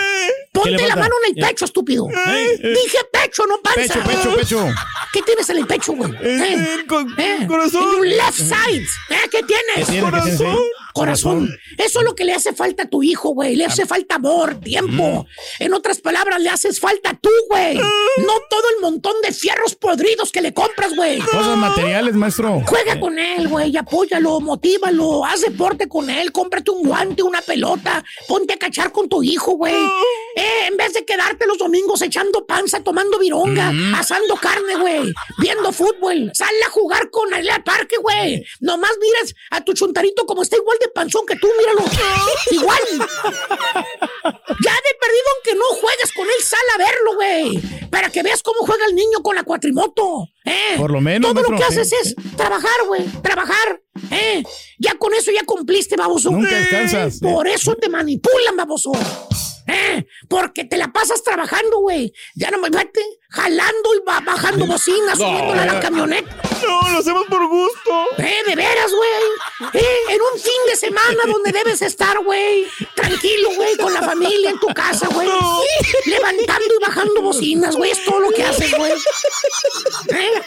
Ponte 0.52 0.70
le 0.70 0.88
la 0.88 0.96
mano 0.96 1.14
en 1.26 1.36
el 1.36 1.46
pecho, 1.46 1.66
estúpido. 1.66 2.08
Eh, 2.08 2.58
eh. 2.62 2.74
Dije 2.82 2.98
pecho, 3.12 3.46
no 3.46 3.60
panza. 3.60 4.02
Pecho, 4.02 4.02
pecho, 4.02 4.36
pecho. 4.36 4.66
¿Qué 5.12 5.20
tienes 5.22 5.48
en 5.50 5.58
el 5.58 5.66
pecho, 5.66 5.92
güey? 5.92 6.10
¿Eh? 6.22 6.84
¿Eh? 7.18 7.46
corazón. 7.46 7.82
En 7.82 7.90
tu 7.90 8.02
left 8.02 8.38
side. 8.38 8.86
¿Eh? 9.10 9.28
¿Qué 9.30 9.42
tienes? 9.42 9.86
¿Qué 9.86 9.92
tiene? 9.92 10.10
¿Qué 10.10 10.36
tiene? 10.36 10.56
Corazón. 10.92 11.50
Eso 11.78 12.00
es 12.00 12.04
lo 12.04 12.14
que 12.14 12.24
le 12.24 12.32
hace 12.32 12.52
falta 12.52 12.84
a 12.84 12.88
tu 12.88 13.02
hijo, 13.02 13.30
güey. 13.30 13.56
Le 13.56 13.64
hace 13.64 13.86
falta 13.86 14.16
amor, 14.16 14.60
tiempo. 14.60 15.26
En 15.58 15.74
otras 15.74 16.00
palabras, 16.00 16.40
le 16.40 16.50
haces 16.50 16.80
falta 16.80 17.18
tú, 17.20 17.30
güey. 17.48 17.76
No 17.76 18.32
todo 18.48 18.62
el 18.76 18.82
montón 18.82 19.14
de 19.22 19.32
fierros 19.32 19.74
podridos 19.74 20.32
que 20.32 20.40
le 20.40 20.52
compras, 20.52 20.94
güey. 20.94 21.18
Cosas 21.20 21.56
materiales, 21.56 22.14
maestro. 22.14 22.62
Juega 22.66 22.98
con 22.98 23.18
él, 23.18 23.48
güey, 23.48 23.76
apóyalo, 23.76 24.40
motívalo, 24.40 25.24
haz 25.24 25.42
deporte 25.42 25.88
con 25.88 26.10
él, 26.10 26.32
cómprate 26.32 26.70
un 26.70 26.86
guante, 26.86 27.22
una 27.22 27.40
pelota, 27.42 28.04
ponte 28.28 28.54
a 28.54 28.58
cachar 28.58 28.92
con 28.92 29.08
tu 29.08 29.22
hijo, 29.22 29.52
güey. 29.52 29.74
Eh, 30.36 30.66
en 30.68 30.76
vez 30.76 30.92
de 30.94 31.04
quedarte 31.04 31.46
los 31.46 31.58
domingos 31.58 32.02
echando 32.02 32.46
panza, 32.46 32.82
tomando 32.82 33.18
vironga, 33.18 33.72
asando 33.96 34.36
carne, 34.36 34.76
güey, 34.76 35.12
viendo 35.38 35.72
fútbol, 35.72 36.30
sal 36.34 36.54
a 36.66 36.70
jugar 36.70 37.10
con 37.10 37.32
él 37.34 37.48
al 37.48 37.62
parque, 37.62 37.96
güey. 38.00 38.44
Nomás 38.60 38.92
miras 39.00 39.34
a 39.50 39.62
tu 39.64 39.72
chuntarito 39.72 40.26
como 40.26 40.42
está 40.42 40.56
igual 40.56 40.78
de 40.80 40.88
panzón 40.88 41.26
que 41.26 41.36
tú, 41.36 41.48
míralo. 41.58 41.82
igual. 42.50 42.78
Ya 44.24 44.74
de 44.74 44.94
perdido, 45.00 45.26
aunque 45.36 45.54
no 45.54 45.64
juegues 45.80 46.12
con 46.14 46.26
él, 46.26 46.42
sal 46.42 46.58
güey. 47.16 47.60
Para 47.90 48.10
que 48.10 48.22
veas 48.22 48.42
cómo 48.42 48.60
juega 48.60 48.86
el 48.86 48.94
niño 48.94 49.18
con 49.22 49.34
la 49.36 49.42
cuatrimoto. 49.42 50.28
¿eh? 50.44 50.74
Por 50.76 50.90
lo 50.90 51.00
menos, 51.00 51.32
Todo 51.34 51.50
lo 51.50 51.56
que 51.56 51.64
haces 51.64 51.92
es 51.92 52.14
trabajar, 52.36 52.86
güey. 52.86 53.04
Trabajar. 53.22 53.82
¿eh? 54.10 54.42
Ya 54.78 54.94
con 54.94 55.12
eso 55.14 55.30
ya 55.32 55.44
cumpliste, 55.44 55.96
baboso. 55.96 56.30
Nunca 56.30 56.54
descansas. 56.56 57.18
Por 57.20 57.46
eso 57.48 57.74
te 57.76 57.88
manipulan, 57.88 58.56
baboso. 58.56 58.92
¿Eh? 59.70 60.06
Porque 60.28 60.64
te 60.64 60.76
la 60.76 60.92
pasas 60.92 61.22
trabajando, 61.22 61.78
güey. 61.80 62.12
Ya 62.34 62.50
no 62.50 62.58
me 62.58 62.70
vete 62.70 63.00
jalando 63.30 63.94
y 63.94 64.00
ba- 64.04 64.20
bajando 64.20 64.66
bocinas, 64.66 65.18
No. 65.18 65.26
subiéndola 65.28 65.62
a 65.62 65.66
la 65.66 65.80
camioneta. 65.80 66.36
No, 66.66 66.90
lo 66.90 66.98
hacemos 66.98 67.24
por 67.26 67.46
gusto. 67.48 68.04
Eh, 68.18 68.34
de 68.46 68.54
veras, 68.56 68.90
güey. 68.92 69.70
Eh, 69.82 69.98
en 70.10 70.20
un 70.20 70.38
fin 70.40 70.52
de 70.68 70.76
semana 70.76 71.18
donde 71.26 71.52
debes 71.52 71.80
estar, 71.82 72.18
güey. 72.24 72.66
Tranquilo, 72.94 73.50
güey, 73.56 73.76
con 73.76 73.94
la 73.94 74.02
familia 74.02 74.50
en 74.50 74.58
tu 74.60 74.66
casa, 74.68 75.06
güey. 75.08 75.28
Levantando 76.06 76.74
y 76.78 76.82
bajando 76.84 77.22
bocinas, 77.22 77.76
güey. 77.76 77.92
Es 77.92 78.04
todo 78.04 78.20
lo 78.20 78.30
que 78.30 78.42
haces, 78.44 78.72
güey. 78.76 78.92
¿Eh? 80.08 80.42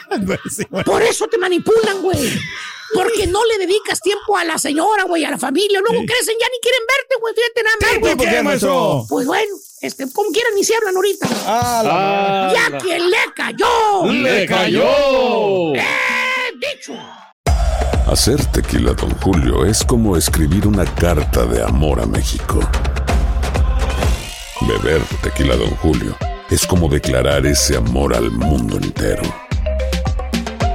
Por 0.85 1.01
eso 1.01 1.27
te 1.27 1.37
manipulan, 1.37 2.01
güey. 2.01 2.39
Porque 2.93 3.27
no 3.27 3.39
le 3.45 3.57
dedicas 3.65 3.99
tiempo 4.01 4.37
a 4.37 4.43
la 4.43 4.57
señora, 4.57 5.03
güey, 5.03 5.25
a 5.25 5.31
la 5.31 5.37
familia. 5.37 5.79
Luego 5.79 6.05
crecen, 6.05 6.35
ya 6.39 6.47
ni 6.47 6.59
quieren 6.61 6.81
verte, 6.87 7.15
güey. 7.19 7.33
Fíjate 7.33 7.63
nada 7.63 7.75
más. 7.81 7.99
¿Por 7.99 8.15
güey. 8.15 8.29
qué, 8.35 8.43
maestro? 8.43 9.05
Pues 9.09 9.25
bueno, 9.27 9.55
este, 9.81 10.11
como 10.11 10.31
quieran 10.31 10.53
ni 10.55 10.63
se 10.63 10.75
hablan 10.75 10.95
ahorita. 10.95 11.27
Ah, 11.45 12.51
ya 12.53 12.69
la- 12.69 12.77
que 12.77 12.99
le 12.99 13.17
cayó. 13.35 14.05
¡Le 14.05 14.45
cayó! 14.45 15.73
Eh, 15.75 15.81
dicho. 16.55 16.93
Hacer 18.07 18.45
tequila, 18.47 18.93
Don 18.93 19.09
Julio, 19.21 19.65
es 19.65 19.83
como 19.83 20.15
escribir 20.17 20.67
una 20.67 20.85
carta 20.85 21.45
de 21.45 21.63
amor 21.63 21.99
a 22.01 22.05
México. 22.05 22.59
Beber 24.67 25.01
tequila, 25.21 25.55
Don 25.55 25.69
Julio, 25.77 26.15
es 26.49 26.65
como 26.65 26.87
declarar 26.89 27.45
ese 27.45 27.75
amor 27.77 28.13
al 28.15 28.29
mundo 28.31 28.77
entero. 28.77 29.23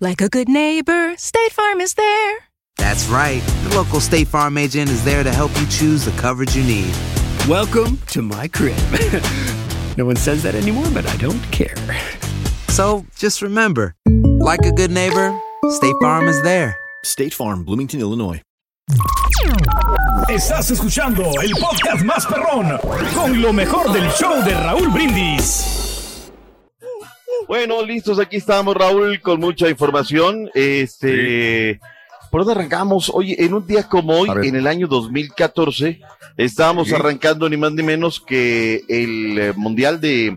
Like 0.00 0.20
a 0.20 0.28
good 0.28 0.48
neighbor, 0.48 1.16
State 1.16 1.50
Farm 1.50 1.80
is 1.80 1.94
there. 1.94 2.38
That's 2.76 3.08
right. 3.08 3.42
The 3.64 3.74
local 3.74 3.98
State 3.98 4.28
Farm 4.28 4.56
agent 4.56 4.88
is 4.90 5.04
there 5.04 5.24
to 5.24 5.32
help 5.32 5.50
you 5.58 5.66
choose 5.66 6.04
the 6.04 6.12
coverage 6.12 6.54
you 6.54 6.62
need. 6.62 6.94
Welcome 7.48 7.98
to 8.12 8.22
my 8.22 8.46
crib. 8.46 8.76
no 9.98 10.04
one 10.04 10.14
says 10.14 10.44
that 10.44 10.54
anymore, 10.54 10.86
but 10.94 11.04
I 11.04 11.16
don't 11.16 11.42
care. 11.50 11.74
So 12.68 13.06
just 13.16 13.42
remember, 13.42 13.96
like 14.38 14.60
a 14.64 14.70
good 14.70 14.92
neighbor, 14.92 15.36
State 15.70 15.96
Farm 16.00 16.28
is 16.28 16.40
there. 16.44 16.78
State 17.04 17.34
Farm, 17.34 17.64
Bloomington, 17.64 17.98
Illinois. 17.98 18.40
Estás 20.28 20.70
escuchando 20.70 21.24
el 21.42 21.50
podcast 21.56 22.04
más 22.04 22.24
perrón 22.24 22.78
con 23.14 23.42
lo 23.42 23.52
mejor 23.52 23.92
del 23.92 24.08
show 24.12 24.44
de 24.44 24.54
Raúl 24.54 24.90
Brindis. 24.90 25.77
Bueno, 27.48 27.82
listos, 27.82 28.18
aquí 28.18 28.36
estamos, 28.36 28.74
Raúl, 28.76 29.20
con 29.20 29.40
mucha 29.40 29.68
información. 29.70 30.50
Este, 30.54 31.80
¿por 32.30 32.44
dónde 32.44 32.60
arrancamos? 32.60 33.10
Oye, 33.14 33.42
en 33.42 33.54
un 33.54 33.66
día 33.66 33.84
como 33.84 34.12
hoy, 34.18 34.28
en 34.46 34.54
el 34.54 34.66
año 34.66 34.86
2014, 34.86 36.00
estábamos 36.36 36.88
Sí. 36.88 36.94
arrancando 36.94 37.48
ni 37.48 37.56
más 37.56 37.72
ni 37.72 37.82
menos 37.82 38.20
que 38.20 38.84
el 38.88 39.38
eh, 39.38 39.52
Mundial 39.56 39.98
de, 39.98 40.36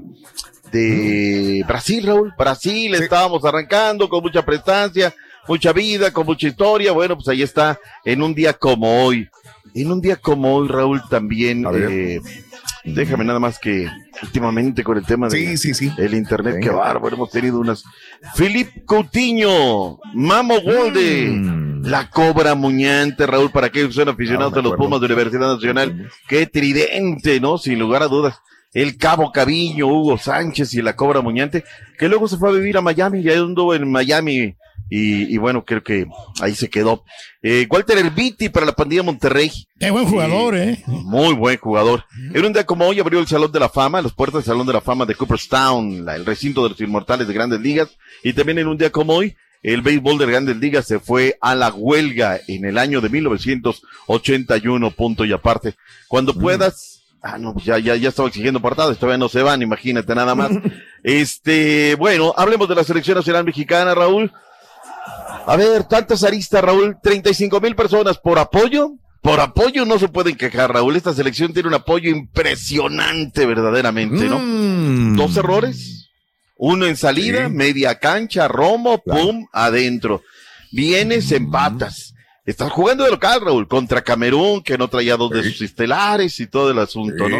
de 0.71 1.65
Brasil, 1.67 2.05
Raúl. 2.07 2.33
Brasil, 2.37 2.95
estábamos 2.95 3.43
arrancando 3.43 4.07
con 4.07 4.23
mucha 4.23 4.45
prestancia, 4.45 5.13
mucha 5.49 5.73
vida, 5.73 6.11
con 6.13 6.25
mucha 6.25 6.47
historia. 6.47 6.93
Bueno, 6.93 7.15
pues 7.17 7.27
ahí 7.27 7.41
está, 7.41 7.77
en 8.05 8.23
un 8.23 8.33
día 8.33 8.53
como 8.53 9.03
hoy. 9.05 9.27
En 9.73 9.91
un 9.91 9.99
día 10.01 10.15
como 10.15 10.55
hoy, 10.55 10.67
Raúl, 10.69 11.01
también, 11.09 11.65
eh, 11.73 12.21
déjame 12.83 13.23
nada 13.25 13.39
más 13.39 13.59
que 13.59 13.87
últimamente 14.23 14.83
con 14.83 14.97
el 14.97 15.05
tema 15.05 15.27
de 15.27 15.55
el 15.97 16.13
internet, 16.13 16.57
qué 16.61 16.69
bárbaro, 16.69 17.15
hemos 17.15 17.31
tenido 17.31 17.59
unas. 17.59 17.83
Philip 18.35 18.85
Coutinho, 18.85 19.99
Mamo 20.13 20.61
Golde, 20.61 21.27
Mm. 21.31 21.85
la 21.85 22.09
Cobra 22.09 22.55
Muñante, 22.55 23.25
Raúl, 23.25 23.51
para 23.51 23.67
aquellos 23.67 23.89
que 23.89 23.95
son 23.95 24.09
aficionados 24.09 24.53
Ah, 24.53 24.55
me 24.55 24.59
a 24.59 24.63
los. 24.63 24.77
Pumas 24.77 24.99
de 24.99 25.05
Universidad 25.07 25.53
Nacional, 25.53 26.09
qué 26.27 26.45
tridente, 26.47 27.39
¿no? 27.39 27.57
Sin 27.57 27.79
lugar 27.79 28.03
a 28.03 28.07
dudas. 28.07 28.35
El 28.73 28.97
Cabo 28.97 29.31
Caviño, 29.31 29.87
Hugo 29.87 30.17
Sánchez 30.17 30.73
y 30.75 30.81
la 30.81 30.95
Cobra 30.95 31.21
Muñante, 31.21 31.63
que 31.99 32.07
luego 32.07 32.27
se 32.27 32.37
fue 32.37 32.49
a 32.49 32.53
vivir 32.53 32.77
a 32.77 32.81
Miami, 32.81 33.21
ya 33.21 33.33
anduvo 33.33 33.75
en 33.75 33.91
Miami 33.91 34.55
y, 34.89 35.33
y 35.33 35.37
bueno, 35.37 35.63
creo 35.63 35.83
que 35.83 36.05
ahí 36.41 36.53
se 36.55 36.69
quedó. 36.69 37.03
Eh, 37.41 37.65
Walter 37.69 37.97
Herbiti 37.97 38.49
para 38.49 38.65
la 38.65 38.73
pandilla 38.73 39.03
Monterrey. 39.03 39.51
Qué 39.79 39.89
buen 39.91 40.05
jugador, 40.05 40.55
¿eh? 40.57 40.83
Muy 40.87 41.33
buen 41.33 41.57
jugador. 41.57 42.03
En 42.33 42.45
un 42.45 42.53
día 42.53 42.65
como 42.65 42.85
hoy 42.87 42.99
abrió 42.99 43.19
el 43.19 43.27
Salón 43.27 43.51
de 43.51 43.59
la 43.59 43.69
Fama, 43.69 44.01
las 44.01 44.13
puertas 44.13 44.43
del 44.43 44.51
Salón 44.53 44.67
de 44.67 44.73
la 44.73 44.81
Fama 44.81 45.05
de 45.05 45.15
Cooperstown, 45.15 46.05
la- 46.05 46.15
el 46.15 46.25
recinto 46.25 46.63
de 46.63 46.69
los 46.69 46.81
inmortales 46.81 47.27
de 47.27 47.33
Grandes 47.33 47.61
Ligas. 47.61 47.89
Y 48.23 48.33
también 48.33 48.59
en 48.59 48.67
un 48.67 48.77
día 48.77 48.91
como 48.91 49.13
hoy, 49.13 49.35
el 49.63 49.81
béisbol 49.81 50.17
de 50.17 50.25
Grandes 50.25 50.57
Ligas 50.57 50.87
se 50.87 50.99
fue 50.99 51.37
a 51.39 51.55
la 51.55 51.69
huelga 51.71 52.39
en 52.47 52.65
el 52.65 52.77
año 52.77 52.99
de 52.99 53.09
1981, 53.09 54.91
punto 54.91 55.25
y 55.25 55.31
aparte. 55.31 55.75
Cuando 56.07 56.33
puedas, 56.33 57.03
ah, 57.21 57.37
no, 57.37 57.55
ya, 57.63 57.77
ya, 57.79 57.95
ya 57.95 58.09
estaba 58.09 58.27
exigiendo 58.27 58.61
portadas, 58.61 58.97
todavía 58.97 59.17
no 59.17 59.29
se 59.29 59.41
van, 59.41 59.61
imagínate 59.61 60.13
nada 60.15 60.35
más. 60.35 60.51
este, 61.03 61.95
bueno, 61.95 62.33
hablemos 62.37 62.67
de 62.69 62.75
la 62.75 62.83
selección 62.83 63.17
nacional 63.17 63.43
mexicana, 63.45 63.93
Raúl. 63.95 64.31
A 65.45 65.55
ver, 65.55 65.83
tantas 65.85 66.23
aristas, 66.23 66.63
Raúl, 66.63 66.97
35 67.01 67.59
mil 67.59 67.75
personas 67.75 68.17
por 68.17 68.39
apoyo. 68.39 68.91
Por 69.21 69.39
apoyo 69.39 69.85
no 69.85 69.99
se 69.99 70.07
pueden 70.07 70.35
quejar, 70.35 70.73
Raúl. 70.73 70.95
Esta 70.95 71.13
selección 71.13 71.53
tiene 71.53 71.69
un 71.69 71.75
apoyo 71.75 72.09
impresionante, 72.09 73.45
verdaderamente, 73.45 74.25
¿no? 74.25 74.39
Mm. 74.39 75.15
Dos 75.15 75.37
errores. 75.37 76.09
Uno 76.57 76.85
en 76.85 76.95
salida, 76.95 77.49
media 77.49 77.99
cancha, 77.99 78.47
Romo, 78.47 78.99
pum, 79.03 79.47
adentro. 79.51 80.21
Vienes, 80.71 81.31
empatas. 81.31 82.13
Estás 82.45 82.71
jugando 82.71 83.03
de 83.03 83.11
local, 83.11 83.41
Raúl, 83.41 83.67
contra 83.67 84.03
Camerún, 84.03 84.63
que 84.63 84.77
no 84.77 84.87
traía 84.87 85.17
dos 85.17 85.31
de 85.31 85.43
sus 85.43 85.61
estelares 85.61 86.39
y 86.39 86.47
todo 86.47 86.71
el 86.71 86.79
asunto, 86.79 87.29
¿no? 87.29 87.37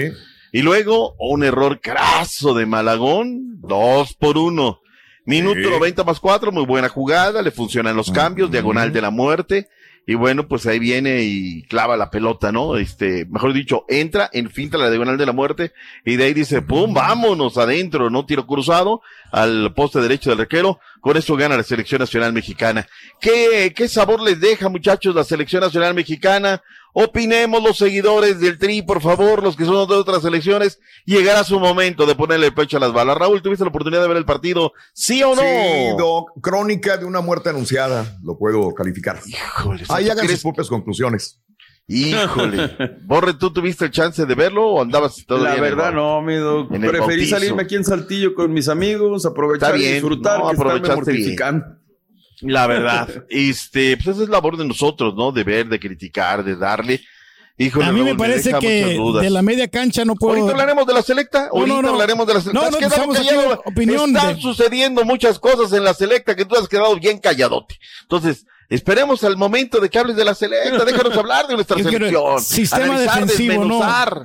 Y 0.51 0.61
luego, 0.61 1.15
un 1.19 1.43
error 1.43 1.79
craso 1.81 2.53
de 2.53 2.65
Malagón, 2.65 3.59
dos 3.61 4.13
por 4.13 4.37
uno. 4.37 4.81
Minuto 5.25 5.69
90 5.69 6.03
más 6.03 6.19
cuatro, 6.19 6.51
muy 6.51 6.65
buena 6.65 6.89
jugada, 6.89 7.41
le 7.41 7.51
funcionan 7.51 7.95
los 7.95 8.11
cambios, 8.11 8.51
diagonal 8.51 8.91
de 8.91 9.01
la 9.01 9.11
muerte. 9.11 9.67
Y 10.07 10.15
bueno, 10.15 10.47
pues 10.47 10.65
ahí 10.65 10.79
viene 10.79 11.21
y 11.21 11.61
clava 11.67 11.95
la 11.95 12.09
pelota, 12.09 12.51
¿no? 12.51 12.75
Este, 12.77 13.25
mejor 13.25 13.53
dicho, 13.53 13.85
entra, 13.87 14.31
en 14.33 14.49
finta 14.49 14.79
la 14.79 14.89
diagonal 14.89 15.15
de 15.15 15.27
la 15.27 15.31
muerte 15.31 15.73
y 16.03 16.15
de 16.15 16.23
ahí 16.23 16.33
dice, 16.33 16.63
pum, 16.63 16.91
vámonos 16.91 17.59
adentro, 17.59 18.09
¿no? 18.09 18.25
Tiro 18.25 18.47
cruzado 18.47 19.01
al 19.31 19.73
poste 19.75 20.01
derecho 20.01 20.31
del 20.31 20.41
arquero. 20.41 20.79
Con 21.01 21.17
eso 21.17 21.35
gana 21.35 21.55
la 21.55 21.63
selección 21.63 21.99
nacional 21.99 22.33
mexicana. 22.33 22.87
¿Qué, 23.19 23.73
qué 23.75 23.87
sabor 23.87 24.21
les 24.21 24.39
deja, 24.39 24.69
muchachos, 24.69 25.13
la 25.13 25.23
selección 25.23 25.61
nacional 25.61 25.93
mexicana? 25.93 26.63
Opinemos 26.93 27.63
los 27.63 27.77
seguidores 27.77 28.39
del 28.39 28.57
Tri, 28.57 28.81
por 28.81 29.01
favor, 29.01 29.43
los 29.43 29.55
que 29.55 29.65
son 29.65 29.87
de 29.87 29.95
otras 29.95 30.21
selecciones. 30.21 30.79
Llegará 31.05 31.43
su 31.43 31.59
momento 31.59 32.05
de 32.05 32.15
ponerle 32.15 32.47
el 32.47 32.53
pecho 32.53 32.77
a 32.77 32.79
las 32.79 32.91
balas. 32.93 33.17
Raúl, 33.17 33.41
¿tuviste 33.41 33.63
la 33.63 33.69
oportunidad 33.69 34.01
de 34.01 34.07
ver 34.07 34.17
el 34.17 34.25
partido? 34.25 34.73
¿Sí 34.93 35.23
o 35.23 35.35
no? 35.35 35.41
Sí, 35.41 35.97
Doc. 35.97 36.31
Crónica 36.41 36.97
de 36.97 37.05
una 37.05 37.21
muerte 37.21 37.49
anunciada. 37.49 38.17
Lo 38.23 38.37
puedo 38.37 38.73
calificar. 38.73 39.19
Híjole. 39.25 39.83
Ahí 39.89 40.05
¿tú 40.05 40.11
hagan 40.11 40.25
crees? 40.25 40.41
sus 40.41 40.51
propias 40.51 40.67
conclusiones. 40.67 41.39
Híjole. 41.87 42.97
Borre, 43.03 43.33
¿tú 43.33 43.51
tuviste 43.51 43.85
el 43.85 43.91
chance 43.91 44.25
de 44.25 44.35
verlo 44.35 44.65
o 44.67 44.81
andabas 44.81 45.25
todavía 45.25 45.49
La 45.49 45.57
en 45.57 45.63
el 45.63 45.75
verdad, 45.75 45.93
no, 45.93 46.21
mi 46.21 46.35
doc. 46.35 46.69
Preferí 46.69 47.27
salirme 47.27 47.63
aquí 47.63 47.75
en 47.75 47.83
Saltillo 47.83 48.33
con 48.33 48.53
mis 48.53 48.67
amigos, 48.69 49.25
aprovechar 49.25 49.77
y 49.77 49.93
disfrutar, 49.93 50.39
no, 50.39 50.49
que 50.49 50.55
estarme 50.55 51.13
bien. 51.13 51.35
La 52.41 52.67
verdad. 52.67 53.07
este, 53.29 53.97
pues 53.97 54.15
esa 54.15 54.23
es 54.23 54.29
labor 54.29 54.57
de 54.57 54.65
nosotros, 54.65 55.13
¿no? 55.15 55.31
De 55.31 55.43
ver, 55.43 55.67
de 55.67 55.79
criticar, 55.79 56.43
de 56.43 56.55
darle. 56.55 57.01
Híjole, 57.57 57.85
a 57.85 57.91
mí 57.91 58.01
me 58.01 58.15
parece 58.15 58.53
que 58.59 58.97
de 59.21 59.29
la 59.29 59.41
media 59.43 59.67
cancha 59.67 60.03
no 60.03 60.15
puedo. 60.15 60.33
Ahorita 60.33 60.51
hablaremos 60.51 60.87
de 60.87 60.93
la 60.93 61.01
selecta. 61.03 61.43
No, 61.53 61.59
Ahorita 61.59 61.75
no, 61.75 61.81
no. 61.83 61.89
hablaremos 61.89 62.25
de 62.27 62.33
la 62.33 62.41
selecta. 62.41 62.65
No, 62.71 62.71
no, 62.71 62.79
estamos 62.79 63.17
opinión 63.65 64.15
Están 64.15 64.35
de- 64.35 64.41
sucediendo 64.41 65.05
muchas 65.05 65.37
cosas 65.37 65.71
en 65.73 65.83
la 65.83 65.93
selecta 65.93 66.35
que 66.35 66.45
tú 66.45 66.55
has 66.55 66.67
quedado 66.67 66.95
bien 66.95 67.19
calladote. 67.19 67.77
Entonces, 68.03 68.47
Esperemos 68.71 69.21
al 69.25 69.35
momento 69.35 69.81
de 69.81 69.89
que 69.89 69.99
hables 69.99 70.15
de 70.15 70.23
la 70.23 70.33
selecta, 70.33 70.85
déjanos 70.85 71.17
hablar 71.17 71.45
de 71.45 71.55
nuestra 71.55 71.77
selección. 71.77 72.39
Sistema 72.41 72.85
analizar, 72.85 73.25
defensivo, 73.27 73.65
¿no? 73.65 73.81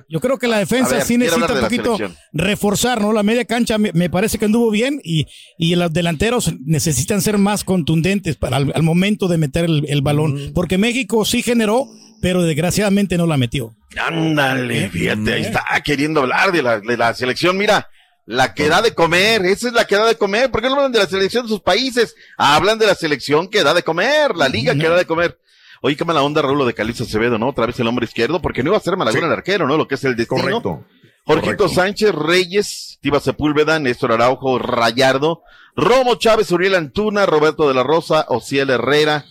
Yo 0.09 0.21
creo 0.21 0.39
que 0.39 0.47
la 0.47 0.59
defensa 0.59 0.95
ver, 0.95 1.03
sí 1.03 1.19
necesita 1.19 1.53
un 1.53 1.61
poquito 1.61 1.99
reforzar, 2.33 3.01
¿no? 3.01 3.13
La 3.13 3.25
media 3.25 3.45
cancha 3.45 3.77
me, 3.77 3.91
me 3.93 4.09
parece 4.09 4.39
que 4.39 4.45
anduvo 4.45 4.71
bien 4.71 5.01
y, 5.03 5.27
y 5.59 5.75
los 5.75 5.93
delanteros 5.93 6.53
necesitan 6.65 7.23
ser 7.23 7.39
más 7.39 7.65
contundentes 7.65 8.37
para 8.37 8.59
al, 8.59 8.71
al 8.73 8.83
momento 8.85 9.27
de 9.27 9.37
meter 9.37 9.65
el, 9.65 9.85
el 9.89 10.01
balón. 10.01 10.53
Porque 10.55 10.79
México 10.79 11.25
sí 11.25 11.43
generó, 11.43 11.89
pero 12.23 12.43
desgraciadamente 12.43 13.19
no 13.19 13.27
la 13.27 13.37
metió. 13.37 13.75
Ándale, 13.99 14.91
fíjate, 14.91 15.33
ahí 15.33 15.43
está 15.43 15.65
queriendo 15.85 16.21
hablar 16.21 16.53
de 16.53 16.63
la, 16.63 16.79
de 16.79 16.97
la 16.97 17.15
selección. 17.15 17.57
Mira, 17.57 17.89
la 18.27 18.55
que 18.55 18.69
da 18.69 18.83
de 18.83 18.93
comer, 18.93 19.47
esa 19.47 19.69
es 19.69 19.73
la 19.73 19.87
que 19.87 19.97
da 19.97 20.05
de 20.05 20.17
comer. 20.17 20.51
¿Por 20.51 20.61
qué 20.61 20.69
no 20.69 20.75
hablan 20.75 20.93
de 20.93 20.99
la 20.99 21.07
selección 21.07 21.45
de 21.45 21.49
sus 21.49 21.61
países? 21.61 22.15
Hablan 22.37 22.79
de 22.79 22.87
la 22.87 22.95
selección 22.95 23.49
que 23.49 23.63
da 23.63 23.73
de 23.73 23.85
comer, 23.85 24.37
la 24.37 24.49
liga 24.49 24.75
que 24.75 24.89
da 24.89 24.97
de 24.97 25.07
comer. 25.07 25.39
Oye, 25.81 25.97
qué 25.97 26.05
mala 26.05 26.23
onda, 26.23 26.43
Raúl, 26.43 26.59
lo 26.59 26.67
de 26.67 26.75
Calixto 26.75 27.05
Acevedo, 27.05 27.39
¿no? 27.39 27.49
Otra 27.49 27.67
vez 27.67 27.79
el 27.79 27.87
hombre 27.87 28.07
izquierdo, 28.07 28.43
porque 28.43 28.63
no 28.63 28.71
iba 28.71 28.77
a 28.77 28.81
ser 28.81 28.97
Malagón 28.97 29.25
el 29.25 29.33
arquero, 29.33 29.69
¿no? 29.69 29.77
Lo 29.77 29.87
que 29.87 29.95
es 29.95 30.05
el 30.05 30.17
destino. 30.17 30.41
Correcto. 30.41 30.85
Jorgito 31.25 31.57
Correcto. 31.57 31.69
Sánchez 31.69 32.13
Reyes, 32.13 32.99
Tiva 33.01 33.21
Sepúlveda, 33.21 33.79
Néstor 33.79 34.13
Araujo, 34.13 34.59
Rayardo, 34.59 35.43
Romo 35.77 36.17
Chávez, 36.17 36.51
Uriel 36.51 36.75
Antuna, 36.75 37.27
Roberto 37.27 37.69
de 37.69 37.75
la 37.75 37.83
Rosa, 37.83 38.27
Ociel 38.29 38.71
Herrera. 38.71 39.25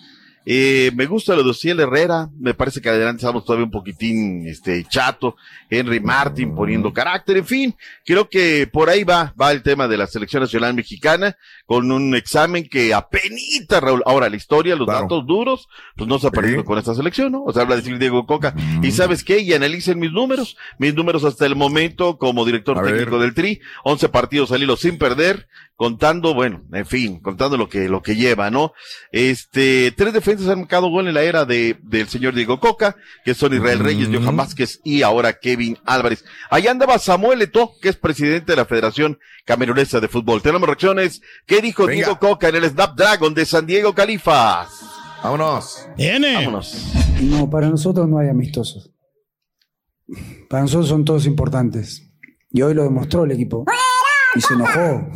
Eh, 0.45 0.91
me 0.95 1.07
gusta 1.07 1.35
lo 1.35 1.43
de 1.43 1.49
Ociel 1.49 1.79
Herrera, 1.79 2.29
me 2.39 2.53
parece 2.53 2.81
que 2.81 2.89
adelante 2.89 3.21
estamos 3.21 3.45
todavía 3.45 3.65
un 3.65 3.71
poquitín, 3.71 4.47
este, 4.47 4.83
chato, 4.87 5.35
Henry 5.69 5.99
Martin 5.99 6.53
poniendo 6.53 6.93
carácter, 6.93 7.37
en 7.37 7.45
fin, 7.45 7.75
creo 8.05 8.29
que 8.29 8.67
por 8.71 8.89
ahí 8.89 9.03
va, 9.03 9.33
va 9.39 9.51
el 9.51 9.63
tema 9.63 9.87
de 9.87 9.97
la 9.97 10.05
selección 10.05 10.43
nacional 10.43 10.75
mexicana, 10.75 11.35
con 11.65 11.91
un 11.91 12.15
examen 12.15 12.67
que 12.69 12.93
apenita, 12.93 13.79
Raúl. 13.79 14.03
Ahora, 14.05 14.29
la 14.29 14.35
historia, 14.35 14.75
los 14.75 14.87
datos 14.87 15.25
duros, 15.25 15.67
pues 15.95 16.07
no 16.07 16.19
se 16.19 16.27
ha 16.27 16.31
perdido 16.31 16.63
con 16.63 16.77
esta 16.77 16.93
selección, 16.93 17.31
¿no? 17.31 17.43
O 17.43 17.51
sea, 17.51 17.63
habla 17.63 17.75
de 17.75 17.81
decir 17.81 17.97
Diego 17.97 18.25
Coca. 18.27 18.53
¿Y 18.83 18.91
sabes 18.91 19.23
qué? 19.23 19.39
Y 19.39 19.53
analicen 19.53 19.99
mis 19.99 20.11
números, 20.11 20.57
mis 20.77 20.93
números 20.93 21.23
hasta 21.23 21.45
el 21.45 21.55
momento 21.55 22.17
como 22.17 22.45
director 22.45 22.81
técnico 22.83 23.19
del 23.19 23.33
Tri, 23.33 23.61
11 23.83 24.09
partidos 24.09 24.51
al 24.51 24.61
hilo 24.61 24.77
sin 24.77 24.97
perder, 24.97 25.47
contando, 25.75 26.33
bueno, 26.33 26.63
en 26.71 26.85
fin, 26.85 27.19
contando 27.19 27.57
lo 27.57 27.67
que, 27.67 27.89
lo 27.89 28.01
que 28.01 28.15
lleva, 28.15 28.49
¿no? 28.49 28.73
Este, 29.11 29.91
tres 29.91 30.13
defensas 30.13 30.47
han 30.47 30.59
marcado 30.59 30.89
gol 30.89 31.07
en 31.07 31.13
la 31.13 31.23
era 31.23 31.45
de, 31.45 31.77
del 31.83 32.07
señor 32.07 32.33
Diego 32.33 32.59
Coca, 32.59 32.95
que 33.23 33.33
son 33.33 33.53
Israel 33.53 33.79
Reyes, 33.79 34.09
Johan 34.11 34.37
Vázquez 34.37 34.79
y 34.83 35.01
ahora 35.01 35.33
Kevin 35.33 35.77
Álvarez. 35.85 36.23
Allá 36.49 36.71
andaba 36.71 36.97
Samuel 36.97 37.41
Eto'o, 37.41 37.73
que 37.81 37.89
es 37.89 37.97
presidente 37.97 38.53
de 38.53 38.57
la 38.57 38.65
Federación 38.65 39.19
Camerunesa 39.43 39.99
de 39.99 40.07
Fútbol. 40.07 40.41
Tenemos 40.41 40.67
reacciones. 40.67 41.21
¿Qué 41.45 41.61
dijo 41.61 41.85
Venga. 41.85 41.95
Diego 41.95 42.19
Coca 42.19 42.49
en 42.49 42.55
el 42.55 42.69
Snapdragon 42.69 43.33
de 43.33 43.45
San 43.45 43.65
Diego, 43.65 43.93
Califas? 43.93 44.69
Vámonos. 45.23 45.87
Vámonos. 45.97 46.93
No, 47.21 47.49
para 47.49 47.69
nosotros 47.69 48.07
no 48.07 48.19
hay 48.19 48.29
amistosos. 48.29 48.91
Para 50.49 50.63
nosotros 50.63 50.87
son 50.87 51.03
todos 51.03 51.25
importantes. 51.25 52.03
Y 52.51 52.61
hoy 52.61 52.73
lo 52.73 52.83
demostró 52.83 53.25
el 53.25 53.31
equipo. 53.31 53.65
Y 54.35 54.41
se 54.41 54.53
enojó. 54.53 55.07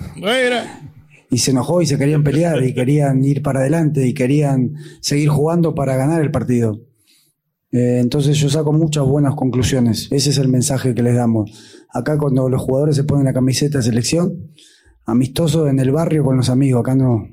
Y 1.32 1.38
se 1.38 1.52
enojó 1.52 1.82
y 1.82 1.86
se 1.86 1.98
querían 1.98 2.24
pelear 2.24 2.64
y 2.64 2.74
querían 2.74 3.24
ir 3.24 3.44
para 3.44 3.60
adelante 3.60 4.08
y 4.08 4.14
querían 4.14 4.74
seguir 5.02 5.30
jugando 5.30 5.76
para 5.76 5.96
ganar 5.96 6.22
el 6.22 6.32
partido. 6.32 6.82
Eh, 7.72 8.00
entonces 8.00 8.38
yo 8.38 8.50
saco 8.50 8.74
muchas 8.74 9.06
buenas 9.06 9.36
conclusiones. 9.36 10.08
Ese 10.12 10.32
es 10.32 10.38
el 10.40 10.48
mensaje 10.48 10.96
que 10.96 11.04
les 11.04 11.16
damos. 11.16 11.52
Acá 11.94 12.18
cuando 12.18 12.50
los 12.50 12.62
jugadores 12.62 12.96
se 12.96 13.04
ponen 13.04 13.26
la 13.26 13.34
camiseta 13.34 13.78
de 13.78 13.84
selección, 13.84 14.52
amistoso 15.06 15.68
en 15.68 15.80
el 15.80 15.92
barrio 15.92 16.24
con 16.24 16.36
los 16.38 16.50
amigos. 16.50 16.82
Acá 16.82 16.96
no. 16.96 17.28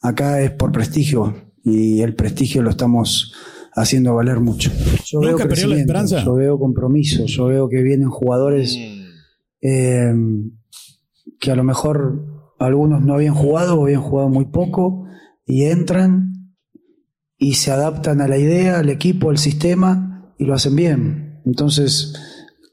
Acá 0.00 0.40
es 0.42 0.50
por 0.50 0.72
prestigio 0.72 1.34
y 1.62 2.00
el 2.02 2.14
prestigio 2.14 2.62
lo 2.62 2.70
estamos 2.70 3.32
haciendo 3.74 4.14
valer 4.14 4.40
mucho. 4.40 4.72
Yo 5.04 5.20
Nunca 5.20 5.36
veo 5.36 5.48
perdió 5.48 5.66
la 5.68 5.76
esperanza. 5.78 6.24
yo 6.24 6.34
veo 6.34 6.58
compromiso, 6.58 7.26
yo 7.26 7.46
veo 7.46 7.68
que 7.68 7.82
vienen 7.82 8.10
jugadores 8.10 8.76
eh, 9.60 10.12
que 11.40 11.50
a 11.50 11.56
lo 11.56 11.64
mejor 11.64 12.24
algunos 12.58 13.02
no 13.02 13.14
habían 13.14 13.34
jugado 13.34 13.78
o 13.78 13.84
habían 13.84 14.02
jugado 14.02 14.28
muy 14.28 14.46
poco 14.46 15.06
y 15.46 15.64
entran 15.64 16.54
y 17.36 17.54
se 17.54 17.70
adaptan 17.70 18.20
a 18.20 18.28
la 18.28 18.36
idea, 18.36 18.78
al 18.78 18.90
equipo, 18.90 19.30
al 19.30 19.38
sistema 19.38 20.34
y 20.38 20.44
lo 20.44 20.54
hacen 20.54 20.74
bien. 20.74 21.40
Entonces 21.46 22.14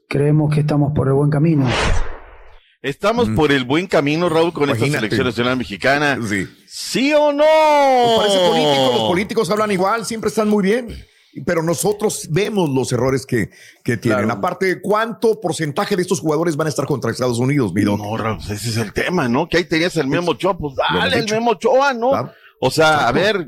creemos 0.08 0.52
que 0.54 0.60
estamos 0.60 0.92
por 0.94 1.08
el 1.08 1.14
buen 1.14 1.30
camino. 1.30 1.66
Estamos 2.82 3.28
por 3.30 3.50
el 3.50 3.64
buen 3.64 3.86
camino, 3.86 4.28
Raúl, 4.28 4.52
con 4.52 4.70
esta 4.70 4.86
selección 4.86 5.26
nacional 5.26 5.56
mexicana. 5.56 6.18
Sí. 6.24 6.46
¿Sí 6.68 7.12
o 7.14 7.32
no? 7.32 7.44
Pues 8.16 8.28
parece 8.28 8.48
político, 8.48 8.92
los 8.92 9.08
políticos 9.08 9.50
hablan 9.50 9.70
igual, 9.72 10.04
siempre 10.04 10.28
están 10.28 10.48
muy 10.48 10.62
bien. 10.62 10.88
Pero 11.44 11.62
nosotros 11.62 12.28
vemos 12.30 12.70
los 12.70 12.90
errores 12.92 13.26
que, 13.26 13.50
que 13.84 13.96
tienen. 13.96 14.30
Aparte, 14.30 14.80
¿cuánto 14.80 15.40
porcentaje 15.40 15.96
de 15.96 16.02
estos 16.02 16.20
jugadores 16.20 16.56
van 16.56 16.66
a 16.66 16.70
estar 16.70 16.86
contra 16.86 17.10
Estados 17.10 17.38
Unidos, 17.38 17.72
mi 17.72 17.82
doc? 17.82 17.98
No, 17.98 18.16
Raúl, 18.16 18.38
ese 18.40 18.54
es 18.54 18.76
el 18.76 18.92
tema, 18.92 19.28
¿no? 19.28 19.48
Que 19.48 19.58
ahí 19.58 19.64
tenías 19.64 19.96
el 19.96 20.06
Memo 20.06 20.32
Ochoa, 20.32 20.56
pues 20.56 20.74
dale 20.76 21.18
el. 21.18 21.30
Memo 21.30 21.50
Ochoa, 21.52 21.92
¿no? 21.92 22.10
Claro. 22.10 22.32
O 22.60 22.70
sea, 22.70 23.06
a 23.06 23.12
ver, 23.12 23.46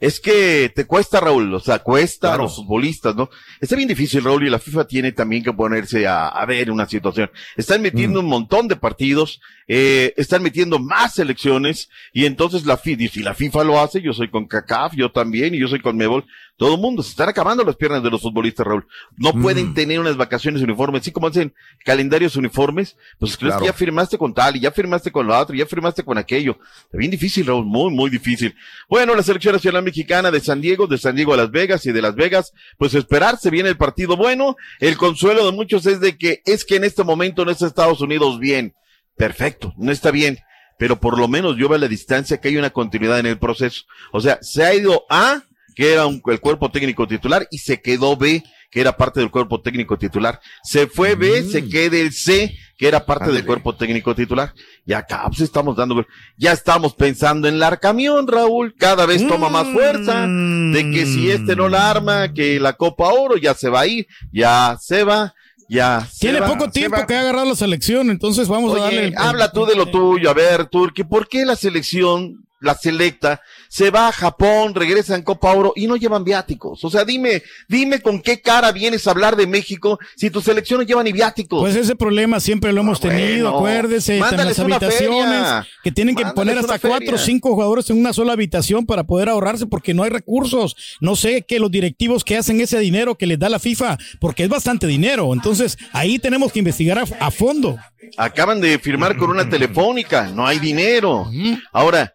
es 0.00 0.20
que 0.20 0.70
te 0.74 0.86
cuesta, 0.86 1.20
Raúl, 1.20 1.52
o 1.54 1.60
sea, 1.60 1.78
cuesta 1.78 2.34
a 2.34 2.36
los 2.36 2.56
futbolistas, 2.56 3.16
¿no? 3.16 3.30
Está 3.60 3.76
bien 3.76 3.88
difícil, 3.88 4.22
Raúl, 4.24 4.46
y 4.46 4.50
la 4.50 4.58
FIFA 4.58 4.86
tiene 4.86 5.12
también 5.12 5.42
que 5.42 5.52
ponerse 5.52 6.06
a, 6.06 6.28
a 6.28 6.44
ver 6.46 6.70
una 6.70 6.86
situación. 6.86 7.30
Están 7.56 7.80
metiendo 7.82 8.20
Mm. 8.20 8.24
un 8.24 8.30
montón 8.30 8.68
de 8.68 8.76
partidos, 8.76 9.40
eh, 9.66 10.12
están 10.16 10.42
metiendo 10.42 10.78
más 10.78 11.14
selecciones, 11.14 11.88
y 12.12 12.26
entonces 12.26 12.66
la 12.66 12.76
FIFA, 12.76 13.02
y 13.02 13.08
si 13.08 13.22
la 13.22 13.34
FIFA 13.34 13.64
lo 13.64 13.80
hace, 13.80 14.02
yo 14.02 14.12
soy 14.12 14.30
con 14.30 14.46
CACAF, 14.46 14.94
yo 14.94 15.10
también, 15.10 15.54
y 15.54 15.58
yo 15.58 15.68
soy 15.68 15.80
con 15.80 15.96
Mebol, 15.96 16.24
todo 16.60 16.74
el 16.74 16.80
mundo, 16.82 17.02
se 17.02 17.08
están 17.12 17.30
acabando 17.30 17.64
las 17.64 17.74
piernas 17.74 18.02
de 18.02 18.10
los 18.10 18.20
futbolistas, 18.20 18.66
Raúl. 18.66 18.86
No 19.16 19.32
Mm. 19.32 19.40
pueden 19.40 19.72
tener 19.72 19.98
unas 19.98 20.18
vacaciones 20.18 20.60
uniformes, 20.60 21.00
así 21.00 21.10
como 21.10 21.26
hacen 21.26 21.54
calendarios 21.86 22.36
uniformes, 22.36 22.98
pues 23.18 23.34
crees 23.38 23.52
Claro. 23.54 23.60
que 23.62 23.66
ya 23.68 23.72
firmaste 23.72 24.18
con 24.18 24.34
tal, 24.34 24.56
y 24.56 24.60
ya 24.60 24.70
firmaste 24.70 25.10
con 25.10 25.26
lo 25.26 25.38
otro, 25.38 25.54
y 25.56 25.60
ya 25.60 25.64
firmaste 25.66 26.04
con 26.04 26.18
aquello. 26.18 26.58
Está 26.84 26.98
bien 26.98 27.10
difícil, 27.10 27.46
Raúl, 27.46 27.64
muy, 27.64 27.90
muy 27.90 28.10
difícil. 28.10 28.54
Bueno, 28.90 29.14
la 29.14 29.22
selección 29.22 29.54
nacional 29.54 29.82
mexicana 29.82 30.30
de 30.30 30.38
San 30.40 30.60
Diego, 30.60 30.86
de 30.86 30.98
San 30.98 31.16
Diego 31.16 31.32
a 31.32 31.38
Las 31.38 31.50
Vegas 31.50 31.86
y 31.86 31.92
de 31.92 32.02
Las 32.02 32.14
Vegas, 32.14 32.52
pues 32.76 32.92
esperar, 32.92 33.38
se 33.38 33.48
viene 33.48 33.70
el 33.70 33.78
partido 33.78 34.18
bueno. 34.18 34.56
El 34.80 34.98
consuelo 34.98 35.46
de 35.46 35.52
muchos 35.52 35.86
es 35.86 35.98
de 36.00 36.18
que 36.18 36.42
es 36.44 36.66
que 36.66 36.76
en 36.76 36.84
este 36.84 37.04
momento 37.04 37.46
no 37.46 37.52
está 37.52 37.66
Estados 37.68 38.02
Unidos 38.02 38.38
bien. 38.38 38.74
Perfecto, 39.16 39.72
no 39.78 39.92
está 39.92 40.10
bien. 40.10 40.38
Pero 40.78 41.00
por 41.00 41.18
lo 41.18 41.26
menos 41.26 41.56
yo 41.56 41.68
veo 41.68 41.76
a 41.76 41.80
la 41.80 41.88
distancia 41.88 42.38
que 42.38 42.48
hay 42.48 42.58
una 42.58 42.68
continuidad 42.70 43.18
en 43.18 43.26
el 43.26 43.38
proceso. 43.38 43.84
O 44.12 44.20
sea, 44.20 44.38
se 44.42 44.62
ha 44.64 44.74
ido 44.74 45.04
A, 45.10 45.42
que 45.80 45.94
era 45.94 46.04
un- 46.06 46.20
el 46.26 46.40
cuerpo 46.40 46.70
técnico 46.70 47.06
titular, 47.06 47.48
y 47.50 47.56
se 47.56 47.80
quedó 47.80 48.14
B, 48.14 48.42
que 48.70 48.82
era 48.82 48.94
parte 48.98 49.18
del 49.20 49.30
cuerpo 49.30 49.62
técnico 49.62 49.96
titular. 49.96 50.38
Se 50.62 50.86
fue 50.86 51.14
B, 51.14 51.42
se 51.42 51.66
queda 51.70 51.96
el 51.96 52.12
C, 52.12 52.54
que 52.76 52.86
era 52.86 53.06
parte 53.06 53.32
del 53.32 53.46
cuerpo 53.46 53.74
técnico 53.74 54.14
titular. 54.14 54.52
Y 54.84 54.92
acá 54.92 55.22
pues 55.28 55.40
estamos 55.40 55.74
dando, 55.76 56.04
ya 56.36 56.52
estamos 56.52 56.94
pensando 56.94 57.48
en 57.48 57.58
la 57.58 57.74
camión, 57.78 58.28
Raúl. 58.28 58.74
Cada 58.78 59.06
vez 59.06 59.26
toma 59.26 59.48
más 59.48 59.68
fuerza 59.68 60.26
de 60.26 60.90
que 60.92 61.06
si 61.06 61.30
este 61.30 61.56
no 61.56 61.70
la 61.70 61.90
arma, 61.90 62.30
que 62.34 62.60
la 62.60 62.74
Copa 62.74 63.08
Oro 63.08 63.38
ya 63.38 63.54
se 63.54 63.70
va 63.70 63.80
a 63.80 63.86
ir, 63.86 64.06
ya 64.30 64.76
se 64.78 65.02
va, 65.02 65.32
ya 65.70 66.06
se 66.12 66.20
Tiene 66.20 66.40
va, 66.40 66.46
poco 66.46 66.70
tiempo 66.70 67.06
que 67.06 67.14
ha 67.14 67.20
agarrado 67.20 67.46
la 67.48 67.54
selección, 67.56 68.10
entonces 68.10 68.48
vamos 68.48 68.76
a 68.76 68.80
darle. 68.82 69.04
el- 69.06 69.14
habla 69.16 69.50
tú 69.50 69.64
de 69.64 69.76
lo 69.76 69.86
tuyo, 69.86 70.28
a 70.28 70.34
ver, 70.34 70.66
Turki, 70.66 71.04
¿por 71.04 71.26
qué 71.26 71.46
la 71.46 71.56
selección, 71.56 72.44
la 72.60 72.74
selecta, 72.74 73.40
se 73.68 73.90
va 73.90 74.08
a 74.08 74.12
Japón, 74.12 74.74
regresa 74.74 75.14
en 75.14 75.22
Copa 75.22 75.52
Oro 75.52 75.72
y 75.74 75.86
no 75.86 75.96
llevan 75.96 76.24
viáticos? 76.24 76.84
O 76.84 76.90
sea, 76.90 77.04
dime, 77.04 77.42
dime 77.68 78.00
con 78.00 78.20
qué 78.20 78.40
cara 78.40 78.70
vienes 78.72 79.06
a 79.06 79.10
hablar 79.10 79.36
de 79.36 79.46
México 79.46 79.98
si 80.16 80.30
tu 80.30 80.40
selección 80.40 80.80
no 80.80 80.86
lleva 80.86 81.02
ni 81.02 81.12
viáticos. 81.12 81.60
Pues 81.60 81.76
ese 81.76 81.96
problema 81.96 82.38
siempre 82.40 82.72
lo 82.72 82.82
hemos 82.82 83.00
tenido, 83.00 83.50
bueno. 83.52 83.58
acuérdese, 83.58 84.18
están 84.18 84.46
las 84.46 84.58
habitaciones, 84.58 85.66
que 85.82 85.90
tienen 85.90 86.14
que 86.14 86.24
Mándales 86.24 86.54
poner 86.54 86.58
hasta 86.58 86.88
cuatro 86.88 87.16
o 87.16 87.18
cinco 87.18 87.54
jugadores 87.54 87.88
en 87.90 87.98
una 87.98 88.12
sola 88.12 88.32
habitación 88.32 88.86
para 88.86 89.04
poder 89.04 89.28
ahorrarse 89.28 89.66
porque 89.66 89.94
no 89.94 90.02
hay 90.02 90.10
recursos. 90.10 90.76
No 91.00 91.16
sé 91.16 91.42
qué 91.42 91.58
los 91.58 91.70
directivos 91.70 92.24
que 92.24 92.36
hacen 92.36 92.60
ese 92.60 92.78
dinero 92.78 93.16
que 93.16 93.26
les 93.26 93.38
da 93.38 93.48
la 93.48 93.58
FIFA, 93.58 93.98
porque 94.20 94.44
es 94.44 94.48
bastante 94.48 94.86
dinero. 94.86 95.32
Entonces, 95.32 95.78
ahí 95.92 96.18
tenemos 96.18 96.52
que 96.52 96.58
investigar 96.58 96.98
a, 96.98 97.04
a 97.26 97.30
fondo. 97.30 97.76
Acaban 98.16 98.60
de 98.60 98.78
firmar 98.78 99.16
con 99.16 99.30
una 99.30 99.48
telefónica, 99.48 100.28
no 100.28 100.46
hay 100.46 100.58
dinero. 100.58 101.30
Ahora, 101.72 102.14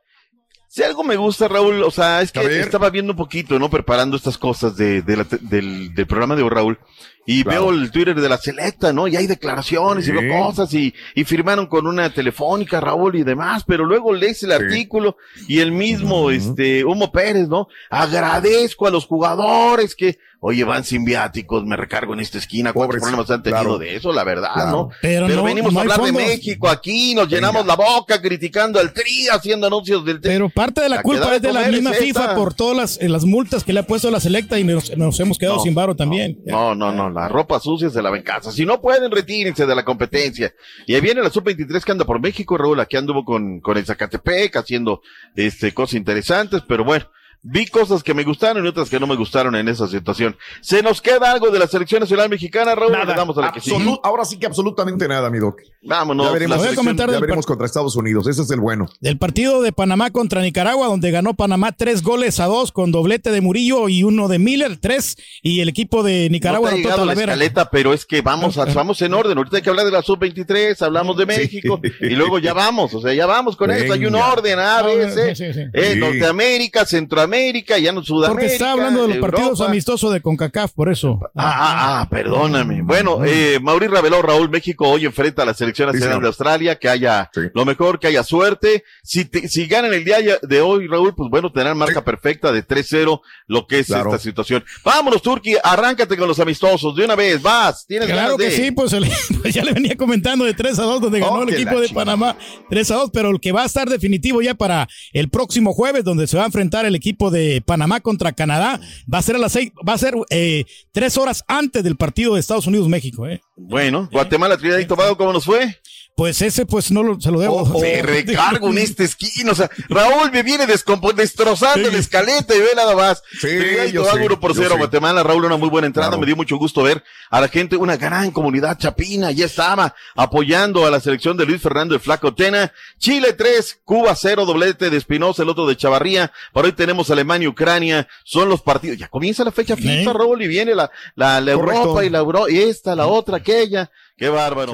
si 0.75 0.83
algo 0.83 1.05
me 1.05 1.15
gusta, 1.15 1.47
Raúl, 1.47 1.83
o 1.83 1.89
sea, 1.89 2.21
es 2.21 2.33
que 2.33 2.59
estaba 2.59 2.89
viendo 2.89 3.13
un 3.13 3.17
poquito, 3.17 3.57
¿no? 3.57 3.69
Preparando 3.69 4.17
estas 4.17 4.37
cosas 4.37 4.75
de, 4.75 5.01
de 5.03 5.15
la 5.15 5.25
del, 5.39 5.95
del 5.95 6.05
programa 6.05 6.35
de 6.35 6.49
Raúl. 6.49 6.77
Y 7.25 7.43
veo 7.43 7.71
el 7.71 7.91
Twitter 7.91 8.19
de 8.19 8.29
la 8.29 8.37
selecta, 8.37 8.93
¿no? 8.93 9.07
Y 9.07 9.15
hay 9.15 9.27
declaraciones 9.27 10.07
y 10.07 10.11
Sí. 10.11 10.17
veo 10.17 10.43
cosas 10.45 10.73
y, 10.73 10.93
y 11.15 11.23
firmaron 11.23 11.67
con 11.67 11.87
una 11.87 12.09
telefónica, 12.13 12.79
Raúl 12.79 13.15
y 13.15 13.23
demás, 13.23 13.63
pero 13.65 13.85
luego 13.85 14.13
lees 14.13 14.43
el 14.43 14.51
artículo 14.51 15.17
y 15.47 15.59
el 15.59 15.71
mismo, 15.71 16.29
este, 16.31 16.85
Humo 16.85 17.11
Pérez, 17.11 17.47
¿no? 17.47 17.67
Agradezco 17.89 18.87
a 18.87 18.91
los 18.91 19.05
jugadores 19.05 19.95
que, 19.95 20.17
oye, 20.39 20.63
van 20.63 20.83
sin 20.83 21.03
viáticos, 21.05 21.65
me 21.65 21.75
recargo 21.75 22.13
en 22.13 22.19
esta 22.19 22.37
esquina, 22.37 22.71
cuántos 22.71 22.99
problemas 23.01 23.29
han 23.31 23.41
tenido 23.41 23.61
claro. 23.61 23.77
de 23.79 23.95
eso, 23.95 24.13
la 24.13 24.23
verdad, 24.23 24.49
Claro. 24.53 24.71
¿no? 24.71 24.89
Pero 25.01 25.27
no- 25.27 25.43
venimos 25.43 25.73
no 25.73 25.79
a 25.79 25.81
hablar 25.81 25.97
de 25.99 26.03
fondos. 26.11 26.21
México 26.23 26.69
aquí, 26.69 27.15
nos 27.15 27.27
llenamos 27.27 27.65
la 27.65 27.75
boca 27.75 28.21
criticando 28.21 28.79
al 28.79 28.93
Tri, 28.93 29.27
haciendo 29.31 29.67
anuncios 29.67 30.05
del 30.05 30.21
Tri. 30.21 30.31
Pero 30.31 30.49
parte 30.49 30.81
de 30.81 30.89
la, 30.89 30.97
La 30.97 31.01
culpa 31.03 31.35
es 31.35 31.41
de 31.41 31.51
la 31.51 31.67
misma 31.69 31.91
es 31.91 31.97
FIFA 31.97 32.35
por 32.35 32.53
todas 32.53 32.77
las, 32.77 33.01
eh, 33.01 33.09
las 33.09 33.25
multas 33.25 33.63
que 33.63 33.73
le 33.73 33.79
ha 33.79 33.87
puesto 33.87 34.11
la 34.11 34.19
selecta 34.19 34.59
y 34.59 34.63
nos, 34.63 34.95
nos 34.97 35.19
hemos 35.19 35.37
quedado 35.37 35.57
No, 35.57 35.63
sin 35.63 35.73
varo 35.73 35.95
también. 35.95 36.39
No, 36.45 36.75
no, 36.75 36.91
no, 36.91 37.09
la 37.21 37.27
ropa 37.27 37.59
sucia 37.59 37.89
se 37.89 38.01
lava 38.01 38.17
en 38.17 38.23
casa. 38.23 38.51
Si 38.51 38.65
no 38.65 38.81
pueden, 38.81 39.11
retírense 39.11 39.65
de 39.65 39.75
la 39.75 39.85
competencia. 39.85 40.53
Y 40.85 40.95
ahí 40.95 41.01
viene 41.01 41.21
la 41.21 41.29
sub-23 41.29 41.83
que 41.83 41.91
anda 41.91 42.05
por 42.05 42.19
México, 42.19 42.57
Raúl, 42.57 42.79
aquí 42.79 42.97
anduvo 42.97 43.23
con, 43.23 43.61
con 43.61 43.77
el 43.77 43.85
Zacatepec 43.85 44.55
haciendo, 44.57 45.01
este, 45.35 45.73
cosas 45.73 45.95
interesantes, 45.95 46.61
pero 46.67 46.83
bueno. 46.83 47.05
Vi 47.47 47.67
cosas 47.67 48.01
que 48.01 48.15
me 48.15 48.23
gustaron 48.23 48.65
y 48.65 48.67
otras 48.67 48.89
que 48.89 48.99
no 48.99 49.05
me 49.05 49.15
gustaron 49.15 49.55
en 49.55 49.67
esa 49.67 49.87
situación. 49.87 50.35
¿Se 50.61 50.81
nos 50.81 50.99
queda 50.99 51.31
algo 51.31 51.51
de 51.51 51.59
la 51.59 51.67
selección 51.67 51.99
nacional 52.01 52.27
mexicana, 52.27 52.73
Raúl? 52.73 52.91
Nada. 52.91 53.05
Le 53.05 53.13
damos 53.13 53.37
a 53.37 53.41
la 53.41 53.51
que 53.51 53.61
sigue. 53.61 53.75
Absolut- 53.75 53.99
ahora 54.03 54.25
sí 54.25 54.37
que 54.39 54.47
absolutamente 54.47 55.07
nada, 55.07 55.29
mi 55.29 55.37
doc. 55.37 55.59
Vámonos. 55.83 56.25
Ya 56.25 56.31
veremos, 56.33 56.57
Voy 56.57 56.63
a 56.63 56.69
selección, 56.69 56.83
comentar 56.85 57.07
ya 57.07 57.11
del 57.13 57.21
veremos 57.21 57.45
contra 57.45 57.67
Estados 57.67 57.95
Unidos. 57.95 58.27
Ese 58.27 58.41
es 58.41 58.49
el 58.49 58.59
bueno. 58.59 58.87
Del 58.99 59.19
partido 59.19 59.61
de 59.61 59.71
Panamá 59.71 60.09
contra 60.09 60.41
Nicaragua, 60.41 60.87
donde 60.87 61.11
ganó 61.11 61.35
Panamá 61.35 61.71
tres 61.73 62.01
goles 62.01 62.39
a 62.39 62.45
dos 62.47 62.71
con 62.71 62.91
doblete 62.91 63.29
de 63.29 63.41
Murillo 63.41 63.89
y 63.89 64.01
uno 64.01 64.27
de 64.27 64.39
Miller, 64.39 64.77
tres, 64.77 65.15
y 65.43 65.59
el 65.59 65.69
equipo 65.69 66.01
de 66.01 66.27
Nicaragua 66.31 66.71
no 66.71 66.77
te 66.77 67.05
la 67.05 67.13
escaleta, 67.13 67.69
pero 67.69 67.93
es 67.93 68.07
que 68.07 68.21
vamos, 68.21 68.57
a- 68.57 68.65
vamos 68.65 68.99
en 69.03 69.13
orden. 69.13 69.37
Ahorita 69.37 69.57
hay 69.57 69.61
que 69.61 69.69
hablar 69.69 69.85
de 69.85 69.91
la 69.91 70.01
sub-23, 70.01 70.81
hablamos 70.81 71.15
de 71.17 71.27
México 71.27 71.79
y 72.01 72.09
luego 72.15 72.39
ya 72.39 72.53
vamos, 72.53 72.91
o 72.95 73.01
sea, 73.01 73.13
ya 73.13 73.27
vamos 73.27 73.55
con 73.55 73.69
eso. 73.69 73.93
Hay 73.93 74.03
un 74.07 74.13
Venga. 74.13 74.33
orden, 74.33 74.57
A, 74.57 74.81
B, 74.81 75.11
C, 75.11 75.35
Sí, 75.35 75.45
sí, 75.45 75.53
sí. 75.53 75.59
eh, 75.71 75.91
Sí. 75.93 75.99
Norteamérica, 75.99 76.85
Centroamérica, 76.85 77.34
ya 77.81 77.91
no 77.91 78.03
Sudamérica. 78.03 78.31
Porque 78.31 78.45
está 78.47 78.71
hablando 78.71 79.03
de 79.03 79.07
los 79.09 79.17
partidos 79.17 79.49
Europa. 79.51 79.65
amistosos 79.71 80.13
de 80.13 80.21
CONCACAF, 80.21 80.71
por 80.73 80.89
eso. 80.89 81.19
Ah, 81.35 81.55
ah, 81.57 82.01
ah, 82.01 82.09
perdóname. 82.09 82.81
Bueno, 82.81 83.23
eh, 83.25 83.59
Mauri 83.61 83.87
reveló, 83.87 84.21
Raúl, 84.21 84.49
México 84.49 84.87
hoy 84.89 85.05
enfrenta 85.05 85.43
a 85.43 85.45
la 85.45 85.53
selección 85.53 85.91
nacional 85.91 86.21
de 86.21 86.27
Australia, 86.27 86.75
que 86.77 86.89
haya 86.89 87.29
lo 87.53 87.65
mejor, 87.65 87.99
que 87.99 88.07
haya 88.07 88.23
suerte. 88.23 88.83
Si, 89.03 89.25
te- 89.25 89.47
si 89.47 89.65
ganan 89.67 89.93
el 89.93 90.03
día 90.03 90.17
de 90.41 90.61
hoy, 90.61 90.87
Raúl, 90.87 91.13
pues 91.15 91.29
bueno, 91.29 91.51
tendrán 91.51 91.77
marca 91.77 92.03
perfecta 92.03 92.51
de 92.51 92.65
3-0, 92.65 93.21
lo 93.47 93.67
que 93.67 93.79
es 93.79 93.87
Claro. 93.87 94.11
esta 94.11 94.21
situación. 94.23 94.63
Vámonos, 94.83 95.21
Turki, 95.21 95.55
arráncate 95.63 96.17
con 96.17 96.27
los 96.27 96.39
amistosos, 96.39 96.95
de 96.95 97.05
una 97.05 97.15
vez, 97.15 97.41
vas, 97.41 97.85
tienes 97.87 98.07
Claro 98.07 98.35
ganas 98.35 98.37
de... 98.37 98.45
que 98.45 98.51
sí, 98.65 98.71
pues, 98.71 98.93
el- 98.93 99.05
pues 99.41 99.53
ya 99.53 99.63
le 99.63 99.73
venía 99.73 99.95
comentando 99.95 100.45
de 100.45 100.53
3 100.53 100.79
a 100.79 100.83
2 100.83 101.01
donde 101.01 101.19
ganó 101.19 101.33
Oh, 101.35 101.41
el 101.43 101.49
que 101.49 101.55
equipo 101.55 101.79
de. 101.79 101.89
Panamá 101.89 102.35
3 102.69 102.91
a 102.91 102.95
2, 102.95 103.09
pero 103.13 103.29
el 103.29 103.39
que 103.39 103.51
va 103.51 103.63
a 103.63 103.65
estar 103.65 103.87
definitivo 103.89 104.41
ya 104.41 104.53
para 104.55 104.87
el 105.13 105.29
próximo 105.29 105.73
jueves 105.73 106.03
donde 106.03 106.27
se 106.27 106.35
va 106.37 106.43
a 106.43 106.45
enfrentar 106.47 106.85
el 106.85 106.95
equipo 106.95 107.24
de 107.31 107.61
Panamá 107.65 107.99
contra 107.99 108.33
Canadá, 108.33 108.79
va 109.11 109.19
a 109.19 109.21
ser 109.21 109.35
a 109.35 109.39
las 109.39 109.51
seis, 109.51 109.71
va 109.87 109.93
a 109.93 109.97
ser 109.97 110.15
eh, 110.29 110.65
tres 110.91 111.17
horas 111.17 111.43
antes 111.47 111.83
del 111.83 111.95
partido 111.95 112.33
de 112.33 112.39
Estados 112.39 112.67
Unidos-México, 112.67 113.27
¿eh? 113.27 113.41
Bueno, 113.55 114.09
Guatemala, 114.11 114.57
Trinidad 114.57 114.79
y 114.79 114.85
Tobago, 114.85 115.17
¿cómo 115.17 115.33
nos 115.33 115.45
fue? 115.45 115.77
Pues 116.15 116.41
ese 116.41 116.65
pues 116.65 116.91
no 116.91 117.03
lo, 117.03 117.19
se 117.19 117.29
lo 117.29 117.39
debo. 117.41 117.65
Me 117.81 118.01
recargo 118.01 118.69
en 118.69 118.77
este 118.77 119.03
esquina, 119.03 119.51
o 119.51 119.55
sea, 119.55 119.69
Raúl 119.89 120.31
me 120.31 120.43
viene 120.43 120.65
descompo- 120.65 121.13
destrozando 121.13 121.91
la 121.91 121.97
escaleta 121.97 122.55
y 122.55 122.59
ve 122.59 122.69
nada 122.73 122.95
más. 122.95 123.21
Y 123.43 123.91
yo 123.91 124.05
uno 124.25 124.39
por 124.39 124.55
yo 124.55 124.61
cero. 124.63 124.75
Guatemala, 124.77 125.23
Raúl, 125.23 125.43
una 125.43 125.57
muy 125.57 125.67
buena 125.67 125.87
entrada, 125.87 126.07
Claro. 126.11 126.21
me 126.21 126.25
dio 126.25 126.37
mucho 126.37 126.55
gusto 126.55 126.83
ver 126.83 127.03
a 127.29 127.41
la 127.41 127.49
gente, 127.49 127.75
una 127.75 127.97
gran 127.97 128.31
comunidad 128.31 128.77
chapina, 128.77 129.31
ya 129.31 129.45
estaba 129.45 129.93
apoyando 130.15 130.85
a 130.85 130.89
la 130.91 131.01
selección 131.01 131.35
de 131.35 131.45
Luis 131.45 131.61
Fernando 131.61 131.93
de 131.93 131.99
Flaco 131.99 132.33
Tena, 132.33 132.71
Chile 132.97 133.33
3, 133.33 133.81
Cuba 133.83 134.15
0, 134.15 134.45
doblete 134.45 134.89
de 134.89 134.95
Espinosa, 134.95 135.43
el 135.43 135.49
otro 135.49 135.67
de 135.67 135.75
Chavarría, 135.75 136.31
por 136.53 136.63
hoy 136.63 136.71
tenemos 136.71 137.09
Alemania, 137.11 137.49
Ucrania, 137.49 138.07
son 138.23 138.47
los 138.47 138.61
partidos, 138.61 138.97
ya 138.97 139.09
comienza 139.09 139.43
la 139.43 139.51
fecha 139.51 139.75
FIFA, 139.75 140.13
Raúl, 140.13 140.41
y 140.41 140.47
viene 140.47 140.75
la, 140.75 140.89
la, 141.15 141.41
la. 141.41 141.51
Europa 141.51 142.05
y 142.05 142.09
la 142.09 142.19
Euro, 142.19 142.47
y 142.47 142.59
esta, 142.59 142.95
la 142.95 143.07
otra, 143.07 143.37
aquella, 143.37 143.91
qué 144.15 144.29
bárbaro. 144.29 144.73